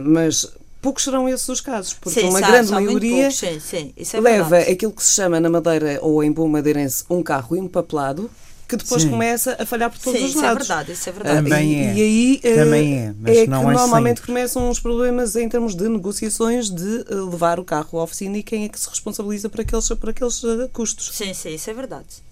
mas 0.04 0.48
poucos 0.80 1.04
serão 1.04 1.28
esses 1.28 1.50
os 1.50 1.60
casos, 1.60 1.96
porque 1.96 2.22
sim, 2.22 2.30
uma 2.30 2.40
sabe, 2.40 2.52
grande 2.52 2.72
maioria 2.72 3.32
sim, 3.32 3.60
sim, 3.60 3.94
é 3.98 4.20
leva 4.20 4.50
verdade. 4.50 4.72
aquilo 4.72 4.92
que 4.92 5.04
se 5.04 5.16
chama 5.16 5.40
na 5.40 5.50
Madeira 5.50 5.98
ou 6.04 6.24
em 6.24 6.32
bom 6.32 6.48
madeirense 6.48 7.04
um 7.10 7.24
carro 7.24 7.58
empapelado 7.58 8.30
que 8.68 8.76
depois 8.76 9.04
Sim. 9.04 9.10
começa 9.10 9.56
a 9.60 9.66
falhar 9.66 9.90
por 9.92 10.00
todos 10.00 10.20
sim, 10.20 10.26
os 10.26 10.32
isso 10.32 10.42
lados. 10.42 10.70
é 10.70 10.74
verdade, 10.74 10.92
isso 10.92 11.10
é 11.10 11.12
verdade. 11.12 11.44
Também 11.44 11.74
e, 11.74 11.76
é. 11.76 11.94
e 11.94 12.02
aí 12.02 12.56
Também 12.56 12.98
é, 12.98 13.14
mas 13.20 13.38
é 13.38 13.48
não 13.48 13.64
que 13.64 13.70
é 13.70 13.74
normalmente 13.74 14.18
sempre. 14.18 14.34
começam 14.34 14.70
os 14.70 14.80
problemas 14.80 15.36
em 15.36 15.48
termos 15.48 15.76
de 15.76 15.88
negociações 15.88 16.70
de 16.70 17.06
uh, 17.12 17.30
levar 17.30 17.60
o 17.60 17.64
carro 17.64 18.00
à 18.00 18.04
oficina 18.04 18.38
e 18.38 18.44
quem 18.44 18.66
é 18.66 18.70
que 18.70 18.80
se 18.80 18.90
responsabiliza 18.90 19.50
por 19.50 19.62
aqueles, 19.62 19.88
por 19.88 20.10
aqueles 20.10 20.44
uh, 20.44 20.70
custos. 20.74 21.12
Sim, 21.14 21.34
sim, 21.34 21.54
isso 21.54 21.70
é 21.70 21.74
verdade. 21.74 22.26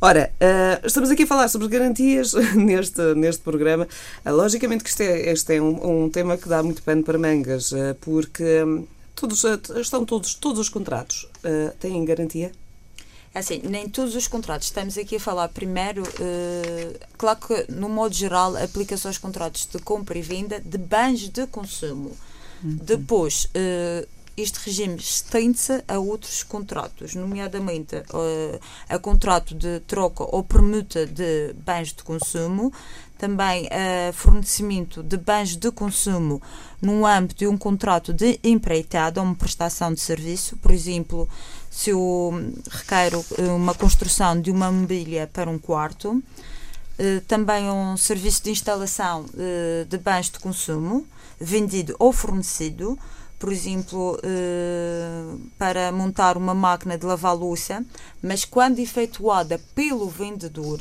Ora, 0.00 0.30
uh, 0.34 0.86
estamos 0.86 1.10
aqui 1.10 1.22
a 1.22 1.26
falar 1.26 1.48
sobre 1.48 1.66
garantias 1.68 2.34
neste, 2.54 3.00
neste 3.14 3.40
programa. 3.42 3.88
Uh, 4.26 4.32
logicamente 4.32 4.84
que 4.84 4.90
este 4.90 5.02
é, 5.02 5.30
este 5.30 5.56
é 5.56 5.62
um, 5.62 6.04
um, 6.04 6.10
tema 6.10 6.36
que 6.36 6.48
dá 6.48 6.62
muito 6.62 6.82
pano 6.82 7.02
para 7.02 7.16
mangas, 7.18 7.72
uh, 7.72 7.94
porque 8.02 8.62
um, 8.64 8.86
todos, 9.14 9.42
estão 9.76 10.04
todos, 10.04 10.34
todos 10.34 10.58
os 10.58 10.68
contratos 10.68 11.26
têm 11.80 12.04
garantia? 12.04 12.52
Assim, 13.34 13.60
nem 13.64 13.88
todos 13.88 14.14
os 14.14 14.28
contratos. 14.28 14.68
Estamos 14.68 14.96
aqui 14.96 15.16
a 15.16 15.20
falar 15.20 15.48
primeiro, 15.48 16.04
claro 17.18 17.38
que 17.40 17.72
no 17.72 17.88
modo 17.88 18.14
geral 18.14 18.56
aplica-se 18.56 19.06
aos 19.06 19.18
contratos 19.18 19.66
de 19.66 19.78
compra 19.80 20.16
e 20.16 20.22
venda 20.22 20.60
de 20.60 20.78
bens 20.78 21.28
de 21.28 21.44
consumo. 21.48 22.12
Uhum. 22.62 22.78
Depois, 22.80 23.48
este 24.36 24.58
regime 24.64 24.96
estende-se 24.96 25.84
a 25.86 25.98
outros 25.98 26.42
contratos, 26.42 27.14
nomeadamente 27.14 27.96
uh, 27.96 28.60
a 28.88 28.98
contrato 28.98 29.54
de 29.54 29.80
troca 29.80 30.24
ou 30.24 30.42
permuta 30.42 31.06
de 31.06 31.52
bens 31.64 31.92
de 31.92 32.02
consumo, 32.02 32.72
também 33.16 33.68
a 33.68 34.12
fornecimento 34.12 35.02
de 35.02 35.16
bens 35.16 35.56
de 35.56 35.70
consumo 35.70 36.42
no 36.82 37.06
âmbito 37.06 37.36
de 37.36 37.46
um 37.46 37.56
contrato 37.56 38.12
de 38.12 38.38
empreitada 38.42 39.20
ou 39.20 39.26
uma 39.26 39.36
prestação 39.36 39.94
de 39.94 40.00
serviço, 40.00 40.56
por 40.56 40.72
exemplo, 40.72 41.28
se 41.74 41.90
eu 41.90 42.32
requeiro 42.70 43.24
uma 43.56 43.74
construção 43.74 44.40
de 44.40 44.48
uma 44.48 44.70
mobília 44.70 45.28
para 45.32 45.50
um 45.50 45.58
quarto, 45.58 46.12
uh, 46.12 47.20
também 47.26 47.68
um 47.68 47.96
serviço 47.96 48.44
de 48.44 48.50
instalação 48.50 49.22
uh, 49.22 49.84
de 49.84 49.98
bens 49.98 50.30
de 50.30 50.38
consumo 50.38 51.04
vendido 51.40 51.96
ou 51.98 52.12
fornecido, 52.12 52.96
por 53.40 53.52
exemplo, 53.52 54.18
para 55.58 55.92
montar 55.92 56.38
uma 56.38 56.54
máquina 56.54 56.96
de 56.96 57.04
lavar 57.04 57.36
louça, 57.36 57.84
mas 58.22 58.44
quando 58.46 58.78
efetuada 58.78 59.60
pelo 59.74 60.08
vendedor. 60.08 60.78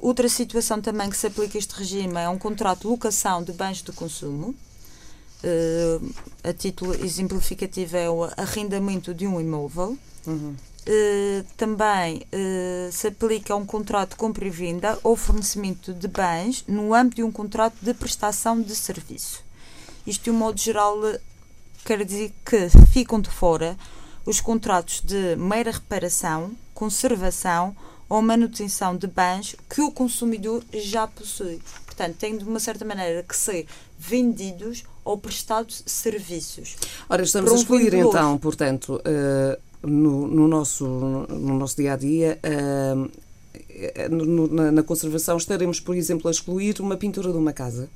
Outra 0.00 0.28
situação 0.30 0.80
também 0.80 1.10
que 1.10 1.16
se 1.16 1.26
aplica 1.26 1.58
a 1.58 1.60
este 1.60 1.74
regime 1.74 2.16
é 2.16 2.28
um 2.28 2.38
contrato 2.38 2.82
de 2.82 2.86
locação 2.86 3.42
de 3.42 3.52
bens 3.52 3.82
de 3.82 3.92
consumo. 3.92 4.54
Uh, 5.42 6.12
a 6.44 6.52
título 6.52 6.94
exemplificativo 6.94 7.96
é 7.96 8.10
o 8.10 8.24
arrendamento 8.36 9.14
de 9.14 9.26
um 9.26 9.40
imóvel. 9.40 9.98
Uhum. 10.26 10.54
também 11.56 12.26
se 12.92 13.06
aplica 13.08 13.54
a 13.54 13.56
um 13.56 13.64
contrato 13.64 14.10
de 14.10 14.16
compra 14.16 14.46
e 14.46 14.50
venda 14.50 14.98
ou 15.02 15.16
fornecimento 15.16 15.94
de 15.94 16.06
bens 16.06 16.62
no 16.68 16.92
âmbito 16.92 17.16
de 17.16 17.22
um 17.22 17.32
contrato 17.32 17.74
de 17.80 17.94
prestação 17.94 18.60
de 18.60 18.76
serviço. 18.76 19.42
Isto, 20.06 20.24
de 20.24 20.30
um 20.30 20.34
modo 20.34 20.60
geral, 20.60 20.98
quer 21.86 22.04
dizer 22.04 22.34
que 22.44 22.68
ficam 22.92 23.18
de 23.18 23.30
fora 23.30 23.78
os 24.26 24.40
contratos 24.40 25.00
de 25.00 25.36
mera 25.36 25.70
reparação, 25.70 26.52
conservação 26.74 27.74
ou 28.08 28.20
manutenção 28.20 28.96
de 28.96 29.06
bens 29.06 29.56
que 29.68 29.80
o 29.80 29.90
consumidor 29.92 30.62
já 30.72 31.06
possui. 31.06 31.60
Portanto, 31.86 32.16
têm 32.16 32.36
de 32.36 32.44
uma 32.44 32.60
certa 32.60 32.84
maneira 32.84 33.22
que 33.22 33.36
ser 33.36 33.66
vendidos 33.98 34.84
ou 35.04 35.18
prestados 35.18 35.82
serviços. 35.86 36.76
Ora, 37.08 37.22
estamos 37.22 37.50
um 37.50 37.54
a 37.54 37.58
excluir 37.58 37.94
então, 37.94 38.38
portanto, 38.38 39.00
uh, 39.00 39.88
no, 39.88 40.26
no, 40.26 40.48
nosso, 40.48 40.86
no 40.86 41.58
nosso 41.58 41.76
dia 41.76 41.94
a 41.94 41.96
dia. 41.96 42.38
Uh, 42.44 43.10
no, 44.10 44.46
na, 44.48 44.72
na 44.72 44.82
conservação 44.82 45.36
estaremos, 45.36 45.80
por 45.80 45.96
exemplo, 45.96 46.28
a 46.28 46.30
excluir 46.30 46.80
uma 46.80 46.96
pintura 46.96 47.32
de 47.32 47.38
uma 47.38 47.52
casa? 47.52 47.88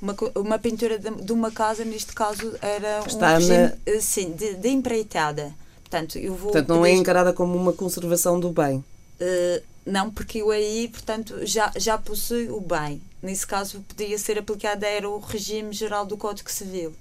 Uma, 0.00 0.14
uma 0.34 0.58
pintura 0.58 0.98
de, 0.98 1.10
de, 1.10 1.32
uma 1.32 1.50
casa, 1.50 1.84
neste 1.84 2.12
caso, 2.12 2.54
era 2.60 3.02
Está 3.06 3.32
um 3.32 3.34
regime 3.36 3.72
na... 3.86 4.00
sim, 4.00 4.32
de, 4.32 4.54
de, 4.54 4.68
empreitada. 4.68 5.54
Portanto, 5.82 6.18
eu 6.18 6.34
vou 6.34 6.52
portanto 6.52 6.68
não 6.68 6.82
pedir... 6.82 6.94
é 6.94 6.98
encarada 6.98 7.32
como 7.32 7.56
uma 7.56 7.72
conservação 7.72 8.38
do 8.38 8.50
bem? 8.50 8.84
Uh, 9.20 9.62
não, 9.86 10.10
porque 10.10 10.38
eu 10.38 10.50
aí, 10.50 10.88
portanto, 10.88 11.46
já, 11.46 11.70
já 11.76 11.96
possui 11.96 12.50
o 12.50 12.60
bem. 12.60 13.00
Nesse 13.22 13.46
caso, 13.46 13.84
podia 13.88 14.18
ser 14.18 14.38
aplicado 14.38 14.84
era 14.84 15.08
o 15.08 15.18
regime 15.20 15.72
geral 15.72 16.04
do 16.04 16.16
Código 16.16 16.50
Civil. 16.50 16.92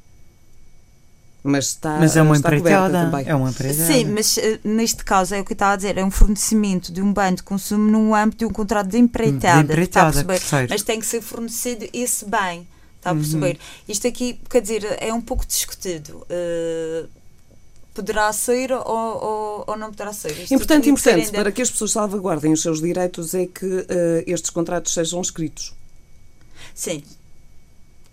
Mas, 1.43 1.67
está, 1.67 1.99
mas 1.99 2.15
é 2.17 2.21
uma 2.21 2.35
está 2.35 2.49
empreitada 2.49 3.05
também. 3.05 3.27
É 3.27 3.35
uma 3.35 3.49
empreitada. 3.49 3.85
Sim, 3.85 4.05
mas 4.05 4.37
uh, 4.37 4.59
neste 4.63 5.03
caso 5.03 5.35
é 5.35 5.41
o 5.41 5.45
que 5.45 5.51
eu 5.51 5.55
estava 5.55 5.73
a 5.73 5.75
dizer, 5.75 5.97
é 5.97 6.03
um 6.03 6.09
fornecimento 6.09 6.91
de 6.91 7.01
um 7.01 7.13
bem 7.13 7.35
de 7.35 7.43
consumo 7.43 7.89
no 7.89 8.15
âmbito 8.15 8.39
de 8.39 8.45
um 8.45 8.49
contrato 8.49 8.87
de 8.87 8.97
empreitada. 8.97 9.63
De 9.63 9.73
empreitada, 9.73 10.25
mas 10.69 10.81
tem 10.81 10.99
que 10.99 11.05
ser 11.05 11.21
fornecido 11.21 11.87
esse 11.93 12.25
bem. 12.25 12.67
Está 12.97 13.11
a 13.11 13.13
perceber? 13.13 13.53
Uhum. 13.53 13.83
Isto 13.87 14.07
aqui, 14.07 14.39
quer 14.49 14.61
dizer, 14.61 14.97
é 14.99 15.13
um 15.13 15.21
pouco 15.21 15.45
discutido. 15.45 16.25
Uh, 16.27 17.07
poderá 17.95 18.31
ser 18.33 18.73
ou, 18.73 18.83
ou, 18.85 19.63
ou, 19.65 19.77
não 19.77 19.89
poderá 19.89 20.11
ser. 20.11 20.31
Isto 20.31 20.53
importante, 20.53 20.89
importante, 20.89 21.27
ainda... 21.27 21.41
para 21.41 21.51
que 21.51 21.61
as 21.61 21.71
pessoas 21.71 21.91
salvaguardem 21.93 22.51
os 22.51 22.61
seus 22.61 22.81
direitos 22.81 23.33
é 23.33 23.45
que 23.45 23.65
uh, 23.65 24.23
estes 24.27 24.49
contratos 24.49 24.93
sejam 24.93 25.21
escritos. 25.21 25.73
Sim. 26.73 27.01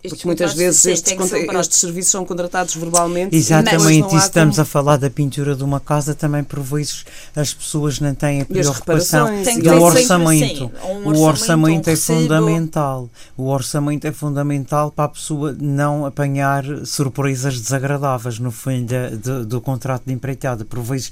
Porque 0.09 0.27
muitas 0.27 0.53
vezes 0.53 0.85
estes, 0.85 1.13
estes, 1.13 1.79
serviços 1.79 2.11
são 2.11 2.25
contratados 2.25 2.75
verbalmente. 2.75 3.35
Exatamente, 3.35 4.13
e 4.13 4.17
estamos 4.17 4.55
como... 4.55 4.61
a 4.61 4.65
falar 4.65 4.97
da 4.97 5.09
pintura 5.09 5.55
de 5.55 5.63
uma 5.63 5.79
casa, 5.79 6.13
também 6.13 6.43
por 6.43 6.59
vezes 6.59 7.05
as 7.35 7.53
pessoas 7.53 7.99
não 7.99 8.13
têm 8.13 8.41
a 8.41 8.45
preocupação 8.45 9.29
do 9.61 9.81
orçamento. 9.81 10.71
Um 10.83 11.13
o 11.13 11.21
orçamento 11.21 11.89
um 11.89 11.93
é 11.93 11.95
fundamental. 11.95 13.09
O 13.37 13.47
orçamento 13.47 14.05
é 14.05 14.11
fundamental 14.11 14.91
para 14.91 15.05
a 15.05 15.09
pessoa 15.09 15.55
não 15.59 16.05
apanhar 16.05 16.63
surpresas 16.85 17.59
desagradáveis 17.59 18.39
no 18.39 18.51
fim 18.51 18.85
de, 18.85 19.17
de, 19.17 19.45
do 19.45 19.61
contrato 19.61 20.03
de 20.05 20.13
empreitada. 20.13 20.65
Por 20.65 20.81
vezes 20.81 21.11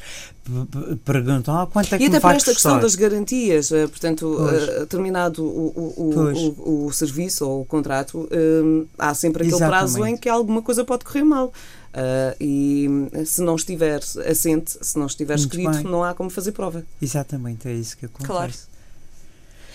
perguntam 1.05 1.55
ah, 1.55 1.67
quanto 1.67 1.93
é 1.93 1.97
que 1.97 2.03
E 2.03 2.07
até 2.07 2.19
para 2.19 2.35
esta 2.35 2.51
custar? 2.51 2.73
questão 2.73 2.79
das 2.79 2.95
garantias, 2.95 3.69
portanto, 3.69 4.25
uh, 4.25 4.85
terminado 4.87 5.43
o, 5.43 5.93
o, 5.97 6.53
o, 6.57 6.85
o, 6.87 6.93
serviço 6.93 7.47
ou 7.47 7.61
o 7.61 7.65
contrato, 7.65 8.21
uh, 8.21 8.87
há 8.97 9.13
sempre 9.13 9.43
aquele 9.43 9.55
Exatamente. 9.55 9.79
prazo 9.79 10.05
em 10.05 10.17
que 10.17 10.27
alguma 10.27 10.61
coisa 10.61 10.83
pode 10.83 11.05
correr 11.05 11.23
mal. 11.23 11.53
Uh, 11.91 12.35
e 12.39 12.87
se 13.25 13.41
não 13.41 13.55
estiver 13.55 13.99
assente, 14.25 14.77
se 14.81 14.97
não 14.97 15.07
estiver 15.07 15.37
Muito 15.37 15.47
escrito, 15.47 15.83
bem. 15.83 15.91
não 15.91 16.03
há 16.03 16.13
como 16.13 16.29
fazer 16.29 16.53
prova. 16.53 16.85
Exatamente, 17.01 17.67
é 17.67 17.73
isso 17.73 17.97
que 17.97 18.05
acontece. 18.05 18.27
Claro. 18.27 18.53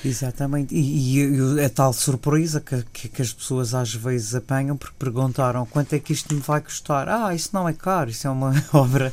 Exatamente. 0.05 0.75
E, 0.75 1.19
e, 1.19 1.65
a 1.65 1.69
tal 1.69 1.93
surpresa 1.93 2.61
que, 2.61 2.85
que, 2.93 3.09
que, 3.09 3.23
as 3.23 3.33
pessoas 3.33 3.75
às 3.75 3.95
vezes 3.95 4.35
apanham 4.35 4.77
porque 4.77 4.95
perguntaram 4.99 5.67
quanto 5.67 5.95
é 5.95 5.99
que 5.99 6.13
isto 6.13 6.35
me 6.35 6.41
vai 6.41 6.61
custar. 6.61 7.09
Ah, 7.09 7.35
isso 7.35 7.51
não 7.53 7.69
é 7.69 7.73
caro, 7.73 8.11
isso 8.11 8.27
é 8.27 8.31
uma 8.31 8.53
obra 8.73 9.13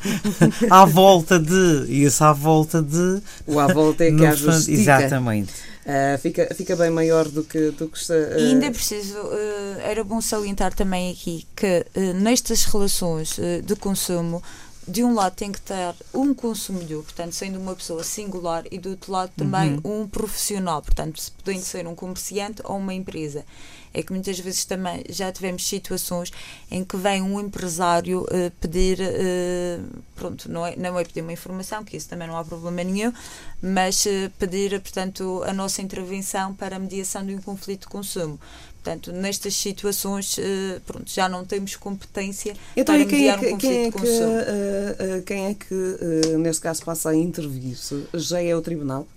à 0.69 0.85
volta 0.85 1.39
de. 1.39 1.85
E 1.87 2.03
isso 2.03 2.23
à 2.23 2.33
volta 2.33 2.81
de. 2.81 3.21
O 3.47 3.59
à 3.59 3.67
volta 3.67 4.03
é 4.03 4.11
que 4.11 4.25
a 4.25 4.33
justiça. 4.33 4.71
Exatamente. 4.71 5.53
Uh, 5.83 6.17
fica, 6.17 6.47
fica 6.55 6.77
bem 6.77 6.89
maior 6.89 7.27
do 7.27 7.43
que, 7.43 7.71
do 7.71 7.89
que 7.89 7.97
está. 7.97 8.13
Uh... 8.13 8.39
E 8.39 8.51
ainda 8.51 8.67
é 8.67 8.71
preciso, 8.71 9.17
uh, 9.17 9.79
era 9.81 10.01
bom 10.03 10.21
salientar 10.21 10.73
também 10.73 11.11
aqui 11.11 11.45
que 11.55 11.85
nestas 12.15 12.63
relações 12.63 13.37
de 13.65 13.75
consumo 13.75 14.41
de 14.87 15.03
um 15.03 15.13
lado 15.13 15.35
tem 15.35 15.51
que 15.51 15.59
estar 15.59 15.95
um 16.13 16.33
consumidor, 16.33 17.03
portanto, 17.03 17.33
sendo 17.33 17.59
uma 17.59 17.75
pessoa 17.75 18.03
singular, 18.03 18.63
e 18.71 18.77
do 18.77 18.91
outro 18.91 19.11
lado 19.11 19.31
também 19.35 19.79
uhum. 19.83 20.03
um 20.03 20.07
profissional, 20.07 20.81
portanto, 20.81 21.21
podendo 21.43 21.61
ser 21.61 21.87
um 21.87 21.95
comerciante 21.95 22.61
ou 22.63 22.77
uma 22.77 22.93
empresa. 22.93 23.45
É 23.93 24.01
que 24.01 24.11
muitas 24.11 24.39
vezes 24.39 24.65
também 24.65 25.03
já 25.07 25.31
tivemos 25.31 25.67
situações 25.67 26.31
em 26.71 26.83
que 26.83 26.97
vem 26.97 27.21
um 27.21 27.39
empresário 27.39 28.23
uh, 28.23 28.51
pedir, 28.59 28.99
uh, 28.99 30.01
pronto, 30.15 30.51
não 30.51 30.65
é, 30.65 30.75
não 30.75 30.99
é 30.99 31.03
pedir 31.03 31.21
uma 31.21 31.31
informação, 31.31 31.83
que 31.83 31.95
isso 31.95 32.09
também 32.09 32.27
não 32.27 32.35
há 32.35 32.43
problema 32.43 32.83
nenhum, 32.83 33.13
mas 33.61 34.03
uh, 34.05 34.31
pedir, 34.39 34.71
portanto, 34.81 35.43
a 35.45 35.53
nossa 35.53 35.81
intervenção 35.81 36.55
para 36.55 36.75
a 36.75 36.79
mediação 36.79 37.23
de 37.23 37.35
um 37.35 37.41
conflito 37.41 37.81
de 37.81 37.87
consumo. 37.87 38.39
Portanto, 38.83 39.13
nestas 39.13 39.55
situações, 39.55 40.37
uh, 40.37 40.81
pronto, 40.85 41.09
já 41.09 41.29
não 41.29 41.45
temos 41.45 41.77
competência 41.77 42.53
então, 42.75 42.93
para 42.93 43.05
mediar 43.05 43.37
é 43.37 43.41
que, 43.41 43.47
um 43.47 43.51
conflito 43.51 43.71
quem 43.71 43.85
é 43.85 43.91
que, 43.91 43.97
de 43.97 44.05
consumo. 44.05 44.33
Uh, 44.33 45.17
uh, 45.17 45.21
quem 45.23 45.45
é 45.45 45.53
que, 45.53 46.37
neste 46.37 46.61
caso, 46.61 46.83
passa 46.83 47.09
a 47.11 47.15
intervir? 47.15 47.77
-se? 47.77 48.05
Já 48.13 48.41
é 48.41 48.53
o 48.53 48.61
Tribunal? 48.61 49.07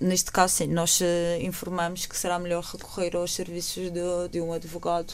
neste 0.00 0.30
caso, 0.30 0.54
sim. 0.54 0.68
Nós 0.68 1.00
informamos 1.40 2.06
que 2.06 2.16
será 2.16 2.38
melhor 2.38 2.62
recorrer 2.62 3.16
aos 3.16 3.34
serviços 3.34 3.90
de, 3.90 4.28
de 4.30 4.40
um 4.40 4.52
advogado 4.52 5.12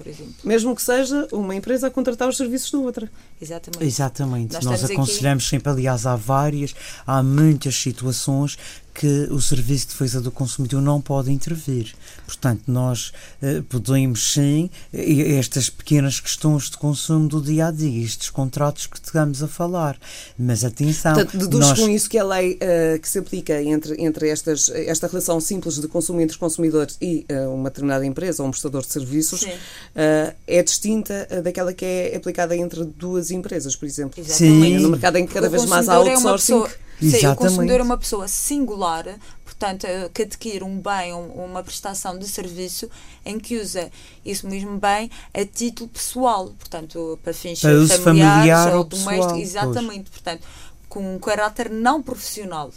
por 0.00 0.06
exemplo. 0.06 0.34
Mesmo 0.42 0.74
que 0.74 0.80
seja 0.80 1.28
uma 1.30 1.54
empresa 1.54 1.88
a 1.88 1.90
contratar 1.90 2.26
os 2.26 2.38
serviços 2.38 2.70
de 2.70 2.76
outra. 2.76 3.12
Exatamente. 3.40 3.84
Exatamente. 3.84 4.54
Nós, 4.54 4.64
Nós 4.64 4.84
aconselhamos 4.84 5.44
aqui... 5.44 5.50
sempre, 5.50 5.70
aliás, 5.70 6.06
há 6.06 6.16
várias, 6.16 6.74
há 7.06 7.22
muitas 7.22 7.76
situações 7.76 8.56
que 8.94 9.28
o 9.30 9.40
Serviço 9.40 9.86
de 9.86 9.92
Defesa 9.92 10.20
do 10.20 10.30
Consumidor 10.30 10.82
não 10.82 11.00
pode 11.00 11.30
intervir. 11.30 11.94
Portanto, 12.26 12.62
nós 12.66 13.12
eh, 13.42 13.62
podemos 13.68 14.32
sim, 14.32 14.70
estas 14.92 15.70
pequenas 15.70 16.20
questões 16.20 16.70
de 16.70 16.76
consumo 16.76 17.28
do 17.28 17.40
dia 17.40 17.66
a 17.66 17.70
dia, 17.70 18.04
estes 18.04 18.30
contratos 18.30 18.86
que 18.86 18.96
estamos 18.96 19.42
a 19.42 19.48
falar. 19.48 19.98
Mas 20.38 20.64
atenção. 20.64 21.14
Portanto, 21.14 21.38
deduz 21.38 21.68
nós... 21.68 21.78
com 21.78 21.88
isso 21.88 22.08
que 22.08 22.18
a 22.18 22.24
lei 22.24 22.54
uh, 22.54 23.00
que 23.00 23.08
se 23.08 23.18
aplica 23.18 23.62
entre, 23.62 24.00
entre 24.02 24.28
estas, 24.28 24.68
esta 24.68 25.06
relação 25.06 25.40
simples 25.40 25.78
de 25.78 25.88
consumo 25.88 26.20
entre 26.20 26.32
os 26.32 26.38
consumidores 26.38 26.96
e 27.00 27.26
uh, 27.30 27.54
uma 27.54 27.70
determinada 27.70 28.04
empresa 28.04 28.42
ou 28.42 28.48
um 28.48 28.50
prestador 28.50 28.82
de 28.82 28.92
serviços 28.92 29.42
uh, 29.42 30.34
é 30.46 30.62
distinta 30.62 31.26
daquela 31.42 31.72
que 31.72 31.84
é 31.84 32.16
aplicada 32.16 32.56
entre 32.56 32.84
duas 32.84 33.30
empresas, 33.30 33.76
por 33.76 33.86
exemplo. 33.86 34.20
Exatamente. 34.20 34.76
Sim. 34.76 34.78
No 34.78 34.90
mercado 34.90 35.16
em 35.16 35.26
que 35.26 35.34
cada 35.34 35.46
o 35.46 35.50
vez 35.50 35.64
mais 35.66 35.88
há 35.88 35.94
outsourcing. 35.94 36.64
É 36.64 36.89
Sim, 37.00 37.26
o 37.26 37.36
consumidor 37.36 37.80
é 37.80 37.82
uma 37.82 37.96
pessoa 37.96 38.28
singular, 38.28 39.04
portanto, 39.44 39.84
eh, 39.84 40.10
que 40.12 40.22
adquire 40.22 40.62
um 40.64 40.78
bem, 40.78 41.12
uma 41.12 41.62
prestação 41.62 42.18
de 42.18 42.28
serviço 42.28 42.90
em 43.24 43.38
que 43.38 43.56
usa 43.56 43.90
isso 44.24 44.46
mesmo 44.48 44.78
bem 44.78 45.10
a 45.32 45.44
título 45.44 45.88
pessoal, 45.88 46.52
portanto, 46.58 47.18
para 47.22 47.32
fins 47.32 47.60
para 47.60 47.70
familiares 47.70 48.04
familiar 48.04 48.76
ou 48.76 48.84
domésticos, 48.84 49.38
exatamente, 49.40 50.10
pois. 50.10 50.22
portanto, 50.22 50.42
com 50.88 51.14
um 51.14 51.18
caráter 51.18 51.70
não 51.70 52.02
profissional. 52.02 52.70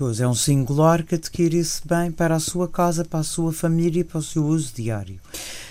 Pois, 0.00 0.18
é 0.18 0.26
um 0.26 0.34
singular 0.34 1.02
que 1.02 1.16
adquire 1.16 1.58
esse 1.58 1.86
bem 1.86 2.10
para 2.10 2.34
a 2.34 2.40
sua 2.40 2.66
casa, 2.66 3.04
para 3.04 3.20
a 3.20 3.22
sua 3.22 3.52
família 3.52 4.00
e 4.00 4.04
para 4.04 4.16
o 4.16 4.22
seu 4.22 4.46
uso 4.46 4.72
diário. 4.74 5.20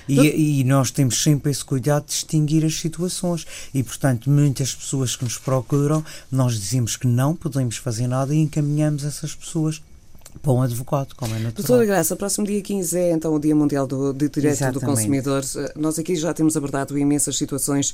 E, 0.08 0.60
e, 0.60 0.64
nós 0.64 0.92
temos 0.92 1.24
sempre 1.24 1.50
esse 1.50 1.66
cuidado 1.66 2.04
de 2.04 2.12
distinguir 2.12 2.64
as 2.64 2.76
situações. 2.76 3.48
E, 3.74 3.82
portanto, 3.82 4.30
muitas 4.30 4.76
pessoas 4.76 5.16
que 5.16 5.24
nos 5.24 5.40
procuram, 5.40 6.06
nós 6.32 6.54
dizemos 6.54 6.96
que 6.96 7.08
não 7.08 7.36
podemos 7.36 7.78
fazer 7.78 8.06
nada 8.06 8.36
e 8.36 8.38
encaminhamos 8.38 9.04
essas 9.04 9.34
pessoas 9.34 9.82
para 10.42 10.52
um 10.52 10.62
advogado, 10.62 11.16
como 11.16 11.36
é 11.36 11.40
natural. 11.40 11.54
Doutora 11.56 11.86
Graça, 11.86 12.14
o 12.14 12.18
próximo 12.18 12.46
dia 12.46 12.62
15 12.62 12.98
é 12.98 13.12
então 13.12 13.34
o 13.34 13.40
Dia 13.40 13.56
Mundial 13.56 13.86
do, 13.86 14.14
do 14.14 14.30
Direito 14.30 14.56
Exatamente. 14.56 14.80
do 14.80 14.86
Consumidor. 14.86 15.44
Nós 15.76 16.00
aqui 16.00 16.16
já 16.16 16.34
temos 16.34 16.56
abordado 16.56 16.98
imensas 16.98 17.38
situações 17.38 17.94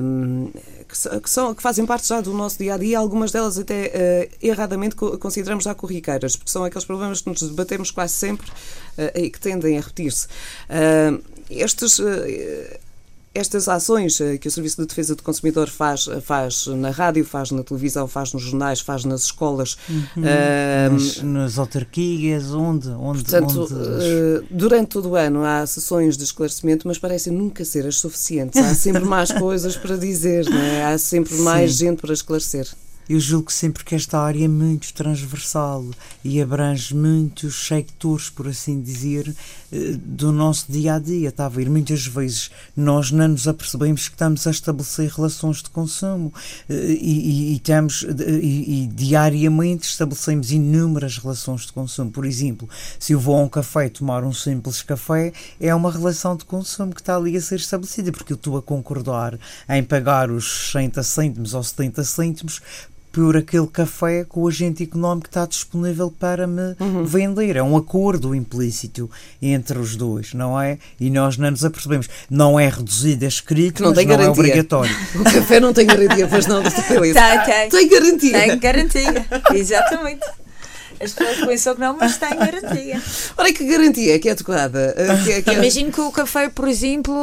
um, 0.00 0.50
que, 0.88 1.20
que, 1.20 1.30
são, 1.30 1.54
que 1.54 1.62
fazem 1.62 1.84
parte 1.84 2.08
já 2.08 2.20
do 2.20 2.32
nosso 2.32 2.58
dia 2.58 2.74
a 2.74 2.78
dia, 2.78 2.98
algumas 2.98 3.32
delas 3.32 3.58
até 3.58 4.30
uh, 4.32 4.36
erradamente 4.40 4.96
consideramos 4.96 5.64
já 5.64 5.74
corriqueiras, 5.74 6.36
porque 6.36 6.50
são 6.50 6.64
aqueles 6.64 6.84
problemas 6.84 7.20
que 7.20 7.28
nos 7.28 7.42
debatemos 7.42 7.90
quase 7.90 8.14
sempre 8.14 8.48
uh, 8.48 9.18
e 9.18 9.28
que 9.28 9.40
tendem 9.40 9.76
a 9.76 9.80
repetir-se. 9.80 10.26
Uh, 10.68 11.22
estes 11.50 12.00
estas 13.34 13.68
ações 13.68 14.20
eh, 14.20 14.36
que 14.36 14.46
o 14.46 14.50
Serviço 14.50 14.80
de 14.80 14.86
Defesa 14.86 15.14
do 15.14 15.22
Consumidor 15.22 15.68
faz, 15.68 16.06
eh, 16.06 16.20
faz 16.20 16.66
na 16.66 16.90
rádio, 16.90 17.24
faz 17.24 17.50
na 17.50 17.62
televisão, 17.62 18.06
faz 18.06 18.32
nos 18.32 18.42
jornais, 18.42 18.80
faz 18.80 19.04
nas 19.04 19.24
escolas. 19.24 19.76
Uhum. 19.88 20.04
Uh, 20.22 20.92
nas, 20.92 21.22
nas, 21.22 21.58
autarquias, 21.58 22.52
onde? 22.52 22.88
onde, 22.88 23.22
portanto, 23.24 23.62
onde... 23.62 24.46
Durante 24.50 24.88
todo 24.88 25.10
o 25.10 25.16
ano 25.16 25.44
há 25.44 25.66
sessões 25.66 26.16
de 26.16 26.24
esclarecimento, 26.24 26.86
mas 26.86 26.98
parecem 26.98 27.32
nunca 27.32 27.64
ser 27.64 27.86
as 27.86 27.96
suficientes. 27.96 28.62
Há 28.62 28.74
sempre 28.74 29.04
mais 29.06 29.32
coisas 29.32 29.76
para 29.76 29.96
dizer, 29.96 30.46
é? 30.52 30.84
há 30.84 30.98
sempre 30.98 31.34
mais 31.36 31.72
Sim. 31.72 31.86
gente 31.86 32.00
para 32.00 32.12
esclarecer. 32.12 32.68
Eu 33.08 33.18
julgo 33.18 33.52
sempre 33.52 33.84
que 33.84 33.94
esta 33.94 34.18
área 34.18 34.44
é 34.44 34.48
muito 34.48 34.94
transversal 34.94 35.84
e 36.24 36.40
abrange 36.40 36.94
muitos 36.94 37.66
sectores, 37.66 38.30
por 38.30 38.46
assim 38.46 38.80
dizer, 38.80 39.34
eh, 39.72 39.96
do 39.98 40.30
nosso 40.30 40.70
dia 40.70 40.94
a 40.94 40.98
dia. 41.00 41.28
Está 41.28 41.46
a 41.46 41.48
ver? 41.48 41.68
Muitas 41.68 42.06
vezes 42.06 42.50
nós 42.76 43.10
não 43.10 43.28
nos 43.28 43.48
apercebemos 43.48 44.08
que 44.08 44.14
estamos 44.14 44.46
a 44.46 44.50
estabelecer 44.50 45.10
relações 45.10 45.62
de 45.62 45.70
consumo 45.70 46.32
eh, 46.68 46.74
e, 46.74 47.54
e, 47.54 47.54
e, 47.54 47.62
e, 48.40 48.84
e 48.84 48.86
diariamente 48.86 49.88
estabelecemos 49.88 50.52
inúmeras 50.52 51.18
relações 51.18 51.62
de 51.62 51.72
consumo. 51.72 52.10
Por 52.10 52.24
exemplo, 52.24 52.68
se 53.00 53.12
eu 53.12 53.20
vou 53.20 53.36
a 53.36 53.42
um 53.42 53.48
café 53.48 53.88
tomar 53.88 54.22
um 54.22 54.32
simples 54.32 54.80
café, 54.80 55.32
é 55.60 55.74
uma 55.74 55.90
relação 55.90 56.36
de 56.36 56.44
consumo 56.44 56.94
que 56.94 57.00
está 57.00 57.16
ali 57.16 57.36
a 57.36 57.40
ser 57.40 57.56
estabelecida, 57.56 58.12
porque 58.12 58.32
eu 58.32 58.36
estou 58.36 58.56
a 58.56 58.62
concordar 58.62 59.38
em 59.68 59.82
pagar 59.82 60.30
os 60.30 60.70
60 60.72 61.02
cêntimos 61.02 61.52
ou 61.52 61.62
70 61.62 62.04
cêntimos 62.04 62.62
por 63.12 63.36
aquele 63.36 63.66
café 63.66 64.24
que 64.24 64.38
o 64.38 64.48
agente 64.48 64.82
económico 64.82 65.28
está 65.28 65.44
disponível 65.44 66.10
para 66.10 66.46
me 66.46 66.74
uhum. 66.80 67.04
vender. 67.04 67.56
É 67.56 67.62
um 67.62 67.76
acordo 67.76 68.34
implícito 68.34 69.10
entre 69.40 69.78
os 69.78 69.94
dois, 69.94 70.32
não 70.32 70.58
é? 70.58 70.78
E 70.98 71.10
nós 71.10 71.36
não 71.36 71.50
nos 71.50 71.64
apercebemos. 71.64 72.08
Não 72.30 72.58
é 72.58 72.68
reduzido 72.68 73.26
a 73.26 73.28
escrito, 73.28 73.82
não, 73.82 73.92
tem 73.92 74.06
não 74.06 74.14
é 74.14 74.16
garantia. 74.16 74.42
é 74.42 74.46
obrigatório. 74.46 74.96
O 75.14 75.24
café 75.24 75.60
não 75.60 75.72
tem 75.72 75.86
garantia, 75.86 76.26
pois 76.26 76.46
não, 76.46 76.62
tem, 76.62 76.72
tem. 76.72 77.68
tem 77.68 77.88
garantia. 77.88 78.32
Tem 78.32 78.58
garantia, 78.58 79.26
exatamente. 79.54 80.26
As 81.00 81.12
pessoas 81.12 81.46
pensam 81.46 81.74
que 81.74 81.80
não, 81.80 81.96
mas 81.96 82.16
tem 82.16 82.30
garantia. 82.30 83.02
Ora, 83.36 83.52
que 83.52 83.66
garantia 83.66 84.18
que 84.18 84.28
é 84.28 84.34
tocada? 84.34 84.94
Que 85.24 85.32
é, 85.32 85.42
que 85.42 85.50
é... 85.50 85.54
Imagino 85.54 85.92
que 85.92 86.00
o 86.00 86.10
café, 86.10 86.48
por 86.48 86.68
exemplo, 86.68 87.14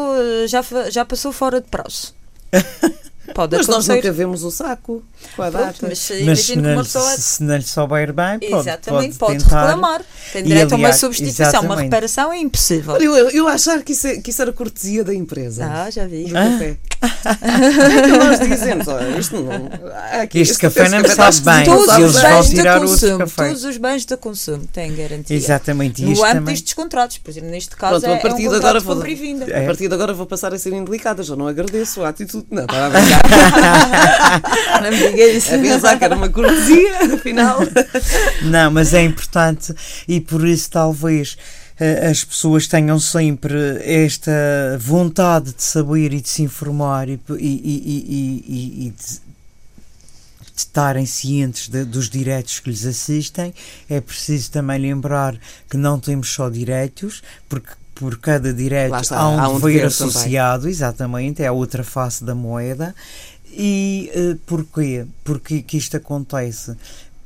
já, 0.48 0.64
já 0.90 1.04
passou 1.04 1.32
fora 1.32 1.62
de 1.62 1.68
prazo. 1.68 2.14
Pode 3.34 3.58
mas 3.58 3.70
acontecer. 3.70 3.90
nós 3.90 3.98
nunca 3.98 4.12
vemos 4.12 4.44
o 4.44 4.52
saco 4.52 5.04
com 5.36 5.42
a 5.42 5.50
data. 5.50 5.88
Mas, 5.88 6.12
mas 6.26 6.40
se, 6.40 6.56
não, 6.56 6.84
pessoa... 6.84 7.18
se, 7.18 7.44
não 7.44 7.56
lhe 7.56 7.64
souber 7.64 8.14
bem, 8.14 8.40
pode, 8.40 8.70
exatamente, 8.70 9.18
pode, 9.18 9.44
pode 9.44 9.44
reclamar. 9.44 10.02
Tem 10.34 10.44
direito 10.44 10.74
a 10.74 10.78
uma 10.78 10.94
substituição, 10.94 11.48
exatamente. 11.48 11.74
uma 11.74 11.82
reparação 11.82 12.34
é 12.34 12.38
impossível. 12.38 12.98
Eu, 12.98 13.30
eu 13.30 13.48
achar 13.48 13.82
que 13.84 13.94
isso, 13.94 14.08
é, 14.08 14.18
que 14.18 14.30
isso 14.30 14.42
era 14.42 14.52
cortesia 14.54 15.04
da 15.04 15.14
empresa. 15.14 15.66
Ah, 15.66 15.90
já 15.90 16.06
vi. 16.06 16.26
Do 16.26 16.38
ah. 16.38 16.44
café. 16.44 16.78
é 17.02 18.02
que 18.02 18.18
nós 18.18 18.40
dizemos, 18.40 18.88
olha, 18.88 19.18
isto 19.18 19.42
não. 19.42 19.70
Aqui, 20.22 20.40
este, 20.40 20.52
este 20.52 20.62
café 20.62 20.90
não 20.90 21.00
me 21.00 21.10
sabe 21.10 21.40
bem. 21.42 21.66
Todos 21.66 21.98
os 21.98 22.22
bens 22.22 22.50
de 22.50 22.64
consumo, 22.64 23.30
todos 23.36 23.64
os 23.64 23.78
bens 23.78 24.06
de 24.06 24.18
consumo 24.18 24.68
têm 24.68 24.96
garantia. 24.96 25.36
Exatamente. 25.36 26.04
No 26.04 26.24
âmbito 26.26 26.60
destes 26.60 26.74
contratos, 26.74 27.18
por 27.18 27.30
exemplo, 27.32 27.50
neste 27.50 27.76
caso 27.76 28.02
Pronto, 28.02 28.14
é, 28.14 28.18
a 28.18 28.22
partir 28.22 28.46
é 28.46 28.48
um 28.48 28.52
de 28.52 28.58
agora 28.58 28.80
vou, 28.80 28.96
A 28.96 29.66
partir 29.66 29.88
de 29.88 29.94
agora 29.94 30.14
vou 30.14 30.26
passar 30.26 30.54
a 30.54 30.60
ser 30.60 30.74
indelicada, 30.74 31.24
já 31.24 31.36
não 31.36 31.48
agradeço 31.48 32.04
a 32.04 32.10
atitude. 32.10 32.46
Não, 32.52 32.64
estava 32.64 32.88
a 32.88 32.90
brincar. 32.90 33.19
não 34.82 34.92
me 34.92 34.98
diga 34.98 35.28
isso. 35.28 35.56
A 35.56 35.58
pensar 35.58 35.98
que 35.98 36.06
era 36.06 36.16
uma 36.16 36.30
cortesia, 36.30 37.14
afinal. 37.14 37.60
Não, 38.44 38.72
mas 38.72 38.94
é 38.94 39.04
importante 39.04 39.74
e 40.08 40.20
por 40.20 40.48
isso 40.48 40.70
talvez 40.70 41.38
eh, 41.80 42.08
as 42.10 42.24
pessoas 42.24 42.68
tenham 42.68 43.00
sempre 43.00 43.82
esta 43.84 44.32
vontade 44.80 45.54
de 45.54 45.64
saber 45.64 46.14
e 46.14 46.22
de 46.22 46.28
se 46.30 46.44
informar 46.44 47.08
e, 47.08 47.20
e, 47.30 47.40
e, 47.40 48.88
e 48.88 48.90
de, 48.90 49.30
de 50.54 50.58
estarem 50.58 51.06
cientes 51.06 51.70
de, 51.70 51.86
dos 51.86 52.10
direitos 52.10 52.60
que 52.60 52.70
lhes 52.70 52.86
assistem. 52.86 53.54
É 53.90 54.02
preciso 54.02 54.52
também 54.52 54.78
lembrar 54.78 55.38
que 55.70 55.78
não 55.78 56.00
temos 56.00 56.30
só 56.30 56.50
direitos, 56.50 57.24
porque 57.48 57.72
por 58.00 58.18
cada 58.18 58.54
direito 58.54 58.96
está, 58.96 59.20
há 59.20 59.30
um, 59.30 59.40
há 59.40 59.50
um 59.50 59.56
dever, 59.56 59.74
dever 59.74 59.86
associado, 59.88 60.62
também. 60.62 60.72
exatamente, 60.72 61.44
é 61.44 61.48
a 61.48 61.52
outra 61.52 61.84
face 61.84 62.24
da 62.24 62.34
moeda. 62.34 62.96
E 63.52 64.10
uh, 64.16 64.36
porquê? 64.46 65.06
Porque 65.22 65.62
que 65.62 65.78
isto 65.78 65.98
acontece? 65.98 66.78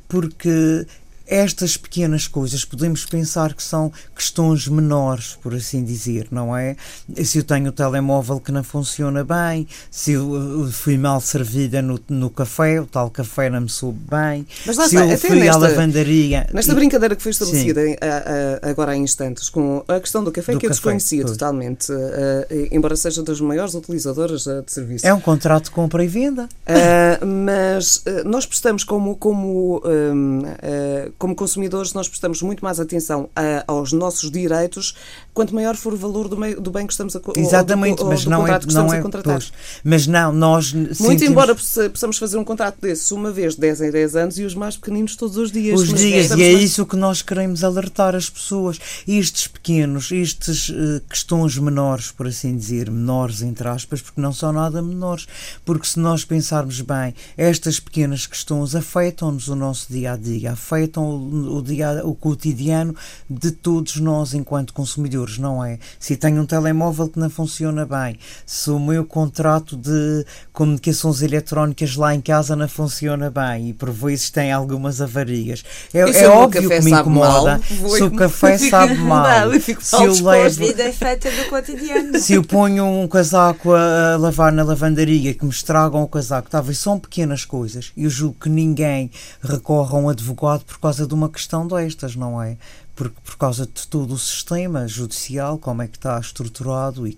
Porque 0.08 0.88
estas 1.34 1.76
pequenas 1.78 2.28
coisas 2.28 2.64
podemos 2.64 3.06
pensar 3.06 3.54
que 3.54 3.64
são 3.64 3.92
questões 4.16 4.68
menores, 4.68 5.38
por 5.42 5.54
assim 5.56 5.84
dizer, 5.84 6.28
não 6.32 6.56
é? 6.56 6.76
Se 7.24 7.40
eu 7.40 7.44
tenho 7.44 7.70
o 7.70 7.72
telemóvel 7.72 8.40
que 8.40 8.52
não 8.52 8.64
funciona 8.64 9.24
bem, 9.24 9.68
se 9.90 10.12
eu 10.12 10.70
fui 10.72 10.98
mal 10.98 11.20
servida 11.20 11.82
no, 11.82 12.00
no 12.08 12.30
café, 12.30 12.80
o 12.80 12.86
tal 12.86 13.10
café 13.10 13.50
não 13.50 13.62
me 13.62 13.70
soube 13.70 14.00
bem, 14.10 14.46
Mas 14.66 14.78
lá 14.78 14.88
se 14.88 14.96
está, 14.96 15.08
eu 15.08 15.18
fui 15.18 15.40
nesta- 15.40 15.56
à 15.56 15.58
lavandaria. 15.58 16.48
Nesta 16.54 16.76
brincadeira 16.76 17.16
que 17.16 17.24
foi 17.24 17.32
estabelecida 17.32 17.82
a- 18.02 18.68
a- 18.68 18.70
agora 18.70 18.92
há 18.92 18.96
instantes, 18.98 19.50
com 19.50 19.84
a 19.88 20.00
questão 20.00 20.24
do 20.24 20.32
café, 20.32 20.54
Do 20.54 20.60
que 20.60 20.68
eu 20.68 20.70
desconhecia 20.70 21.24
pois. 21.24 21.36
totalmente, 21.38 21.92
eh, 21.92 22.48
eh, 22.50 22.68
embora 22.72 22.96
seja 22.96 23.24
das 23.24 23.42
maiores 23.42 23.74
utilizadoras 23.74 24.46
eh, 24.46 24.62
de 24.62 24.72
serviço. 24.72 25.08
É 25.08 25.14
um 25.14 25.20
contrato 25.20 25.66
de 25.66 25.72
compra 25.72 26.04
e 26.04 26.08
venda. 26.08 26.48
Uh, 26.68 27.26
mas 27.26 27.98
uh, 27.98 28.24
nós 28.28 28.46
prestamos 28.46 28.84
como, 28.84 29.16
como, 29.16 29.82
um, 29.86 30.40
uh, 30.42 31.12
como 31.24 31.34
consumidores, 31.36 31.94
nós 31.94 32.10
prestamos 32.10 32.42
muito 32.42 32.62
mais 32.66 32.82
atenção 32.82 33.30
a- 33.34 33.64
aos 33.66 33.94
nossos 33.94 34.30
direitos 34.30 34.94
quanto 35.34 35.56
maior 35.56 35.74
for 35.78 35.94
o 35.94 35.98
valor 35.98 36.28
do, 36.28 36.36
meio, 36.36 36.60
do 36.60 36.70
bem 36.70 36.86
que 36.86 36.92
estamos 36.92 37.16
a 37.16 37.20
co- 37.22 37.30
ou 37.30 37.34
do- 37.34 37.40
Exatamente, 37.40 38.02
ou 38.04 38.10
mas 38.10 38.26
do 38.26 38.30
não 38.30 38.46
é, 38.46 38.52
não 38.52 38.58
estamos 38.60 38.92
é 38.94 38.98
a 38.98 39.02
contratar. 39.02 39.36
pois, 39.40 39.54
mas 39.86 40.06
não, 40.06 40.34
nós 40.34 40.74
Muito 40.74 40.96
sentimos- 40.96 41.22
embora 41.24 41.56
possa- 41.56 41.90
possamos 41.90 42.18
fazer 42.18 42.38
um 42.38 42.44
contrato 42.44 42.76
desses 42.82 43.10
uma 43.12 43.32
vez 43.32 43.56
de 43.56 43.62
10 43.62 43.80
em 43.80 43.90
10 43.90 44.18
anos 44.18 44.38
e 44.38 44.44
os 44.44 44.54
mais 44.54 44.76
pequeninos 44.76 45.16
todos 45.16 45.38
os 45.38 45.50
dias. 45.50 45.80
os 45.80 45.94
dias, 45.94 46.32
e 46.32 46.44
é 46.44 46.52
mais- 46.52 46.64
isso 46.66 46.86
que 46.86 46.98
nós 46.98 47.22
queremos 47.22 47.64
alertar 47.64 48.16
as 48.16 48.30
pessoas. 48.30 48.78
Estes 49.08 49.48
pequenos, 49.48 50.12
estes 50.12 50.70
eh, 50.76 51.02
questões 51.10 51.58
menores, 51.58 52.12
por 52.12 52.28
assim 52.28 52.54
dizer, 52.58 52.92
menores 52.92 53.42
entre 53.42 53.66
aspas, 53.70 54.02
porque 54.02 54.20
não 54.20 54.34
são 54.34 54.52
nada 54.52 54.82
menores, 54.82 55.26
porque 55.64 55.88
se 55.88 55.98
nós 56.02 56.26
pensarmos 56.26 56.82
bem, 56.82 57.16
estas 57.38 57.80
pequenas 57.80 58.28
questões 58.28 58.76
afetam-nos 58.76 59.48
o 59.48 59.56
nosso 59.56 59.88
dia 59.90 60.12
a 60.12 60.18
dia, 60.18 60.52
afetam 60.52 61.03
o, 61.04 61.58
o 61.58 61.62
dia, 61.62 62.02
o 62.04 62.16
cotidiano 62.16 62.96
de 63.30 63.52
todos 63.52 63.98
nós 63.98 64.34
enquanto 64.34 64.74
consumidores, 64.74 65.38
não 65.38 65.64
é? 65.64 65.78
Se 66.00 66.16
tenho 66.16 66.42
um 66.42 66.46
telemóvel 66.46 67.08
que 67.08 67.20
não 67.20 67.30
funciona 67.30 67.86
bem, 67.86 68.18
se 68.46 68.70
o 68.70 68.80
meu 68.80 69.06
contrato 69.06 69.78
de 69.78 70.26
comunicações 70.52 71.22
eletrónicas 71.22 71.96
lá 71.96 72.14
em 72.16 72.22
casa 72.22 72.56
não 72.56 72.68
funciona 72.68 73.30
bem 73.30 73.70
e 73.70 73.74
por 73.74 73.92
vezes 73.92 74.30
tem 74.30 74.52
algumas 74.52 75.02
avarias, 75.02 75.64
é, 75.94 76.00
é 76.00 76.28
óbvio 76.28 76.70
que 76.70 76.82
me 76.82 76.92
incomoda. 76.92 77.62
mal, 77.80 77.90
se 77.90 78.04
o 78.04 78.12
café 78.12 78.58
fico 78.58 78.70
sabe 78.70 78.96
mal, 78.96 79.52
fico 79.60 79.84
se 79.84 79.96
eu 79.96 80.14
levo 80.24 80.64
vida 80.74 80.84
é 80.84 80.92
feita 80.92 81.30
do 81.32 81.50
cotidiano. 81.50 82.18
se 82.20 82.34
eu 82.34 82.44
ponho 82.44 82.86
um 82.86 83.08
casaco 83.08 83.74
a, 83.74 84.14
a 84.14 84.18
lavar 84.18 84.52
na 84.52 84.64
lavandaria 84.64 85.34
que 85.34 85.46
me 85.46 85.52
estragam 85.52 86.04
o 86.04 86.08
casaco, 86.08 86.50
talvez 86.50 86.78
são 86.78 87.00
pequenas 87.00 87.46
coisas. 87.46 87.92
Eu 87.96 88.10
julgo 88.10 88.36
que 88.42 88.50
ninguém 88.50 89.12
recorre 89.42 89.96
a 89.96 90.00
um 90.00 90.10
advogado 90.10 90.64
por 90.66 90.80
causa 90.80 90.93
de 90.96 91.14
uma 91.14 91.30
questão 91.30 91.68
destas, 91.68 92.16
não 92.16 92.42
é? 92.42 92.58
Por, 92.96 93.10
por 93.10 93.38
causa 93.38 93.66
de 93.66 93.88
todo 93.88 94.14
o 94.14 94.20
sistema 94.20 94.88
judicial, 94.88 95.58
como 95.58 95.82
é 95.82 95.88
que 95.88 95.98
está 95.98 96.20
estruturado 96.20 97.08
e, 97.08 97.18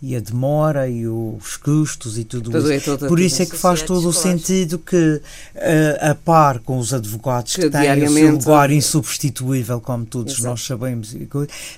e 0.00 0.14
a 0.14 0.20
demora 0.20 0.88
e 0.88 1.06
os 1.08 1.56
custos 1.56 2.16
e 2.16 2.24
tudo 2.24 2.50
Tudo 2.50 2.72
isso. 2.72 2.90
é 2.92 2.96
Por 2.96 3.18
isso 3.18 3.42
é 3.42 3.46
que 3.46 3.56
faz 3.56 3.82
todo 3.82 4.08
o 4.08 4.12
sentido 4.12 4.78
que, 4.78 5.20
eh, 5.56 5.98
a 6.00 6.14
par 6.14 6.60
com 6.60 6.78
os 6.78 6.94
advogados 6.94 7.56
que, 7.56 7.62
Que 7.62 7.70
têm 7.70 8.04
o 8.04 8.12
seu 8.12 8.30
lugar 8.30 8.70
insubstituível, 8.70 9.80
como 9.80 10.06
todos 10.06 10.34
Exato. 10.34 10.48
nós 10.48 10.64
sabemos, 10.64 11.16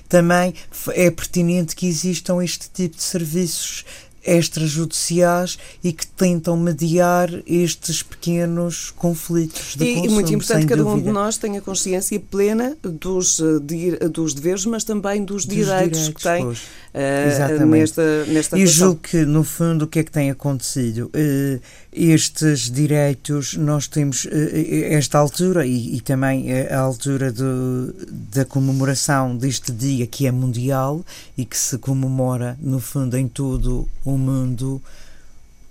também 0.07 0.53
é 0.89 1.09
pertinente 1.09 1.75
que 1.75 1.87
existam 1.87 2.43
este 2.43 2.69
tipo 2.69 2.95
de 2.95 3.03
serviços 3.03 3.83
extrajudiciais 4.23 5.57
e 5.83 5.91
que 5.91 6.05
tentam 6.07 6.55
mediar 6.57 7.29
estes 7.45 8.03
pequenos 8.03 8.91
conflitos 8.91 9.75
de 9.75 9.83
E, 9.83 9.87
e 9.91 9.95
consumo, 9.95 10.13
muito 10.15 10.33
importante 10.33 10.61
que 10.63 10.67
cada 10.69 10.81
um 10.85 10.89
de 10.89 10.91
dúvida. 11.01 11.11
nós 11.13 11.37
tenha 11.37 11.61
consciência 11.61 12.19
plena 12.19 12.77
dos, 12.83 13.39
eh, 13.39 13.43
di- 13.63 13.97
dos 14.09 14.33
deveres, 14.33 14.65
mas 14.65 14.83
também 14.83 15.23
dos, 15.23 15.45
Dos 15.45 15.55
direitos, 15.55 16.09
que 16.09 16.21
tem 16.21 16.43
pois. 16.43 16.59
Exatamente. 16.93 17.65
nesta, 17.65 18.25
nesta 18.25 18.59
E 18.59 18.67
julgo 18.67 18.99
que, 19.01 19.25
no 19.25 19.43
fundo, 19.43 19.85
o 19.85 19.87
que 19.87 19.99
é 19.99 20.03
que 20.03 20.11
tem 20.11 20.29
acontecido? 20.29 21.09
Eh, 21.13 21.59
estes 21.93 22.69
direitos, 22.71 23.55
nós 23.55 23.87
temos 23.87 24.27
eh, 24.31 24.93
esta 24.93 25.17
altura 25.17 25.65
e, 25.65 25.95
e 25.97 26.01
também 26.01 26.51
a 26.69 26.79
altura 26.79 27.31
do- 27.31 27.93
da 28.33 28.45
comemoração 28.45 29.35
deste 29.35 29.71
dia 29.71 30.05
que 30.07 30.27
é 30.27 30.31
mundial 30.31 31.03
e 31.37 31.45
que 31.45 31.57
se 31.57 31.77
comemora, 31.77 32.57
no 32.61 32.79
fundo, 32.79 33.17
em 33.17 33.27
todo 33.27 33.87
o 34.05 34.10
mundo, 34.17 34.81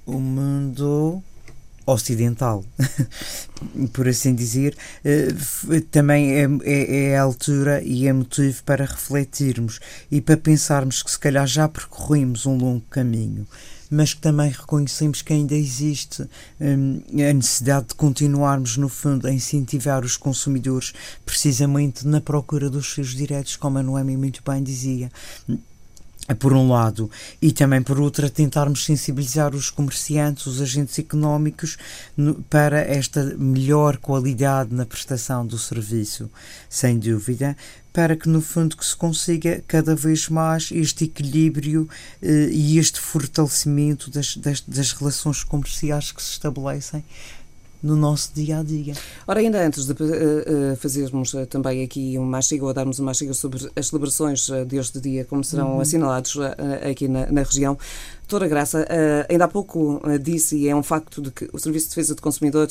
o 0.07 0.19
mundo 0.19 1.23
ocidental, 1.87 2.65
por 3.93 4.09
assim 4.09 4.35
dizer, 4.35 4.77
eh, 5.05 5.29
também 5.91 6.33
é, 6.33 6.47
é, 6.63 7.03
é 7.11 7.19
a 7.19 7.23
altura 7.23 7.83
e 7.83 8.07
é 8.07 8.13
motivo 8.13 8.63
para 8.65 8.85
refletirmos 8.85 9.81
e 10.11 10.21
para 10.21 10.37
pensarmos 10.37 11.03
que 11.03 11.11
se 11.11 11.19
calhar 11.19 11.47
já 11.47 11.69
percorrimos 11.69 12.47
um 12.47 12.57
longo 12.57 12.85
caminho, 12.91 13.47
mas 13.91 14.15
que 14.15 14.21
também 14.21 14.51
reconhecemos 14.51 15.21
que 15.21 15.33
ainda 15.33 15.55
existe 15.55 16.25
hum, 16.61 17.03
a 17.13 17.33
necessidade 17.33 17.89
de 17.89 17.95
continuarmos, 17.95 18.77
no 18.77 18.89
fundo, 18.89 19.27
a 19.27 19.33
incentivar 19.33 20.05
os 20.05 20.17
consumidores 20.17 20.93
precisamente 21.27 22.07
na 22.07 22.21
procura 22.21 22.71
dos 22.71 22.95
seus 22.95 23.09
direitos, 23.09 23.57
como 23.57 23.79
a 23.79 23.83
Noemi 23.83 24.17
muito 24.17 24.43
bem 24.47 24.63
dizia 24.63 25.11
por 26.39 26.53
um 26.53 26.69
lado, 26.69 27.11
e 27.43 27.53
também 27.53 27.83
por 27.83 28.01
outro, 28.01 28.27
a 28.27 28.31
tentarmos 28.31 28.85
sensibilizar 28.85 29.55
os 29.55 29.71
comerciantes, 29.71 30.47
os 30.47 30.61
agentes 30.61 30.99
económicos 30.99 31.77
para 32.49 32.81
esta 32.81 33.35
melhor 33.37 33.97
qualidade 33.97 34.75
na 34.75 34.87
prestação 34.87 35.47
do 35.47 35.59
serviço, 35.59 36.31
sem 36.69 36.99
dúvida, 36.99 37.57
para 37.93 38.17
que 38.17 38.29
no 38.29 38.41
fundo 38.41 38.77
que 38.77 38.87
se 38.87 38.95
consiga 38.95 39.63
cada 39.67 39.97
vez 39.97 40.29
mais 40.29 40.71
este 40.71 41.05
equilíbrio 41.05 41.89
eh, 42.23 42.49
e 42.53 42.79
este 42.79 43.01
fortalecimento 43.01 44.09
das, 44.11 44.37
das, 44.37 44.61
das 44.61 44.93
relações 44.93 45.43
comerciais 45.43 46.13
que 46.13 46.23
se 46.23 46.31
estabelecem 46.31 47.05
no 47.83 47.97
nosso 47.97 48.33
dia 48.35 48.59
a 48.59 48.63
dia. 48.63 48.95
Ora, 49.27 49.41
ainda 49.41 49.65
antes 49.67 49.87
de 49.87 49.93
eh, 49.93 50.77
fazermos 50.77 51.35
eh, 51.35 51.47
também 51.47 51.83
aqui 51.83 52.19
um 52.19 52.25
mastigo 52.25 52.67
ou 52.67 52.75
darmos 52.75 53.01
um 53.01 53.05
mastigo 53.05 53.33
sobre 53.33 53.71
as 53.75 53.87
celebrações 53.89 54.49
eh, 54.51 54.65
deste 54.65 55.01
dia, 55.01 55.25
como 55.25 55.43
serão 55.43 55.75
Uhum. 55.75 55.81
assinalados 55.81 56.37
aqui 56.91 57.09
na, 57.09 57.31
na 57.33 57.43
região, 57.43 57.79
Doutora 58.31 58.47
Graça, 58.49 58.87
eh, 58.89 59.27
ainda 59.29 59.47
há 59.47 59.49
pouco 59.49 60.01
eh, 60.05 60.17
disse, 60.17 60.57
e 60.57 60.69
é 60.69 60.77
um 60.77 60.85
facto, 60.85 61.21
de 61.21 61.33
que 61.33 61.51
o 61.53 61.59
Serviço 61.59 61.87
de 61.87 61.91
Defesa 61.97 62.15
do 62.15 62.23
Consumidor, 62.23 62.69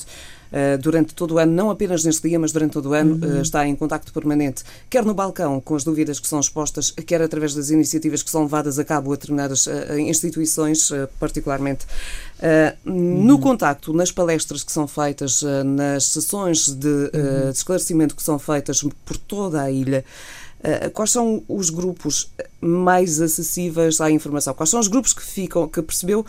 eh, 0.53 0.77
durante 0.77 1.13
todo 1.13 1.33
o 1.33 1.37
ano, 1.37 1.51
não 1.51 1.69
apenas 1.69 2.05
neste 2.05 2.29
dia, 2.29 2.39
mas 2.39 2.53
durante 2.53 2.71
todo 2.71 2.87
o 2.91 2.93
ano, 2.93 3.19
Uhum. 3.21 3.41
está 3.41 3.67
em 3.67 3.75
contacto 3.75 4.13
permanente, 4.13 4.63
quer 4.89 5.03
no 5.03 5.13
balcão, 5.13 5.59
com 5.59 5.75
as 5.75 5.83
dúvidas 5.83 6.17
que 6.17 6.29
são 6.29 6.39
expostas, 6.39 6.91
quer 6.91 7.21
através 7.21 7.53
das 7.53 7.71
iniciativas 7.71 8.23
que 8.23 8.29
são 8.29 8.43
levadas 8.43 8.79
a 8.79 8.85
cabo 8.85 9.11
a 9.11 9.15
determinadas 9.17 9.67
instituições, 9.97 10.91
particularmente. 11.19 11.85
Eh, 12.41 12.75
No 12.85 13.37
contacto, 13.37 13.91
nas 13.91 14.13
palestras 14.13 14.63
que 14.63 14.71
são 14.71 14.87
feitas, 14.87 15.43
nas 15.65 16.05
sessões 16.05 16.69
de, 16.69 17.09
eh, 17.11 17.51
de 17.51 17.57
esclarecimento 17.57 18.15
que 18.15 18.23
são 18.23 18.39
feitas 18.39 18.81
por 19.05 19.17
toda 19.17 19.61
a 19.61 19.69
ilha, 19.69 20.05
quais 20.93 21.11
são 21.11 21.43
os 21.47 21.69
grupos 21.69 22.29
mais 22.59 23.21
acessíveis 23.21 24.01
à 24.01 24.11
informação? 24.11 24.53
Quais 24.53 24.69
são 24.69 24.79
os 24.79 24.87
grupos 24.87 25.13
que 25.13 25.23
ficam, 25.23 25.67
que 25.67 25.81
percebeu 25.81 26.25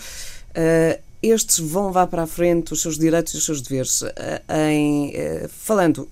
eh, 0.55 1.01
estes 1.23 1.59
vão 1.59 1.89
levar 1.89 2.07
para 2.07 2.23
a 2.23 2.27
frente 2.27 2.73
os 2.73 2.81
seus 2.81 2.97
direitos 2.99 3.35
e 3.35 3.37
os 3.37 3.45
seus 3.45 3.61
deveres, 3.61 4.03
eh, 4.03 4.43
em, 4.73 5.13
eh, 5.15 5.49
falando 5.49 6.09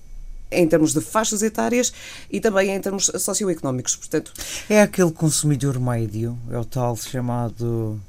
em 0.50 0.66
termos 0.66 0.92
de 0.94 1.00
faixas 1.00 1.42
etárias 1.42 1.92
e 2.30 2.40
também 2.40 2.70
em 2.70 2.80
termos 2.80 3.10
socioeconómicos. 3.18 3.96
Portanto, 3.96 4.32
É 4.68 4.82
aquele 4.82 5.12
consumidor 5.12 5.78
médio, 5.78 6.38
é 6.50 6.58
o 6.58 6.64
tal 6.64 6.96
chamado. 6.96 8.00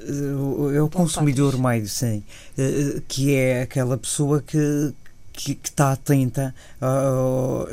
eh, 0.00 0.76
É 0.76 0.82
o 0.82 0.88
consumidor 0.88 1.58
médio, 1.58 1.88
sim. 1.88 2.22
eh, 2.56 3.02
Que 3.08 3.34
é 3.34 3.62
aquela 3.62 3.98
pessoa 3.98 4.40
que, 4.40 4.92
que, 5.38 5.54
que 5.54 5.68
está 5.68 5.92
atenta. 5.92 6.52
ao- 6.80 7.68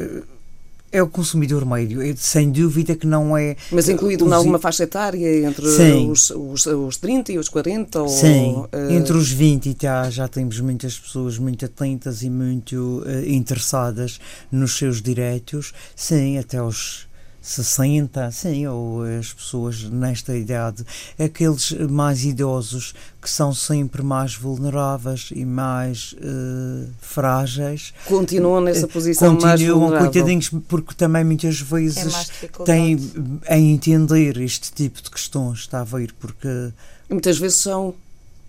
é 0.91 1.03
o 1.03 1.09
consumidor 1.09 1.65
médio. 1.65 1.99
Sem 2.17 2.49
dúvida 2.49 2.95
que 2.95 3.05
não 3.05 3.35
é. 3.37 3.57
mas 3.69 3.89
incluído 3.89 4.25
em 4.25 4.31
alguma 4.31 4.57
faixa 4.57 4.83
etária 4.83 5.45
entre 5.45 5.67
Sim. 5.67 6.09
os, 6.09 6.29
os, 6.29 6.65
os 6.65 6.95
30 6.97 7.33
e 7.33 7.37
os 7.37 7.49
40? 7.49 8.01
Ou, 8.01 8.07
Sim, 8.07 8.63
eh, 8.71 8.93
entre 8.95 9.17
os 9.17 9.29
20 9.29 9.65
e 9.71 9.73
tá, 9.73 10.09
já 10.09 10.25
temos 10.29 10.57
muitas 10.61 10.97
pessoas 10.97 11.37
muito 11.37 11.65
atentas 11.65 12.21
e 12.23 12.29
muito 12.29 13.03
eh, 13.05 13.25
interessadas 13.29 14.21
nos 14.49 14.77
seus 14.77 15.01
direitos. 15.01 15.73
Sim, 15.97 16.37
até 16.37 16.63
os 16.63 17.07
60, 17.47 18.31
sim, 18.31 18.65
ou 18.67 19.03
as 19.03 19.31
pessoas 19.33 19.83
nesta 19.83 20.35
idade. 20.35 20.83
Aqueles 21.19 21.71
mais 21.89 22.23
idosos 22.25 22.93
que 23.21 23.29
são 23.29 23.53
sempre 23.53 24.01
mais 24.03 24.35
vulneráveis 24.35 25.29
e 25.33 25.45
mais 25.45 26.15
eh, 26.19 26.87
frágeis. 26.99 27.93
continuam 28.07 28.61
nessa 28.61 28.87
posição 28.87 29.33
mais 29.39 29.59
Continuam, 29.61 29.79
vulnerável. 29.81 30.11
coitadinhos, 30.11 30.49
porque 30.67 30.93
também 30.95 31.23
muitas 31.23 31.61
É 31.61 31.63
vezes 31.63 32.11
mais 32.11 32.25
dificuldade. 32.27 32.65
têm 32.65 32.99
a 33.47 33.57
entender 33.57 34.37
este 34.41 34.71
tipo 34.73 35.01
de 35.01 35.09
questões, 35.11 35.59
está 35.59 35.81
a 35.81 35.83
ver? 35.83 36.13
Porque 36.19 36.71
muitas 37.09 37.37
vezes 37.37 37.57
são, 37.57 37.93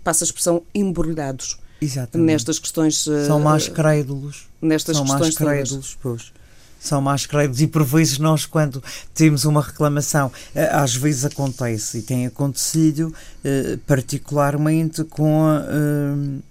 passa 0.03 0.23
a 0.23 0.25
expressão, 0.25 0.61
embrulhados 0.73 1.57
Exatamente. 1.81 2.25
nestas 2.31 2.57
questões. 2.59 3.05
São 3.27 3.39
mais 3.39 3.67
crédulos. 3.67 4.47
Nestas 4.61 4.97
São 4.97 5.05
mais 5.05 5.21
questões 5.25 5.35
todas. 5.37 5.53
crédulos, 5.69 5.97
pois. 6.01 6.33
São 6.79 7.01
mais 7.01 7.25
crédulos 7.25 7.61
e 7.61 7.67
por 7.67 7.83
vezes 7.83 8.19
nós 8.19 8.45
quando 8.45 8.83
temos 9.13 9.45
uma 9.45 9.61
reclamação, 9.61 10.31
eh, 10.53 10.69
às 10.71 10.95
vezes 10.95 11.25
acontece 11.25 11.99
e 11.99 12.01
tem 12.01 12.25
acontecido 12.25 13.13
eh, 13.43 13.77
particularmente 13.85 15.03
com 15.03 15.45
eh, 15.47 16.41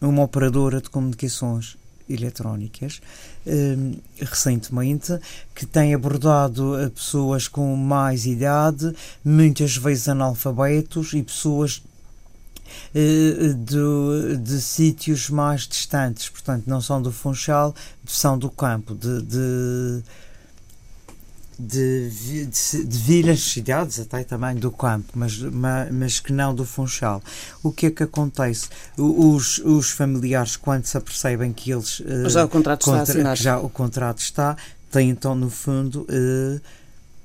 uma 0.00 0.22
operadora 0.22 0.80
de 0.80 0.90
comunicações 0.90 1.76
eletrónicas 2.08 3.00
recentemente 4.18 5.18
que 5.54 5.64
tem 5.64 5.94
abordado 5.94 6.74
pessoas 6.94 7.48
com 7.48 7.74
mais 7.74 8.26
idade, 8.26 8.94
muitas 9.24 9.76
vezes 9.76 10.08
analfabetos 10.08 11.12
e 11.12 11.22
pessoas 11.22 11.82
de, 12.92 14.36
de 14.36 14.60
sítios 14.60 15.28
mais 15.30 15.62
distantes, 15.62 16.28
portanto, 16.28 16.64
não 16.66 16.80
são 16.80 17.00
do 17.02 17.10
Funchal, 17.12 17.74
são 18.06 18.38
do 18.38 18.50
campo, 18.50 18.94
de, 18.94 19.22
de, 19.22 20.02
de, 21.58 22.10
de, 22.10 22.84
de 22.84 22.98
vilas, 22.98 23.40
cidades, 23.40 24.00
até 24.00 24.24
também 24.24 24.56
do 24.56 24.70
campo, 24.70 25.12
mas, 25.14 25.38
ma- 25.38 25.86
mas 25.92 26.18
que 26.18 26.32
não 26.32 26.54
do 26.54 26.64
Funchal. 26.64 27.22
O 27.62 27.70
que 27.70 27.86
é 27.86 27.90
que 27.90 28.02
acontece? 28.02 28.68
Os, 28.96 29.58
os 29.58 29.90
familiares, 29.90 30.56
quando 30.56 30.86
se 30.86 30.96
apercebem 30.96 31.52
que 31.52 31.70
eles. 31.70 32.02
eh, 32.04 32.28
Já 32.28 32.44
o 32.44 32.48
contrato 32.48 32.80
está 32.80 32.92
contra- 32.98 33.12
assinado. 33.12 33.36
que 33.36 33.42
já 33.44 33.58
o 33.58 33.68
contrato 33.68 34.18
está, 34.18 34.56
tentam, 34.90 35.34
no 35.34 35.50
fundo, 35.50 36.06
eh, 36.08 36.60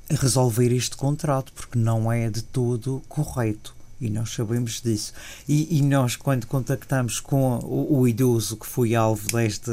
resolver 0.10 0.72
este 0.74 0.96
contrato, 0.96 1.52
porque 1.54 1.80
não 1.80 2.12
é 2.12 2.30
de 2.30 2.42
todo 2.42 3.02
correto. 3.10 3.76
E 4.00 4.10
nós 4.10 4.32
sabemos 4.32 4.82
disso. 4.82 5.14
E, 5.48 5.78
e 5.78 5.82
nós, 5.82 6.16
quando 6.16 6.46
contactamos 6.46 7.20
com 7.20 7.58
o, 7.60 8.00
o 8.00 8.08
idoso 8.08 8.58
que 8.58 8.66
foi 8.66 8.94
alvo 8.94 9.28
deste, 9.30 9.72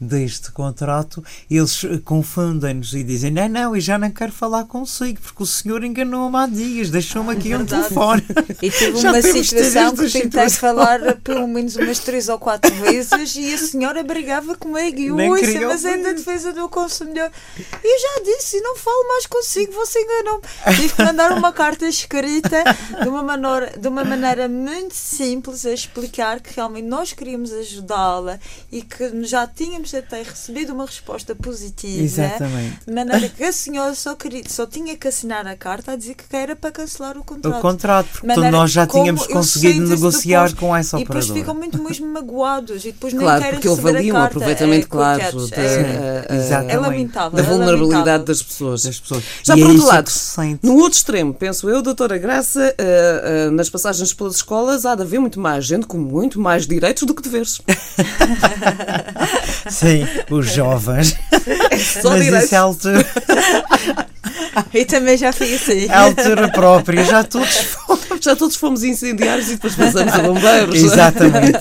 deste 0.00 0.50
contrato, 0.52 1.22
eles 1.50 1.82
confundem-nos 2.04 2.94
e 2.94 3.02
dizem: 3.02 3.30
Não, 3.30 3.48
não, 3.48 3.74
eu 3.76 3.80
já 3.80 3.98
não 3.98 4.10
quero 4.10 4.32
falar 4.32 4.64
consigo, 4.64 5.20
porque 5.20 5.42
o 5.42 5.46
senhor 5.46 5.84
enganou-me 5.84 6.36
há 6.36 6.46
dias, 6.46 6.90
deixou-me 6.90 7.32
aqui 7.32 7.54
um 7.54 7.58
Verdade. 7.58 7.88
telefone. 7.88 8.24
E 8.62 8.70
tive 8.70 8.96
Já 9.00 9.12
uma 9.12 9.22
situação 9.22 9.96
que 9.96 10.10
tentei 10.10 10.50
falar 10.50 11.00
pelo 11.22 11.46
menos 11.46 11.76
umas 11.76 11.98
três 11.98 12.28
ou 12.28 12.38
quatro 12.38 12.74
vezes 12.76 13.36
e 13.36 13.54
a 13.54 13.58
senhora 13.58 14.02
brigava 14.02 14.54
comigo 14.56 14.98
e 14.98 15.10
ouça, 15.10 15.60
mas 15.66 15.84
é 15.84 15.96
da 15.98 16.12
defesa 16.12 16.52
do 16.52 16.68
consumidor. 16.68 17.30
E 17.58 17.94
eu 17.94 18.00
já 18.00 18.24
disse, 18.24 18.60
não 18.60 18.76
falo 18.76 19.08
mais 19.08 19.26
consigo, 19.26 19.72
você 19.72 20.00
enganou-me. 20.00 20.42
Tive 20.76 20.94
que 20.94 21.02
mandar 21.02 21.32
uma 21.32 21.52
carta 21.52 21.86
escrita 21.86 22.62
de 23.02 23.08
uma, 23.08 23.22
maneira, 23.22 23.78
de 23.78 23.88
uma 23.88 24.04
maneira 24.04 24.48
muito 24.48 24.94
simples 24.94 25.66
a 25.66 25.72
explicar 25.72 26.40
que 26.40 26.54
realmente 26.54 26.86
nós 26.86 27.12
queríamos 27.12 27.52
ajudá-la 27.52 28.38
e 28.70 28.82
que 28.82 28.99
já 29.24 29.46
tínhamos 29.46 29.94
até 29.94 30.22
recebido 30.22 30.72
uma 30.72 30.86
resposta 30.86 31.34
positiva. 31.34 32.02
Exatamente. 32.02 32.78
De 32.86 32.92
maneira 32.92 33.28
que 33.28 33.42
a 33.44 33.52
senhora 33.52 33.94
só, 33.94 34.14
queria, 34.14 34.42
só 34.48 34.66
tinha 34.66 34.96
que 34.96 35.08
assinar 35.08 35.46
a 35.46 35.56
carta 35.56 35.92
a 35.92 35.96
dizer 35.96 36.14
que 36.14 36.36
era 36.36 36.54
para 36.56 36.70
cancelar 36.72 37.16
o 37.18 37.24
contrato. 37.24 37.56
O 37.58 37.60
contrato, 37.60 38.08
porque 38.20 38.50
nós 38.50 38.70
já 38.70 38.86
tínhamos 38.86 39.26
conseguido 39.26 39.86
negociar 39.86 40.48
depois, 40.48 40.60
com 40.60 40.76
essa 40.76 40.96
E 40.98 41.00
depois 41.04 41.24
operadora. 41.30 41.40
ficam 41.40 41.54
muito 41.54 41.82
mesmo 41.82 42.06
magoados 42.06 42.84
e 42.84 42.92
depois 42.92 43.12
nem 43.12 43.22
Claro, 43.22 43.40
querem 43.40 43.54
porque 43.54 43.68
houve 43.68 43.82
receber 43.82 43.98
ali 43.98 44.10
a 44.10 44.12
um 44.12 44.16
carta. 44.16 44.36
aproveitamento 44.36 44.84
é, 44.86 44.88
claro 44.88 45.20
coitados, 45.20 45.50
da, 45.50 45.56
é, 45.56 46.26
a- 46.28 46.32
a- 46.32 46.36
exatamente. 46.36 46.72
é 46.74 46.78
lamentável. 46.78 47.30
da 47.36 47.42
é 47.42 47.46
vulnerabilidade 47.46 47.92
lamentável. 47.98 48.24
das 48.26 48.42
pessoas. 48.42 48.82
das 48.84 49.00
pessoas. 49.00 49.24
Já 49.42 49.54
E 49.56 49.60
por 49.60 49.66
é 49.68 49.72
outro 49.72 49.86
lado, 49.86 50.04
que 50.04 50.12
se. 50.12 50.58
No 50.62 50.74
outro 50.76 50.96
extremo, 50.98 51.34
penso 51.34 51.68
eu, 51.68 51.82
doutora 51.82 52.18
Graça, 52.18 52.74
ah, 52.78 53.46
ah, 53.48 53.50
nas 53.50 53.68
passagens 53.70 54.12
pelas 54.14 54.36
escolas 54.36 54.84
há 54.86 54.94
de 54.94 55.02
haver 55.02 55.18
muito 55.20 55.38
mais 55.40 55.64
gente 55.64 55.86
com 55.86 55.98
muito 55.98 56.40
mais 56.40 56.66
direitos 56.66 57.04
do 57.04 57.14
que 57.14 57.22
deveres. 57.22 57.60
Sim, 59.68 60.06
os 60.30 60.52
jovens. 60.52 61.16
Só 62.02 62.10
Mas 62.10 62.22
direitos. 62.24 62.44
isso 62.44 62.54
é 62.54 62.58
altura, 62.58 63.06
E 64.74 64.84
também 64.84 65.16
já 65.16 65.32
fui 65.32 65.54
assim. 65.54 65.86
é 65.86 65.92
a 65.92 66.00
altura 66.02 66.48
própria, 66.48 67.04
já 67.04 67.24
todos 67.24 67.48
Já 68.20 68.36
todos 68.36 68.56
fomos 68.56 68.84
incendiários 68.84 69.48
e 69.48 69.52
depois 69.52 69.74
passamos 69.74 70.12
a 70.12 70.18
bombeiros. 70.18 70.74
Exatamente. 70.74 71.60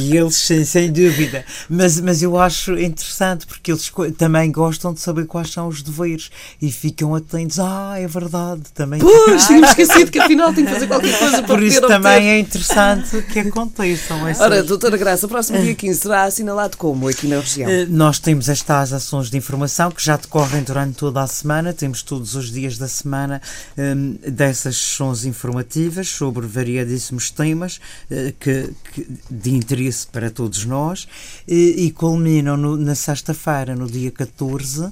E 0.00 0.16
eles, 0.16 0.36
sem, 0.36 0.64
sem 0.64 0.92
dúvida. 0.92 1.44
Mas, 1.68 2.00
mas 2.00 2.22
eu 2.22 2.38
acho 2.38 2.78
interessante 2.78 3.44
porque 3.46 3.72
eles 3.72 3.90
também 4.16 4.52
gostam 4.52 4.94
de 4.94 5.00
saber 5.00 5.26
quais 5.26 5.50
são 5.50 5.66
os 5.66 5.82
deveres 5.82 6.30
e 6.62 6.70
ficam 6.70 7.14
atentos. 7.14 7.58
Ah, 7.58 7.94
é 7.98 8.06
verdade. 8.06 8.62
Também. 8.72 9.00
Pois, 9.00 9.46
tínhamos 9.46 9.70
esquecido 9.70 10.10
que 10.10 10.18
afinal 10.20 10.52
tem 10.52 10.64
que 10.64 10.72
fazer 10.72 10.86
qualquer 10.86 11.18
coisa 11.18 11.42
para 11.42 11.54
Por 11.54 11.62
isso 11.62 11.80
também 11.80 12.28
é 12.30 12.38
interessante 12.38 13.22
que 13.22 13.40
aconteçam 13.40 14.28
essas 14.28 14.42
Ora, 14.44 14.62
doutora 14.62 14.96
Graça, 14.96 15.26
o 15.26 15.28
próximo 15.28 15.58
dia 15.60 15.74
15 15.74 16.00
será 16.00 16.22
assinalado 16.24 16.76
como 16.76 17.08
aqui 17.08 17.26
na 17.26 17.40
região? 17.40 17.68
Eh, 17.68 17.86
Nós 17.88 18.18
temos 18.20 18.48
estas 18.48 18.92
ações 18.92 19.28
de 19.28 19.36
informação 19.36 19.90
que 19.90 20.04
já 20.04 20.16
decorrem 20.16 20.62
durante 20.62 20.94
toda 20.96 21.20
a 21.22 21.26
semana, 21.26 21.72
temos 21.72 22.02
todos 22.02 22.35
os 22.36 22.50
dias 22.52 22.78
da 22.78 22.86
semana 22.88 23.40
hum, 23.76 24.16
dessas 24.30 24.76
sessões 24.76 25.24
informativas 25.24 26.08
sobre 26.08 26.46
variadíssimos 26.46 27.30
temas 27.30 27.80
eh, 28.10 28.32
que, 28.38 28.70
que- 28.92 29.06
de 29.30 29.50
interesse 29.50 30.06
para 30.06 30.30
todos 30.30 30.64
nós 30.64 31.08
e, 31.48 31.86
e 31.86 31.90
culminam 31.90 32.56
no- 32.56 32.76
na 32.76 32.94
sexta-feira, 32.94 33.74
no 33.74 33.86
dia 33.90 34.10
14. 34.10 34.90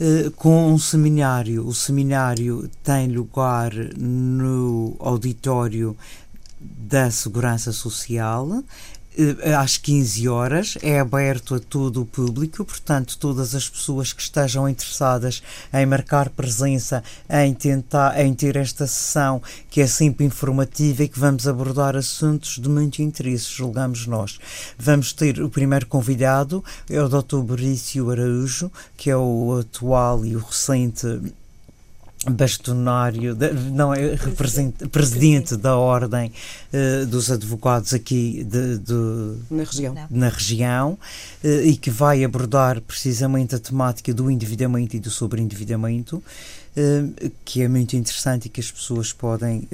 eh, 0.00 0.30
com 0.36 0.72
um 0.72 0.78
seminário. 0.78 1.66
O 1.66 1.74
seminário 1.74 2.70
tem 2.84 3.08
lugar 3.08 3.72
no 3.98 4.94
auditório 5.00 5.96
da 6.60 7.10
Segurança 7.10 7.72
Social 7.72 8.62
às 9.56 9.76
15 9.76 10.28
horas, 10.28 10.78
é 10.82 11.00
aberto 11.00 11.54
a 11.54 11.58
todo 11.58 12.02
o 12.02 12.06
público, 12.06 12.64
portanto, 12.64 13.18
todas 13.18 13.54
as 13.54 13.68
pessoas 13.68 14.12
que 14.12 14.22
estejam 14.22 14.68
interessadas 14.68 15.42
em 15.72 15.84
marcar 15.86 16.28
presença, 16.30 17.02
em 17.28 17.52
tentar, 17.52 18.20
em 18.20 18.32
ter 18.32 18.56
esta 18.56 18.86
sessão 18.86 19.42
que 19.68 19.80
é 19.80 19.86
sempre 19.86 20.24
informativa 20.24 21.02
e 21.02 21.08
que 21.08 21.18
vamos 21.18 21.48
abordar 21.48 21.96
assuntos 21.96 22.58
de 22.58 22.68
muito 22.68 23.02
interesse, 23.02 23.52
julgamos 23.52 24.06
nós. 24.06 24.38
Vamos 24.78 25.12
ter 25.12 25.40
o 25.42 25.48
primeiro 25.48 25.86
convidado, 25.86 26.64
é 26.88 27.02
o 27.02 27.08
Dr. 27.08 27.38
Borício 27.38 28.10
Araújo, 28.10 28.70
que 28.96 29.10
é 29.10 29.16
o 29.16 29.58
atual 29.60 30.24
e 30.24 30.36
o 30.36 30.40
recente 30.40 31.06
bastonário, 32.26 33.34
da- 33.34 33.52
não 33.52 33.94
é 33.94 34.14
represent- 34.14 34.88
presidente 34.90 35.56
da 35.56 35.76
Ordem 35.76 36.32
eh, 36.72 37.04
dos 37.04 37.30
Advogados 37.30 37.94
aqui 37.94 38.44
de, 38.44 38.78
de- 38.78 39.36
Na 39.50 39.62
região. 39.64 39.94
Na 40.10 40.28
região 40.28 40.98
eh, 41.44 41.62
e 41.66 41.76
que 41.76 41.90
vai 41.90 42.24
abordar 42.24 42.80
precisamente 42.80 43.54
a 43.54 43.58
temática 43.58 44.12
do 44.12 44.30
endividamento 44.30 44.96
e 44.96 45.00
do 45.00 45.10
sobreendividamento, 45.10 46.22
eh, 46.76 47.04
que 47.44 47.62
é 47.62 47.68
muito 47.68 47.94
interessante 47.96 48.46
e 48.46 48.48
que 48.48 48.60
as 48.60 48.70
pessoas 48.70 49.12
podem 49.12 49.68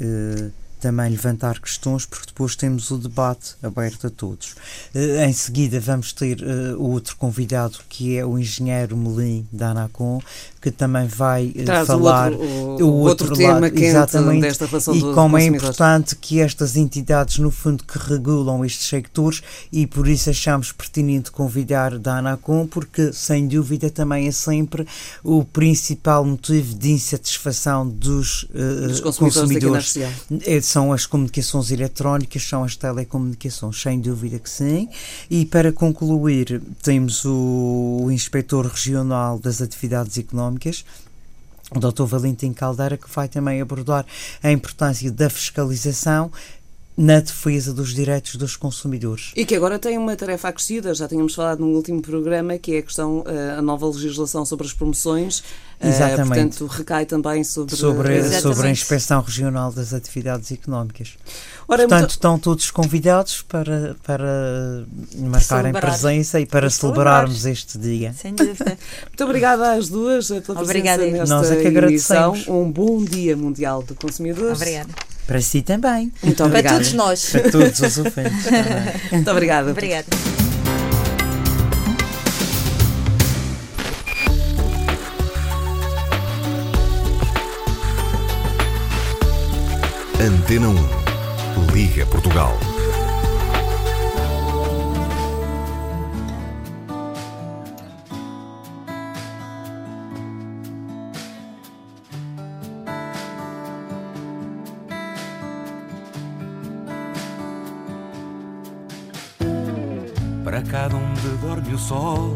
também 0.85 1.09
levantar 1.09 1.59
questões, 1.61 2.05
porque 2.05 2.27
depois 2.27 2.55
temos 2.55 2.91
o 2.91 2.99
debate 2.99 3.55
aberto 3.63 4.07
a 4.07 4.11
todos. 4.11 4.55
Eh, 4.95 5.25
em 5.25 5.33
seguida 5.33 5.81
vamos 5.81 6.13
ter 6.13 6.43
eh, 6.43 6.75
outro 6.77 7.17
convidado 7.17 7.79
que 7.89 8.19
é 8.19 8.27
o 8.27 8.39
engenheiro 8.39 8.95
Melim 8.95 9.49
da 9.51 9.71
Anacom, 9.71 10.21
que 10.61 10.71
também 10.71 11.07
vai 11.07 11.55
eh, 11.57 11.63
Traz 11.63 11.87
falar 11.87 12.33
o 12.33 12.39
outro, 12.39 12.87
o, 12.87 12.91
o 12.91 12.95
outro 12.97 13.29
outro 13.29 13.37
tema 13.39 13.61
lado, 13.61 13.79
exatamente. 13.79 14.43
desta 14.43 14.67
relação 14.67 14.95
e 14.95 15.01
do 15.01 15.15
como 15.15 15.39
é 15.39 15.47
importante 15.47 16.17
que 16.17 16.39
estas 16.39 16.77
entidades, 16.77 17.39
no 17.39 17.51
fundo, 17.51 17.83
que 17.83 17.99
regulam 17.99 18.63
estes 18.63 18.87
sectores 18.87 19.43
e 19.73 19.87
por 19.87 20.07
isso 20.07 20.29
achamos 20.29 20.71
pertinente 20.71 21.31
convidar 21.31 21.99
da 21.99 22.19
Anacom, 22.19 22.67
porque 22.67 23.11
sem 23.11 23.49
dúvida 23.49 23.89
também 23.89 24.29
é 24.29 24.33
sempre 24.33 24.87
o 25.23 25.47
principal 25.47 26.27
motivo 26.27 26.75
de 26.75 26.91
insatisfação 26.91 27.89
dos, 27.89 28.47
dos 28.53 29.01
consumidores, 29.17 29.97
é, 29.97 30.61
são 30.75 30.93
as 30.93 31.07
comunicações 31.07 31.71
eletrónicas, 31.71 32.43
são 32.43 32.65
as 32.65 32.75
telecomunicações, 32.75 33.81
sem 33.81 34.01
dúvida 34.01 34.41
que 34.41 34.51
sim. 34.51 34.89
E 35.31 35.47
para 35.47 35.71
concluir, 35.71 36.61
temos 36.83 37.25
o, 37.25 38.01
o 38.03 38.11
Inspetor 38.11 38.67
Regional 38.67 39.39
das 39.39 39.63
Atividades 39.63 40.19
Económicas, 40.19 40.85
o 41.71 41.79
Dr. 41.79 42.07
Valentim 42.07 42.53
Caldeira, 42.53 42.97
que 42.97 43.09
vai 43.09 43.29
também 43.29 43.61
abordar 43.61 44.05
a 44.43 44.51
importância 44.51 45.13
da 45.13 45.31
fiscalização 45.31 46.33
na 46.97 47.19
defesa 47.19 47.73
dos 47.75 47.93
direitos 47.93 48.37
dos 48.37 48.55
consumidores. 48.57 49.33
E 49.35 49.45
que 49.45 49.57
agora 49.57 49.81
tem 49.81 49.99
uma 49.99 50.15
tarefa 50.15 50.49
acrescida, 50.49 50.95
já 50.95 51.09
tínhamos 51.09 51.35
falado 51.35 51.59
no 51.59 51.67
último 51.75 52.01
programa, 52.01 52.57
que 52.57 52.77
é 52.77 52.79
a 52.79 52.83
questão, 52.83 53.25
eh, 53.27 53.57
a 53.59 53.63
nova 53.63 53.87
legislação 53.89 54.45
sobre 54.47 54.65
as 54.67 54.73
promoções. 54.73 55.43
eh, 55.81 55.89
Exatamente. 55.89 56.29
portanto, 56.57 56.67
recai 56.67 57.05
também 57.05 57.43
sobre... 57.43 57.75
Sobre, 57.75 58.41
sobre 58.41 58.69
a 58.69 58.71
Inspeção 58.71 59.21
Regional 59.23 59.73
das 59.73 59.93
Atividades 59.93 60.53
Económicas. 60.53 61.15
Ora, 61.67 61.81
Portanto, 61.83 61.99
muito- 61.99 62.11
estão 62.13 62.39
todos 62.39 62.71
convidados 62.71 63.43
para, 63.43 63.97
para 64.05 64.85
marcarem 65.19 65.73
Celebrar. 65.73 65.83
presença 65.83 66.39
e 66.41 66.47
para 66.47 66.71
celebrarmos 66.71 67.45
este 67.45 67.77
dia. 67.77 68.13
Sem 68.17 68.35
dúvida. 68.37 68.79
Muito 69.09 69.25
obrigada 69.25 69.73
às 69.73 69.89
duas 69.89 70.29
pela 70.29 70.41
presença 70.43 70.63
Obrigada, 70.63 71.03
eu. 71.05 71.11
nesta 71.13 71.35
Nós 71.35 71.51
é 71.51 71.57
que 71.57 71.67
emissão. 71.67 72.17
agradecemos. 72.35 72.47
Um 72.49 72.71
bom 72.71 73.05
Dia 73.05 73.37
Mundial 73.37 73.83
do 73.83 73.97
Consumidor. 73.97 74.53
Obrigada. 74.53 74.95
Para 75.27 75.41
si 75.41 75.63
também. 75.63 76.13
Muito 76.23 76.45
obrigada. 76.45 76.77
Para 76.77 76.85
todos 76.85 76.93
nós. 76.93 77.31
Para 77.31 77.51
todos 77.51 77.81
os 77.81 77.99
ouvintes. 77.99 78.47
Muito 79.11 79.31
obrigada. 79.31 79.71
Obrigada. 79.71 80.07
Antena 90.21 90.69
1. 90.69 91.73
Liga 91.73 92.07
Portugal. 92.07 92.57
Dorme 111.55 111.75
o 111.75 111.79
sol, 111.79 112.35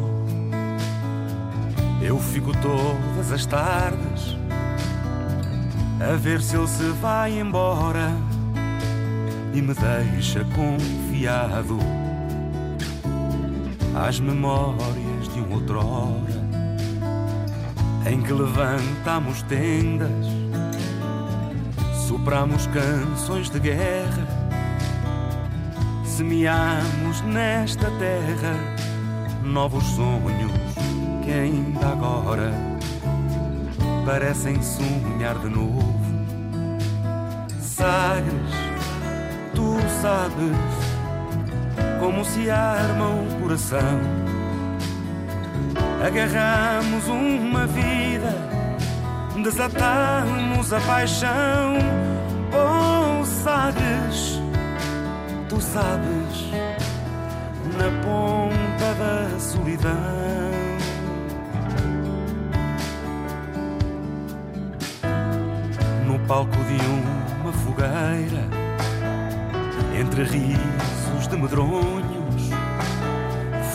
eu 2.01 2.21
fico 2.21 2.53
todas 2.59 3.33
as 3.33 3.45
tardes 3.47 4.37
a 6.01 6.15
ver 6.15 6.41
se 6.41 6.57
ele 6.57 6.69
se 6.69 6.85
vai 7.01 7.41
embora 7.41 8.13
e 9.53 9.61
me 9.61 9.75
deixa 9.75 10.45
confiado 10.55 11.79
às 13.97 14.21
memórias 14.21 15.29
de 15.35 15.41
um 15.41 15.53
outrora 15.53 16.39
em 18.09 18.23
que 18.23 18.33
levantamos 18.33 19.43
tendas, 19.43 20.27
sopramos 22.07 22.69
canções 22.69 23.51
de 23.51 23.59
guerra 23.59 24.39
semeamos 26.19 27.21
nesta 27.23 27.89
terra 27.93 28.78
novos 29.49 29.85
sonhos 29.85 30.53
que 31.25 31.33
ainda 31.33 31.89
agora 31.89 32.53
parecem 34.05 34.61
sonhar 34.63 35.39
de 35.39 35.49
novo. 35.49 35.95
Sagres, 37.61 38.53
tu 39.55 39.77
sabes 40.03 40.57
como 42.01 42.25
se 42.25 42.51
arma 42.51 43.09
o 43.09 43.41
coração. 43.41 44.01
Agarramos 46.07 47.09
uma 47.09 47.67
vida, 47.67 48.35
desatamos 49.43 50.73
a 50.73 50.81
paixão. 50.81 51.79
Oh, 52.53 53.25
Sagres 53.25 54.39
tu 55.49 55.61
sabes, 55.61 56.51
na 57.77 57.91
ponta 58.05 58.28
da 58.99 59.39
solidão. 59.39 59.93
No 66.07 66.19
palco 66.27 66.57
de 66.65 66.79
uma 67.41 67.53
fogueira, 67.53 68.45
entre 69.99 70.25
risos 70.25 71.29
de 71.29 71.37
medronhos, 71.37 72.51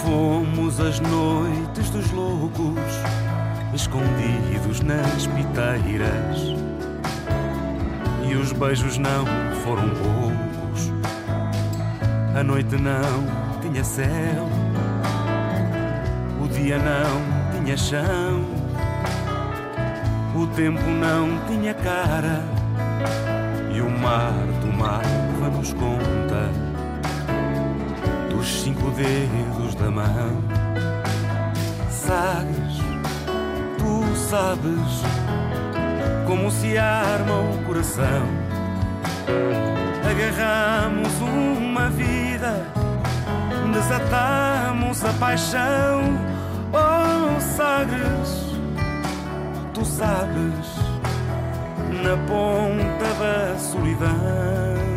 fomos 0.04 0.80
as 0.80 1.00
noites 1.00 1.90
dos 1.90 2.12
loucos, 2.12 2.80
escondidos 3.74 4.82
nas 4.82 5.28
piteiras. 5.28 6.54
E 8.30 8.36
os 8.36 8.52
beijos 8.52 8.98
não 8.98 9.26
foram 9.64 9.90
poucos 9.90 10.54
a 12.36 12.44
noite 12.44 12.76
não 12.78 13.62
tinha 13.62 13.84
céu, 13.84 14.50
dia 16.64 16.78
não 16.78 17.52
tinha 17.52 17.76
chão, 17.76 18.46
o 20.34 20.48
tempo 20.48 20.82
não 20.82 21.46
tinha 21.46 21.74
cara 21.74 22.42
e 23.76 23.82
o 23.82 23.90
mar 23.90 24.34
tomava-nos 24.62 25.74
conta 25.74 26.50
dos 28.30 28.62
cinco 28.62 28.92
dedos 28.92 29.76
da 29.76 29.92
mão. 29.92 30.42
Sagres, 31.90 32.78
tu 33.78 34.16
sabes 34.16 35.04
como 36.26 36.50
se 36.50 36.78
arma 36.78 37.42
o 37.42 37.64
coração 37.66 38.26
agarramos 40.10 41.12
uma 41.20 41.90
vida, 41.90 42.66
desatamos 43.74 45.04
a 45.04 45.12
paixão. 45.14 46.33
Oh, 46.76 47.40
Sagres, 47.40 48.58
tu 49.76 49.86
sabes, 49.86 50.76
na 52.02 52.18
ponta 52.26 53.14
da 53.20 53.60
solidão. 53.60 54.93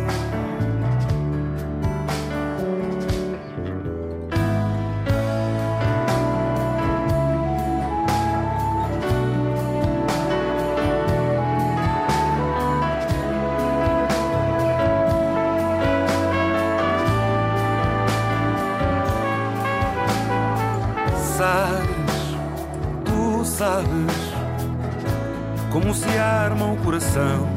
Como 25.87 25.95
se 25.95 26.17
arma 26.17 26.65
o 26.65 26.77
coração. 26.77 27.47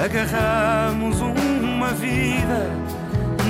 Agarramos 0.00 1.20
uma 1.20 1.88
vida, 1.88 2.70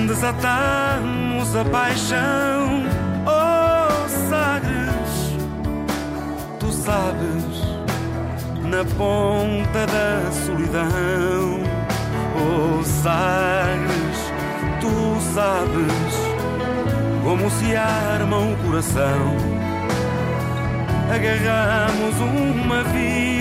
desatamos 0.06 1.54
a 1.54 1.64
paixão. 1.66 2.84
Oh, 3.26 4.08
Sagres, 4.30 5.36
tu 6.58 6.72
sabes, 6.72 7.60
na 8.64 8.82
ponta 8.96 9.86
da 9.86 10.32
solidão. 10.32 11.60
Oh, 12.40 12.82
Sagres, 12.82 14.32
tu 14.80 15.20
sabes, 15.34 16.14
como 17.22 17.50
se 17.50 17.76
arma 17.76 18.38
o 18.38 18.56
coração 18.64 19.58
agarramos 21.10 22.20
uma 22.20 22.82
vida, 22.84 23.37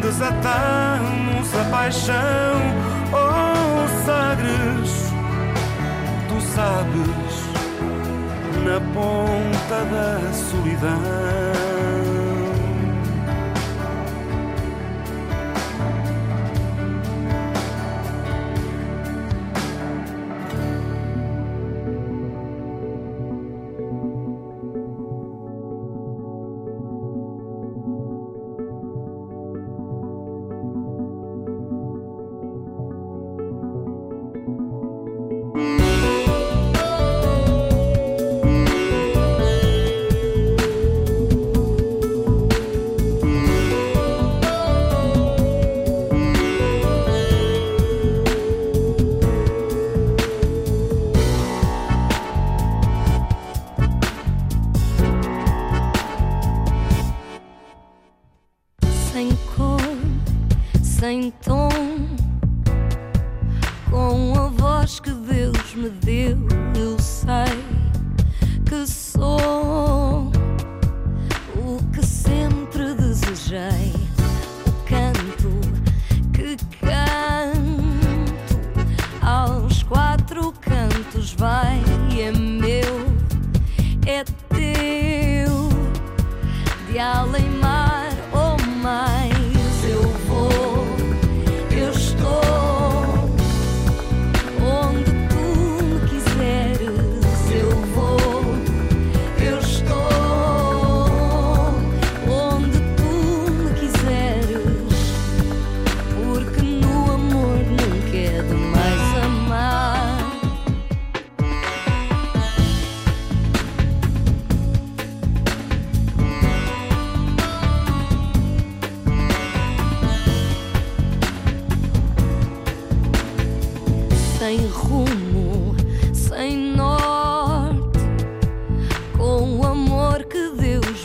desatamos 0.00 1.54
a 1.54 1.64
paixão. 1.70 2.60
Oh, 3.12 4.04
Sagres, 4.04 5.12
tu 6.28 6.40
sabes, 6.54 7.34
na 8.64 8.80
ponta 8.92 9.84
da 9.84 10.32
solidão. 10.32 11.63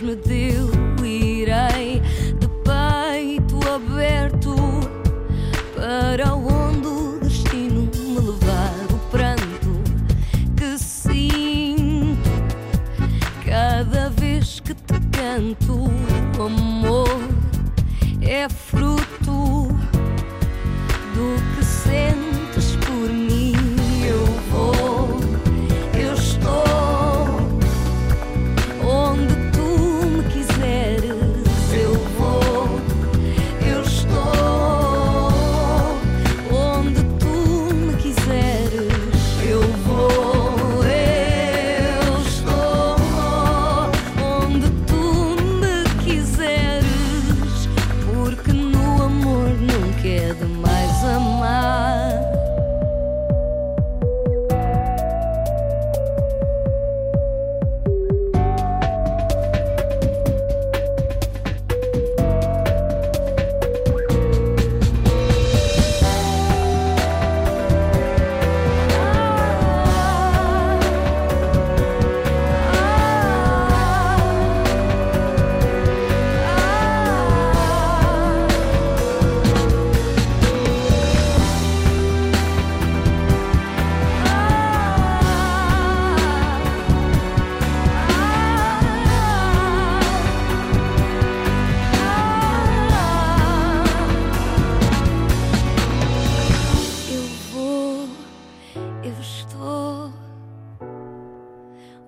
Me 0.02 0.16
deu, 0.16 0.70
irei 1.04 2.02
de 2.40 2.48
peito 2.64 3.60
aberto 3.68 4.56
para 5.76 6.34
onde 6.36 6.88
o 6.88 7.20
destino 7.20 7.90
me 7.94 8.20
levar. 8.20 8.74
O 8.94 8.98
pranto 9.12 9.84
que 10.56 10.78
sinto 10.78 12.30
cada 13.46 14.10
vez 14.12 14.62
que 14.62 14.74
te 14.74 15.00
canto, 15.12 15.92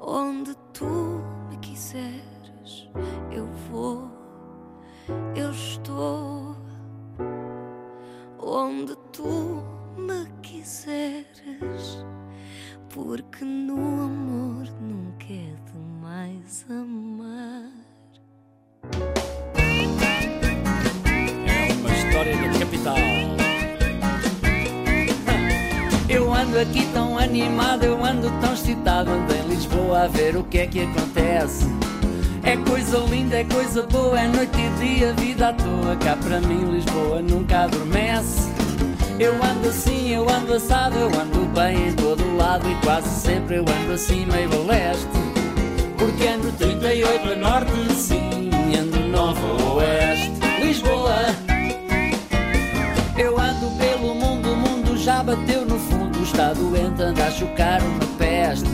onde 0.02 0.56
tu 0.74 1.22
me 1.50 1.58
quiseres. 1.58 2.90
Eu 3.32 3.46
vou, 3.70 4.10
eu 5.36 5.52
estou 5.52 6.56
onde 8.40 8.96
tu 9.14 9.64
me 9.98 10.26
quiseres. 10.42 12.06
Porque 12.90 13.46
no 13.46 13.91
animado, 27.22 27.84
eu 27.84 28.04
ando 28.04 28.30
tão 28.42 28.54
excitado. 28.54 29.12
Ando 29.12 29.34
em 29.34 29.48
Lisboa 29.48 30.04
a 30.04 30.08
ver 30.08 30.36
o 30.36 30.44
que 30.44 30.60
é 30.60 30.68
que 30.68 30.82
acontece. 30.82 31.66
É 32.44 32.58
coisa 32.58 32.98
linda, 33.10 33.40
é 33.40 33.44
coisa 33.44 33.84
boa, 33.84 34.20
é 34.20 34.28
noite 34.28 34.58
e 34.60 34.70
dia, 34.80 35.14
vida 35.14 35.50
à 35.50 35.54
toa. 35.54 35.96
Cá 35.98 36.18
para 36.18 36.42
mim, 36.42 36.72
Lisboa 36.72 37.22
nunca 37.22 37.62
adormece. 37.62 38.50
Eu 39.20 39.34
ando 39.44 39.70
assim, 39.70 40.10
eu 40.10 40.28
ando 40.28 40.54
assado, 40.54 40.98
eu 40.98 41.08
ando 41.08 41.46
bem 41.54 41.90
em 41.90 41.94
todo 41.94 42.36
lado 42.36 42.68
e 42.70 42.76
quase 42.84 43.08
sempre 43.08 43.58
eu 43.58 43.62
ando 43.62 43.94
assim 43.94 44.26
meio 44.26 44.66
leste. 44.66 45.06
Porque 45.98 46.28
ando 46.28 46.52
38 46.54 47.32
a 47.32 47.36
norte, 47.36 47.94
sim, 47.94 48.50
ando 48.76 49.00
9 49.08 49.40
a 49.40 49.74
oeste. 49.74 50.32
Lisboa, 50.64 51.16
eu 53.16 53.40
ando 53.40 53.78
pelo 53.78 54.16
mundo, 54.16 54.54
o 54.54 54.56
mundo 54.56 54.98
já 54.98 55.22
bateu. 55.22 55.71
Está 56.32 56.54
doente, 56.54 57.04
anda 57.04 57.26
a 57.26 57.30
chocar 57.30 57.82
uma 57.84 58.06
peste. 58.18 58.66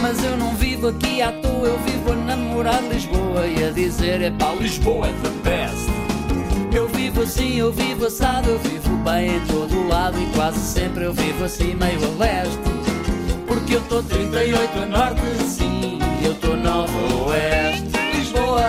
Mas 0.00 0.22
eu 0.22 0.36
não 0.36 0.54
vivo 0.54 0.88
aqui 0.88 1.20
à 1.20 1.32
toa, 1.32 1.66
eu 1.66 1.78
vivo 1.80 2.12
a 2.12 2.14
namorar 2.14 2.80
Lisboa 2.84 3.48
e 3.48 3.64
a 3.64 3.70
dizer: 3.70 4.22
é 4.22 4.30
pá, 4.30 4.54
Lisboa 4.54 5.08
é 5.08 5.12
the 5.12 5.28
best. 5.42 5.88
Eu 6.72 6.86
vivo 6.88 7.22
assim, 7.22 7.56
eu 7.56 7.72
vivo 7.72 8.06
assado, 8.06 8.48
eu 8.48 8.60
vivo 8.60 8.96
bem 8.98 9.36
em 9.36 9.40
todo 9.46 9.88
lado 9.88 10.20
e 10.20 10.26
quase 10.36 10.60
sempre 10.60 11.04
eu 11.04 11.12
vivo 11.12 11.44
assim 11.44 11.74
meio 11.74 11.98
a 12.04 12.24
leste. 12.24 12.58
Porque 13.48 13.74
eu 13.74 13.80
tô 13.82 14.00
38 14.00 14.78
a 14.78 14.86
norte, 14.86 15.20
sim, 15.48 15.98
eu 16.24 16.34
tô 16.36 16.54
9 16.54 16.92
a 16.96 17.28
oeste. 17.28 17.88
Lisboa, 18.14 18.68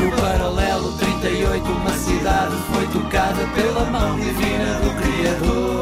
no 0.00 0.16
paralelo 0.22 0.92
38, 0.96 1.70
uma 1.70 1.90
cidade 1.90 2.54
foi 2.72 2.86
tocada 2.86 3.46
pela 3.54 3.84
mão 3.84 4.18
divina 4.18 4.80
do 4.80 4.90
Criador. 4.96 5.77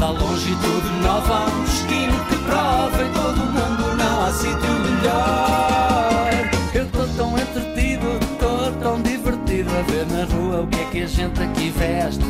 À 0.00 0.08
longitude 0.08 0.88
nova, 1.02 1.44
um 1.46 1.64
destino 1.64 2.24
que 2.24 2.36
prova 2.38 3.04
em 3.04 3.12
todo 3.12 3.40
o 3.40 3.46
mundo 3.46 3.96
não 3.96 4.24
há 4.24 4.32
sítio 4.32 4.56
melhor. 4.58 6.30
Eu 6.74 6.86
tô 6.88 7.06
tão 7.16 7.38
entretido, 7.38 8.06
tô 8.40 8.72
tão 8.82 9.00
divertido 9.02 9.70
a 9.70 9.82
ver 9.82 10.06
na 10.06 10.24
rua 10.34 10.62
o 10.62 10.66
que 10.66 10.80
é 10.80 10.84
que 10.86 11.02
a 11.02 11.06
gente 11.06 11.40
aqui 11.40 11.70
veste. 11.70 12.24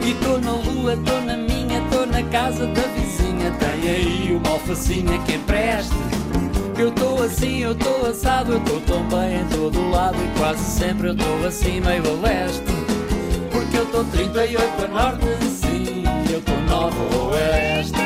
E 0.00 0.14
tô 0.24 0.38
na 0.38 0.52
lua, 0.52 0.96
tô 0.96 1.20
na 1.20 1.36
minha, 1.36 1.82
tô 1.90 2.06
na 2.06 2.22
casa 2.30 2.66
da 2.66 2.82
vizinha. 2.82 3.50
Tem 3.58 3.90
aí 3.90 4.34
uma 4.34 4.52
alfacinha 4.52 5.18
que 5.18 5.34
empreste. 5.34 5.92
Eu 6.78 6.92
tô 6.92 7.22
assim, 7.22 7.58
eu 7.58 7.74
tô 7.74 8.06
assado, 8.06 8.52
eu 8.52 8.60
tô 8.60 8.80
tão 8.80 9.02
bem 9.08 9.42
em 9.42 9.44
todo 9.48 9.90
lado 9.90 10.16
e 10.16 10.38
quase 10.38 10.64
sempre 10.64 11.08
eu 11.08 11.16
tô 11.16 11.46
assim 11.46 11.80
meio 11.80 12.04
a 12.08 12.26
leste. 12.26 12.62
Porque 13.50 13.76
eu 13.76 13.86
tô 13.86 14.04
38 14.04 14.84
a 14.84 14.88
norte, 14.88 15.26
eu 16.36 16.42
tô 16.42 16.52
9 16.52 16.96
a 17.00 17.24
oeste. 17.28 18.05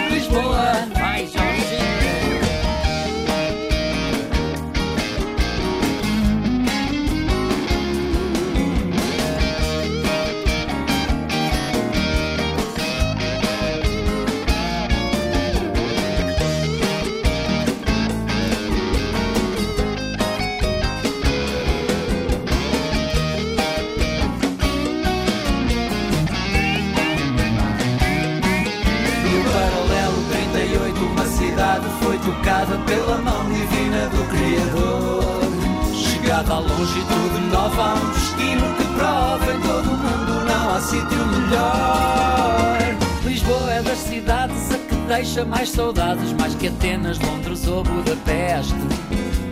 À 36.51 36.59
longitude 36.59 37.41
nova, 37.53 37.81
há 37.81 37.95
um 37.95 38.11
destino 38.11 38.75
que 38.77 38.85
prova 38.99 39.53
em 39.55 39.61
todo 39.61 39.89
o 39.89 39.97
mundo 39.97 40.45
não 40.45 40.75
há 40.75 40.81
sítio 40.81 41.27
melhor. 41.27 42.79
Lisboa 43.25 43.73
é 43.73 43.83
das 43.83 43.99
cidades 43.99 44.73
a 44.73 44.79
que 44.79 44.95
deixa 45.07 45.45
mais 45.45 45.71
saudades, 45.71 46.33
mais 46.33 46.57
que 46.57 46.67
Atenas, 46.67 47.21
Londres 47.21 47.69
ou 47.69 47.85
Budapeste. 47.85 48.75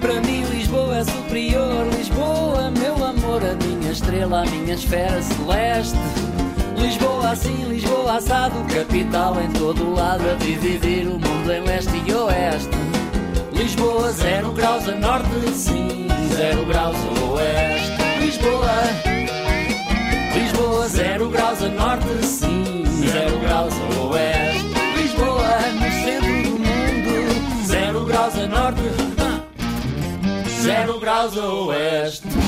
Para 0.01 0.21
mim, 0.23 0.43
Lisboa 0.51 0.97
é 0.97 1.05
superior. 1.05 1.87
Lisboa, 1.97 2.73
meu 2.73 2.95
amor, 3.05 3.43
a 3.45 3.55
minha 3.65 3.93
estrela, 3.93 4.43
a 4.43 4.47
minha 4.47 4.75
esfera 4.75 5.23
celeste. 5.23 5.97
Lisboa 6.77 7.31
assim, 7.31 7.65
Lisboa 7.69 8.17
assado, 8.17 8.57
capital 8.75 9.41
em 9.41 9.51
todo 9.53 9.95
lado, 9.95 10.29
a 10.29 10.35
dividir 10.35 11.07
o 11.07 11.13
mundo 11.13 11.53
em 11.53 11.61
leste 11.61 12.03
e 12.05 12.13
oeste. 12.13 12.88
Lisboa, 13.59 14.13
zero 14.13 14.53
graus 14.53 14.89
a 14.89 14.95
norte, 14.95 15.51
sim, 15.53 16.07
zero 16.35 16.65
graus 16.65 16.97
a 16.97 17.25
oeste. 17.33 17.99
Lisboa, 18.21 18.71
Lisboa, 20.35 20.89
zero 20.89 21.29
graus 21.29 21.63
a 21.63 21.69
norte, 21.69 22.25
sim, 22.25 22.85
zero 23.11 23.39
graus 23.41 23.75
a 23.75 24.01
oeste. 24.03 24.69
Lisboa, 24.97 25.59
no 25.75 25.91
centro 26.05 26.43
do 26.43 26.51
mundo, 26.59 27.67
zero 27.67 28.05
graus 28.05 28.35
a 28.37 28.47
norte. 28.47 28.81
zero 30.63 31.01
graus 31.01 31.37
a 31.37 31.47
oeste. 31.47 32.48